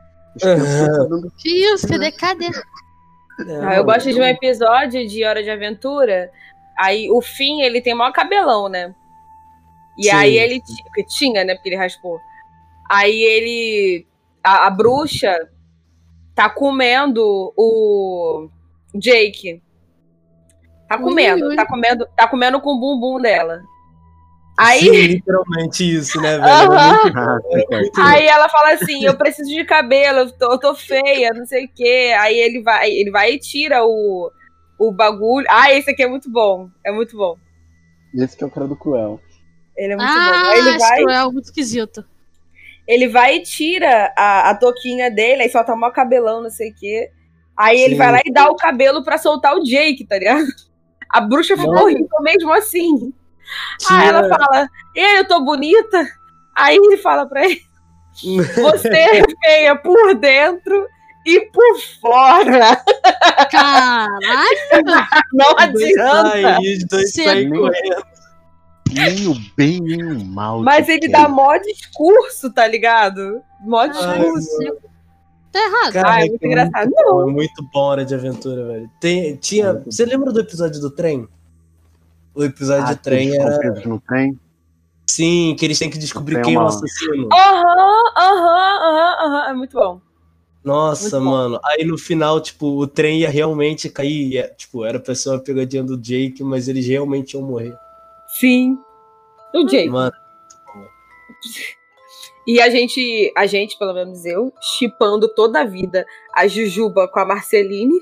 É. 0.43 0.56
tá 0.56 1.05
dando 1.05 1.31
Que 1.36 1.51
isso, 1.73 1.86
cadê, 1.86 2.10
cadê? 2.12 2.47
É, 2.47 3.65
Ah, 3.65 3.77
eu 3.77 3.85
gosto 3.85 4.12
de 4.12 4.19
um 4.19 4.24
episódio 4.24 5.06
de 5.06 5.24
Hora 5.24 5.43
de 5.43 5.51
Aventura. 5.51 6.31
Aí 6.78 7.10
o 7.10 7.20
fim, 7.20 7.60
ele 7.60 7.81
tem 7.82 7.94
maior 7.94 8.12
cabelão, 8.12 8.69
né? 8.69 8.94
E 9.98 10.05
Sim. 10.05 10.10
aí 10.10 10.39
ele. 10.39 10.62
Porque 10.85 11.05
tinha, 11.05 11.44
né? 11.44 11.55
Porque 11.55 11.69
ele 11.69 11.77
raspou. 11.77 12.19
Aí 12.90 13.20
ele. 13.20 14.06
A, 14.43 14.66
a 14.66 14.70
bruxa 14.70 15.48
tá 16.39 16.48
comendo 16.48 17.52
o 17.56 18.48
Jake. 18.94 19.60
Tá 20.89 20.97
Ui, 20.97 21.02
comendo, 21.02 21.48
ui. 21.48 21.56
tá 21.56 21.66
comendo, 21.66 22.06
tá 22.16 22.28
comendo 22.28 22.60
com 22.60 22.70
o 22.70 22.78
bumbum 22.78 23.20
dela. 23.20 23.60
Aí, 24.56 24.78
Sim, 24.78 24.90
literalmente 24.90 25.97
isso, 25.97 26.20
né, 26.20 26.39
velho? 26.39 26.70
Muito- 27.70 28.01
aí 28.01 28.27
ela 28.27 28.48
fala 28.48 28.74
assim: 28.74 29.05
eu 29.05 29.16
preciso 29.16 29.51
de 29.51 29.65
cabelo, 29.65 30.20
eu 30.20 30.31
tô, 30.39 30.52
eu 30.52 30.59
tô 30.60 30.74
feia, 30.77 31.32
não 31.35 31.44
sei 31.44 31.65
o 31.65 31.70
quê. 31.74 32.15
Aí 32.20 32.39
ele 32.39 32.62
vai, 32.62 32.89
ele 32.89 33.10
vai 33.10 33.32
e 33.32 33.39
tira 33.40 33.85
o, 33.85 34.31
o 34.78 34.93
bagulho. 34.93 35.47
Ah, 35.51 35.73
esse 35.73 35.90
aqui 35.90 36.05
é 36.05 36.09
muito 36.09 36.31
bom. 36.31 36.69
É 36.86 36.93
muito 36.93 37.16
bom. 37.16 37.36
Esse 38.15 38.36
que 38.36 38.44
é 38.44 38.47
o 38.47 38.51
cara 38.51 38.69
do 38.69 38.77
Cruel. 38.77 39.20
Ele 39.77 39.93
é 39.93 39.97
muito 39.97 40.09
bom. 40.09 40.19
Ah, 40.20 40.51
Aí 40.51 40.59
ele 40.60 40.78
vai, 40.78 41.02
é 41.02 41.24
muito 41.24 41.47
esquisito. 41.47 42.05
Ele 42.89 43.06
vai 43.06 43.36
e 43.36 43.43
tira 43.43 44.12
a, 44.16 44.51
a 44.51 44.55
touquinha 44.55 45.10
dele, 45.10 45.43
aí 45.43 45.51
solta 45.51 45.77
mó 45.77 45.90
cabelão, 45.90 46.43
não 46.43 46.51
sei 46.51 46.70
o 46.70 46.74
quê. 46.74 47.10
Aí 47.56 47.78
ele 47.81 47.93
Sim. 47.94 47.98
vai 47.98 48.12
lá 48.12 48.20
e 48.24 48.32
dá 48.32 48.48
o 48.51 48.56
cabelo 48.56 49.05
pra 49.05 49.19
soltar 49.19 49.55
o 49.55 49.62
Jake, 49.62 50.06
tá 50.06 50.19
ligado? 50.19 50.47
A 51.10 51.20
bruxa 51.23 51.56
ficou 51.56 51.73
Mano. 51.73 51.85
horrível 51.86 52.09
mesmo 52.23 52.52
assim. 52.52 53.12
Tinha- 53.78 54.01
Aí 54.01 54.09
ela 54.09 54.28
fala, 54.28 54.69
e 54.94 55.01
aí, 55.01 55.16
eu 55.16 55.27
tô 55.27 55.40
bonita? 55.43 56.06
Aí 56.55 56.77
ele 56.77 56.98
fala 56.98 57.24
pra 57.27 57.44
ele, 57.47 57.60
você 58.56 58.89
é 58.89 59.23
feia 59.43 59.74
por 59.77 60.15
dentro 60.15 60.86
e 61.24 61.40
por 61.51 61.81
fora. 62.01 62.77
Caralho! 63.51 64.09
Não 65.32 65.55
dois 65.73 65.97
adianta. 65.98 66.59
os 66.60 66.85
dois 66.86 67.12
Sim. 67.12 67.24
saem 67.24 67.51
correndo. 67.51 68.06
Nem 68.93 69.27
o 69.28 69.35
bem, 69.56 69.81
nem 69.81 70.02
o 70.05 70.24
mal. 70.24 70.62
Mas 70.62 70.89
ele 70.89 71.01
quer. 71.01 71.10
dá 71.10 71.28
mó 71.28 71.56
discurso, 71.59 72.52
tá 72.52 72.66
ligado? 72.66 73.40
Mó 73.60 73.86
discurso. 73.86 74.77
Tá 75.52 75.59
errado. 75.60 75.93
Cara, 75.93 76.10
Ah, 76.15 76.20
é 76.20 76.24
é 76.27 76.28
muito 76.28 76.47
engraçado. 76.47 76.90
Muito 76.90 77.05
bom, 77.05 77.23
é 77.28 77.32
muito 77.32 77.69
bom 77.73 77.81
Hora 77.81 78.05
de 78.05 78.15
Aventura, 78.15 78.66
velho. 78.66 78.90
Tem, 79.01 79.36
tinha, 79.36 79.73
Muito 79.74 79.90
você 79.93 80.05
lembra 80.05 80.32
do 80.32 80.40
episódio 80.40 80.81
do 80.81 80.90
trem? 80.90 81.27
O 82.35 82.44
episódio 82.44 82.85
Ah, 82.86 82.93
do 82.94 82.98
trem 83.01 83.35
era. 83.35 83.82
no 83.86 84.01
trem. 84.01 84.39
Sim, 85.06 85.56
que 85.59 85.65
eles 85.65 85.78
têm 85.78 85.89
que 85.90 85.98
descobrir 85.98 86.35
Tem 86.36 86.44
quem 86.44 86.55
é 86.55 86.59
o 86.59 86.66
assassino. 86.66 87.28
Aham, 87.32 88.12
aham, 88.16 88.78
aham, 88.82 89.27
aham. 89.27 89.51
É 89.51 89.52
muito 89.55 89.73
bom. 89.73 90.01
Nossa, 90.62 91.19
muito 91.19 91.24
bom. 91.24 91.31
mano. 91.31 91.60
Aí 91.65 91.85
no 91.85 91.97
final, 91.97 92.40
tipo, 92.43 92.66
o 92.78 92.86
trem 92.86 93.20
ia 93.20 93.31
realmente 93.31 93.89
cair. 93.89 94.32
ia- 94.35 94.48
tipo, 94.55 94.85
era 94.85 95.01
pra 95.01 95.15
ser 95.15 95.31
uma 95.31 95.39
pegadinha 95.39 95.82
do 95.82 95.97
Jake, 95.97 96.44
mas 96.44 96.69
eles 96.69 96.86
realmente 96.86 97.32
iam 97.32 97.43
morrer. 97.43 97.74
Sim. 98.39 98.78
O 99.55 99.65
Jake. 99.65 99.89
Mano, 99.89 100.12
E 102.47 102.60
a 102.60 102.70
gente, 102.70 103.32
a 103.36 103.47
gente, 103.47 103.78
pelo 103.78 103.93
menos 103.93 104.24
eu, 104.24 104.52
chipando 104.60 105.28
toda 105.35 105.60
a 105.60 105.65
vida 105.65 106.06
a 106.35 106.47
Jujuba 106.48 107.06
com 107.09 107.20
a 107.20 107.24
Marceline. 107.24 107.98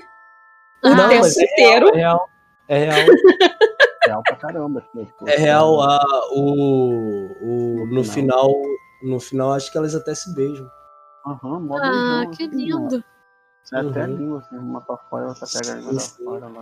O 0.83 0.87
Ah, 0.87 1.09
tempo 1.09 1.25
é 1.25 1.29
inteiro. 1.29 1.89
é 1.89 1.97
real. 1.97 2.29
É 2.67 2.77
real. 2.79 2.97
Real 4.07 4.23
pra 4.25 4.37
caramba. 4.37 4.81
tipo, 5.05 5.27
É 5.27 5.35
real. 5.35 5.81
A, 5.81 5.99
o, 6.31 7.27
o, 7.41 7.87
no 7.91 8.01
final. 8.05 8.47
final. 8.47 8.61
No 9.03 9.19
final, 9.19 9.51
acho 9.51 9.69
que 9.69 9.77
elas 9.77 9.93
até 9.93 10.15
se 10.15 10.33
beijam. 10.33 10.65
Aham, 11.25 11.59
mó 11.59 11.77
Ah, 11.77 11.81
beijão, 11.81 12.31
que 12.31 12.43
assim, 12.43 12.55
lindo. 12.55 13.03
É 13.73 13.79
até 13.79 13.99
Uhum. 14.05 14.15
língua, 14.15 14.39
assim, 14.39 14.57
uma 14.57 14.79
pra 14.79 14.95
fora 15.09 15.25
e 15.25 15.27
outra 15.27 15.45
pega 15.45 15.73
a 15.77 15.99
fora 15.99 16.47
lá. 16.47 16.61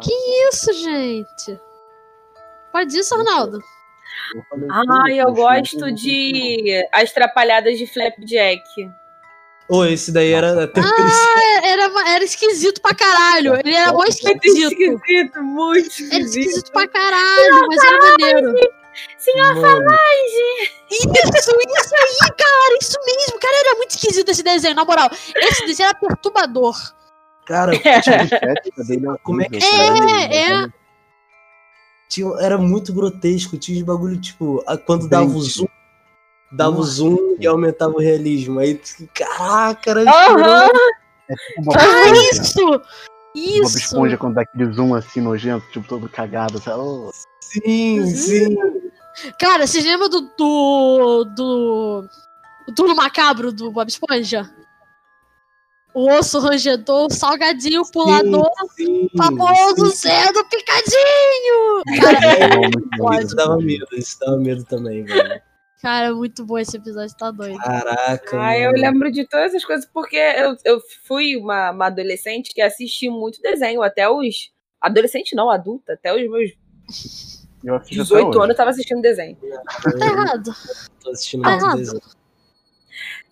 Isso, 0.49 0.73
gente. 0.73 1.59
Pode 2.75 2.99
isso, 2.99 3.15
Arnaldo? 3.15 3.63
Ai, 4.69 4.85
"Pô, 4.85 5.07
eu 5.29 5.33
gosto 5.33 5.91
de 5.93 6.85
As 6.91 7.13
Trapalhadas 7.13 7.77
de 7.77 7.87
Flapjack. 7.87 8.63
Ô, 9.69 9.85
esse 9.85 10.11
daí 10.11 10.33
era 10.33 10.65
até 10.65 10.81
Ah, 10.81 11.61
era, 11.63 11.83
era 12.15 12.23
esquisito 12.25 12.81
pra 12.81 12.93
caralho. 12.93 13.55
Ele 13.63 13.73
era 13.73 13.93
Muito 13.93 14.09
esquisito. 14.09 14.73
esquisito, 14.73 15.41
muito 15.41 15.79
Era 15.85 15.87
esquisito. 15.87 16.25
esquisito 16.27 16.71
pra 16.73 16.85
caralho, 16.85 17.67
mas 17.69 17.81
era 17.81 17.97
maneiro. 17.97 18.53
Mano, 19.55 19.85
Isso, 20.91 21.09
isso 21.37 21.51
aí, 21.51 22.29
cara, 22.37 22.77
isso 22.81 22.97
mesmo. 23.05 23.39
Cara, 23.39 23.57
era 23.61 23.75
muito 23.75 23.91
esquisito 23.91 24.29
esse 24.31 24.43
desenho, 24.43 24.75
na 24.75 24.83
moral. 24.83 25.09
Esse 25.37 25.65
desenho 25.65 25.87
era 25.89 25.97
perturbador. 25.97 26.75
cara, 27.45 27.71
A 27.71 27.75
estética 28.21 28.83
dele 28.83 29.07
é 29.07 29.17
Como 29.23 29.41
é 29.41 29.45
que- 29.45 29.59
cara. 29.59 30.33
É, 30.33 30.51
é. 30.63 30.84
Tinha, 32.15 32.33
era 32.39 32.57
muito 32.57 32.93
grotesco. 32.93 33.57
Tinha 33.57 33.77
os 33.77 33.83
bagulho, 33.83 34.19
tipo, 34.19 34.63
a- 34.65 34.77
quando 34.77 35.07
dava 35.07 35.25
o 35.25 35.41
zoom. 35.41 35.67
Dava 36.51 36.77
o 36.79 36.83
zoom 36.83 37.35
e 37.39 37.45
aumentava 37.45 37.93
o 37.93 37.99
realismo. 37.99 38.59
Aí, 38.59 38.79
caraca, 39.13 39.91
era 39.91 40.01
Aham. 40.01 40.67
Tipo 41.27 41.73
Ah, 41.75 41.85
esponja. 42.07 42.31
isso! 42.31 42.55
Bob 42.67 42.81
Isso! 43.35 43.77
Esponja 43.77 44.17
quando 44.17 44.35
dá 44.35 44.41
aquele 44.43 44.71
zoom 44.71 44.93
assim 44.95 45.19
nojento, 45.19 45.65
tipo 45.71 45.87
todo 45.87 46.07
cagado, 46.07 46.59
sabe? 46.61 46.79
Oh, 46.79 47.11
Sim, 47.41 47.99
Uhum. 47.99 48.05
sim. 48.15 48.55
Cara, 49.39 49.65
vocês 49.67 49.83
lembram 49.85 50.09
do. 50.09 50.21
do. 50.37 51.25
do. 51.35 52.09
o 52.67 52.71
turno 52.73 52.95
macabro 52.95 53.51
do 53.51 53.71
Bob 53.71 53.87
Esponja? 53.89 54.49
O 55.95 56.11
osso 56.11 56.39
rangedor, 56.39 57.07
o 57.07 57.13
salgadinho, 57.13 57.81
o 57.81 57.89
pulador, 57.91 58.51
sim, 58.75 59.09
famoso 59.17 59.85
sim. 59.91 60.09
sendo 60.09 60.43
picadinho! 60.49 61.83
Cara, 62.01 63.17
é. 63.19 63.23
Isso 63.23 63.35
dava 63.35 63.57
medo, 63.57 63.87
isso 63.93 64.19
dava 64.19 64.37
medo 64.37 64.63
também, 64.65 65.05
velho. 65.05 65.41
cara, 65.81 66.13
muito 66.13 66.43
bom 66.45 66.57
esse 66.57 66.75
episódio, 66.75 67.15
tá 67.15 67.31
doido. 67.31 67.57
Caraca. 67.59 68.41
Ah, 68.41 68.59
eu 68.59 68.71
lembro 68.71 69.09
de 69.09 69.25
todas 69.25 69.47
essas 69.53 69.63
coisas 69.63 69.85
porque 69.85 70.17
eu, 70.17 70.57
eu 70.65 70.81
fui 71.05 71.37
uma, 71.37 71.71
uma 71.71 71.85
adolescente 71.87 72.53
que 72.53 72.61
assisti 72.61 73.09
muito 73.09 73.41
desenho, 73.41 73.81
até 73.81 74.09
os. 74.09 74.51
Adolescente 74.81 75.33
não, 75.35 75.49
adulta, 75.49 75.93
até 75.93 76.13
os 76.13 76.29
meus 76.29 76.51
Eu 77.63 77.75
assisto 77.75 78.01
até 78.01 78.03
18 78.03 78.27
hoje. 78.27 78.37
anos 78.37 78.49
eu 78.49 78.55
tava 78.55 78.69
assistindo 78.71 79.01
desenho. 79.01 79.37
Tá 79.97 80.05
errado. 80.05 80.51
Tô 81.01 81.09
assistindo 81.11 81.41
Tá 81.43 81.51
muito 81.51 81.63
errado. 81.63 81.77
desenho. 81.77 82.01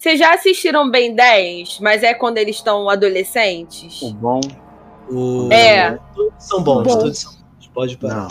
Vocês 0.04 0.20
já 0.20 0.34
assistiram 0.34 0.92
Ben 0.92 1.16
10, 1.16 1.80
mas 1.80 2.04
é 2.04 2.14
quando 2.14 2.38
eles 2.38 2.58
estão 2.58 2.90
adolescentes? 2.90 4.02
O 4.02 4.14
bom, 4.14 4.42
O- 5.10 5.48
É. 5.50 5.98
Todos 6.14 6.34
são 6.44 6.62
bons, 6.62 6.84
Bom. 6.84 7.00
todos 7.00 7.18
são 7.20 7.32
bons. 7.32 7.68
Pode 7.74 7.98
parar. 7.98 8.16
não. 8.24 8.28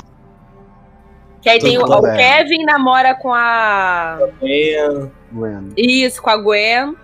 Que 1.41 1.49
aí 1.49 1.59
tem 1.59 1.79
o, 1.79 1.83
o 1.87 2.01
bem. 2.03 2.15
Kevin 2.15 2.65
namora 2.67 3.15
com 3.15 3.33
a. 3.33 4.19
É, 4.43 5.07
Bueno. 5.31 5.73
Isso, 5.75 6.21
com 6.21 6.29
a 6.29 6.37
Gwen. 6.37 6.95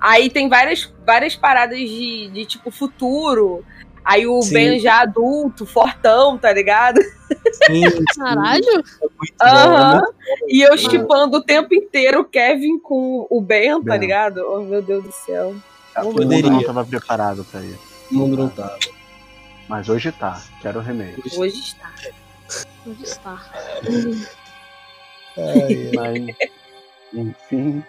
Aí 0.00 0.30
tem 0.30 0.48
várias, 0.48 0.88
várias 1.04 1.34
paradas 1.34 1.76
de, 1.76 2.28
de 2.32 2.44
tipo 2.46 2.70
futuro. 2.70 3.64
Aí 4.06 4.24
o 4.24 4.40
Sim. 4.40 4.54
Ben 4.54 4.78
já 4.78 5.00
adulto, 5.00 5.66
fortão, 5.66 6.38
tá 6.38 6.52
ligado? 6.52 7.00
sim, 7.66 7.90
sim, 7.90 8.04
Caralho! 8.16 8.64
é 9.02 9.08
bom, 9.08 9.42
Aham. 9.42 9.96
né? 9.96 10.02
E 10.46 10.62
eu 10.62 10.78
chipando 10.78 11.38
o 11.38 11.42
tempo 11.42 11.74
inteiro 11.74 12.20
o 12.20 12.24
Kevin 12.24 12.78
com 12.78 13.26
o 13.28 13.40
Ben, 13.40 13.82
tá 13.82 13.96
ligado? 13.96 14.38
Oh, 14.48 14.60
meu 14.60 14.80
Deus 14.80 15.02
do 15.02 15.10
céu. 15.12 15.56
O 15.98 16.04
mundo 16.04 16.16
Poderia. 16.22 16.50
não 16.50 16.62
tava 16.62 16.84
preparado 16.84 17.44
pra 17.50 17.60
isso. 17.62 17.80
O 18.12 18.14
mundo 18.14 18.36
não 18.36 18.48
tava. 18.48 18.78
Mas 19.68 19.88
hoje 19.88 20.12
tá. 20.12 20.40
Quero 20.62 20.78
o 20.78 20.82
remake. 20.82 21.20
Hoje 21.36 21.58
está. 21.58 21.90
Onde 22.86 23.02
está? 23.02 23.42
Ai, 25.36 25.90
Mas, 25.94 26.36
enfim, 27.12 27.82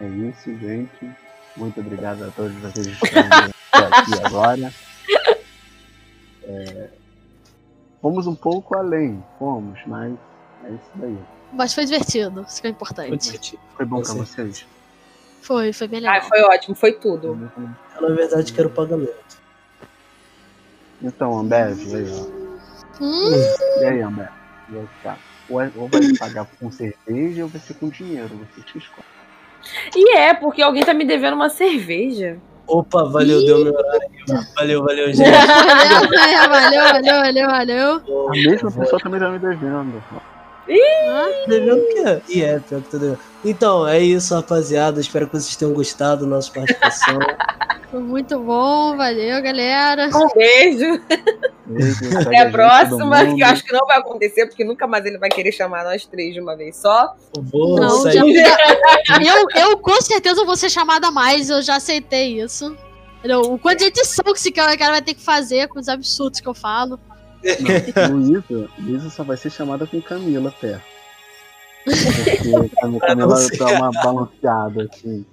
é 0.00 0.06
isso, 0.06 0.58
gente. 0.58 1.10
Muito 1.56 1.78
obrigado 1.80 2.24
a 2.24 2.30
todos 2.32 2.52
vocês 2.56 2.86
que 2.98 3.06
estão 3.06 3.86
aqui 3.86 4.24
agora. 4.24 4.72
É, 6.44 6.88
fomos 8.00 8.26
um 8.26 8.34
pouco 8.34 8.76
além, 8.76 9.22
fomos, 9.38 9.78
mas 9.86 10.14
é 10.64 10.70
isso 10.70 10.90
daí. 10.94 11.18
Mas 11.52 11.74
foi 11.74 11.84
divertido, 11.84 12.44
isso 12.48 12.60
que 12.60 12.66
é 12.66 12.70
importante. 12.70 13.08
Foi 13.08 13.18
divertido. 13.18 13.62
Foi 13.76 13.84
bom 13.86 14.00
pra 14.02 14.14
vocês? 14.14 14.66
Foi, 15.42 15.72
foi 15.72 15.86
legal. 15.88 16.14
Ah, 16.16 16.20
foi 16.22 16.40
ótimo, 16.42 16.74
foi 16.74 16.92
tudo. 16.92 17.50
Eu, 17.96 18.08
na 18.08 18.14
verdade, 18.14 18.52
quero 18.52 18.70
pagamento. 18.70 19.40
Então, 21.02 21.36
Ambev, 21.38 21.80
e 21.84 21.96
aí, 21.96 22.06
ó. 22.10 23.02
Hum, 23.02 23.32
E 23.80 23.84
aí, 23.84 24.00
Ambev? 24.02 24.28
E 24.70 24.78
aí, 24.78 24.88
tá. 25.02 25.18
Ou, 25.48 25.60
é- 25.60 25.72
ou 25.76 25.88
vai 25.88 26.00
pagar 26.16 26.46
com 26.58 26.70
cerveja 26.70 27.42
ou 27.42 27.48
vai 27.48 27.60
ser 27.60 27.74
com 27.74 27.88
dinheiro, 27.88 28.28
você 28.28 28.60
que 28.62 28.78
escolhe. 28.78 29.06
E 29.94 30.16
é, 30.16 30.32
porque 30.34 30.62
alguém 30.62 30.84
tá 30.84 30.94
me 30.94 31.04
devendo 31.04 31.34
uma 31.34 31.50
cerveja. 31.50 32.38
Opa, 32.66 33.04
valeu, 33.04 33.44
deu 33.44 33.64
meu 33.64 33.74
horário. 33.74 34.08
Valeu, 34.56 34.82
valeu, 34.84 35.06
gente. 35.12 35.30
valeu, 35.30 36.48
valeu, 36.48 36.82
valeu, 36.82 37.20
valeu, 37.20 37.46
valeu. 37.46 38.28
A 38.28 38.32
mesma 38.32 38.70
pessoa 38.70 39.00
também 39.00 39.20
tá 39.20 39.28
me 39.28 39.38
devendo. 39.38 40.02
Devendo 41.46 41.76
o 41.82 41.88
quê? 41.88 42.22
E 42.28 42.42
é, 42.42 42.58
pior 42.60 42.82
que 42.82 42.90
tô 42.90 42.98
devendo. 42.98 43.18
Então, 43.44 43.86
é 43.86 43.98
isso, 44.00 44.34
rapaziada. 44.34 45.00
Espero 45.00 45.26
que 45.26 45.32
vocês 45.32 45.56
tenham 45.56 45.74
gostado 45.74 46.24
da 46.24 46.30
nossa 46.36 46.50
participação. 46.52 47.18
Foi 47.90 48.00
muito 48.00 48.38
bom, 48.38 48.96
valeu, 48.96 49.42
galera. 49.42 50.08
Um 50.08 50.28
beijo. 50.34 50.98
Até 52.26 52.38
a 52.38 52.50
próxima, 52.50 53.26
que 53.34 53.42
eu 53.42 53.46
acho 53.46 53.62
que 53.64 53.72
não 53.72 53.86
vai 53.86 53.98
acontecer, 53.98 54.46
porque 54.46 54.64
nunca 54.64 54.86
mais 54.86 55.04
ele 55.04 55.18
vai 55.18 55.28
querer 55.28 55.52
chamar 55.52 55.84
nós 55.84 56.06
três 56.06 56.32
de 56.32 56.40
uma 56.40 56.56
vez 56.56 56.76
só. 56.76 57.14
Eu 57.36 57.42
vou 57.42 57.76
Não, 57.78 57.90
sair. 58.00 58.14
já- 59.04 59.22
eu, 59.22 59.46
eu 59.56 59.76
com 59.76 60.00
certeza 60.00 60.42
vou 60.44 60.56
ser 60.56 60.70
chamada 60.70 61.10
mais, 61.10 61.50
eu 61.50 61.60
já 61.60 61.76
aceitei 61.76 62.40
isso. 62.40 62.74
Entendeu? 63.18 63.40
O 63.42 63.58
quanto 63.58 63.80
de 63.80 63.84
edição 63.84 64.24
que 64.24 64.38
esse 64.38 64.50
cara 64.50 64.74
vai 64.74 65.02
ter 65.02 65.12
que 65.14 65.22
fazer 65.22 65.68
com 65.68 65.78
os 65.78 65.88
absurdos 65.88 66.40
que 66.40 66.48
eu 66.48 66.54
falo. 66.54 66.98
Não, 68.08 68.16
Luísa, 68.16 68.70
Luísa 68.78 69.10
só 69.10 69.22
vai 69.24 69.36
ser 69.36 69.50
chamada 69.50 69.86
com 69.86 70.00
Camila 70.00 70.52
perto. 70.60 70.82
Porque 71.84 72.68
Camila 73.00 73.36
dá 73.58 73.66
uma 73.68 73.90
balanceada 73.90 74.88
assim. 74.92 75.24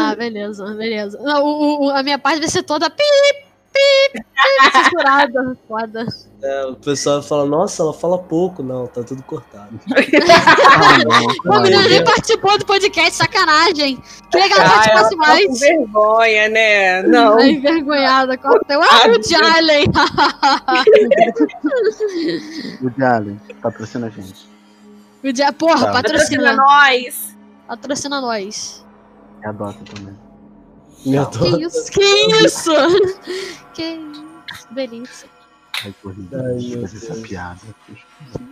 Ah, 0.00 0.14
beleza, 0.14 0.64
beleza. 0.74 1.18
Não, 1.22 1.44
o- 1.44 1.86
o- 1.86 1.90
a 1.90 2.02
minha 2.02 2.18
parte 2.18 2.40
vai 2.40 2.48
ser 2.48 2.62
toda 2.64 2.90
pi, 2.90 3.02
censurada. 4.72 5.56
Foda. 5.66 6.06
É, 6.42 6.66
o 6.66 6.74
pessoal 6.76 7.22
fala, 7.22 7.46
nossa, 7.46 7.82
ela 7.82 7.92
fala 7.92 8.18
pouco. 8.18 8.62
Não, 8.62 8.86
tá 8.86 9.02
tudo 9.02 9.22
cortado. 9.22 9.78
Ah, 10.76 10.98
não, 11.44 11.58
O 11.58 11.62
menino 11.62 11.88
nem 11.88 12.04
participou 12.04 12.58
do 12.58 12.66
podcast, 12.66 13.12
sacanagem. 13.16 14.02
Que 14.30 14.38
legal 14.38 14.58
ela 14.60 14.70
participasse 14.70 15.10
tá 15.10 15.16
mais. 15.16 15.46
com 15.46 15.54
vergonha, 15.54 16.48
né? 16.48 17.02
Não. 17.02 17.38
Ai, 17.38 17.50
envergonhada. 17.50 18.36
Corta. 18.36 18.74
Ah, 18.74 19.08
o 19.08 19.22
Jalen. 19.22 19.86
O 22.82 22.90
Jalen, 22.98 23.40
patrocina 23.62 24.06
a 24.06 24.10
gente. 24.10 24.48
O 25.22 25.32
dia, 25.32 25.52
porra, 25.52 25.86
Tá. 25.86 25.92
Patrocina 25.92 26.52
patrocina. 26.52 26.56
nós. 26.56 27.36
Patrocina 27.66 28.20
nós. 28.20 28.84
E 29.42 29.46
adota 29.46 29.78
também. 29.94 30.14
Meu 31.04 31.26
Que 31.26 31.38
Deus. 31.56 31.74
isso? 31.74 31.90
Que 31.92 32.00
isso? 32.44 32.70
Que 33.74 33.82
isso? 33.82 34.24
Delícia. 34.74 35.28
Ai, 35.84 35.94
corrida. 36.02 36.40
Ai, 36.42 36.52
Deixa 36.54 36.66
eu 36.74 36.78
meu 36.78 36.88
fazer 36.88 36.96
essa 37.06 37.14
piada. 37.20 37.60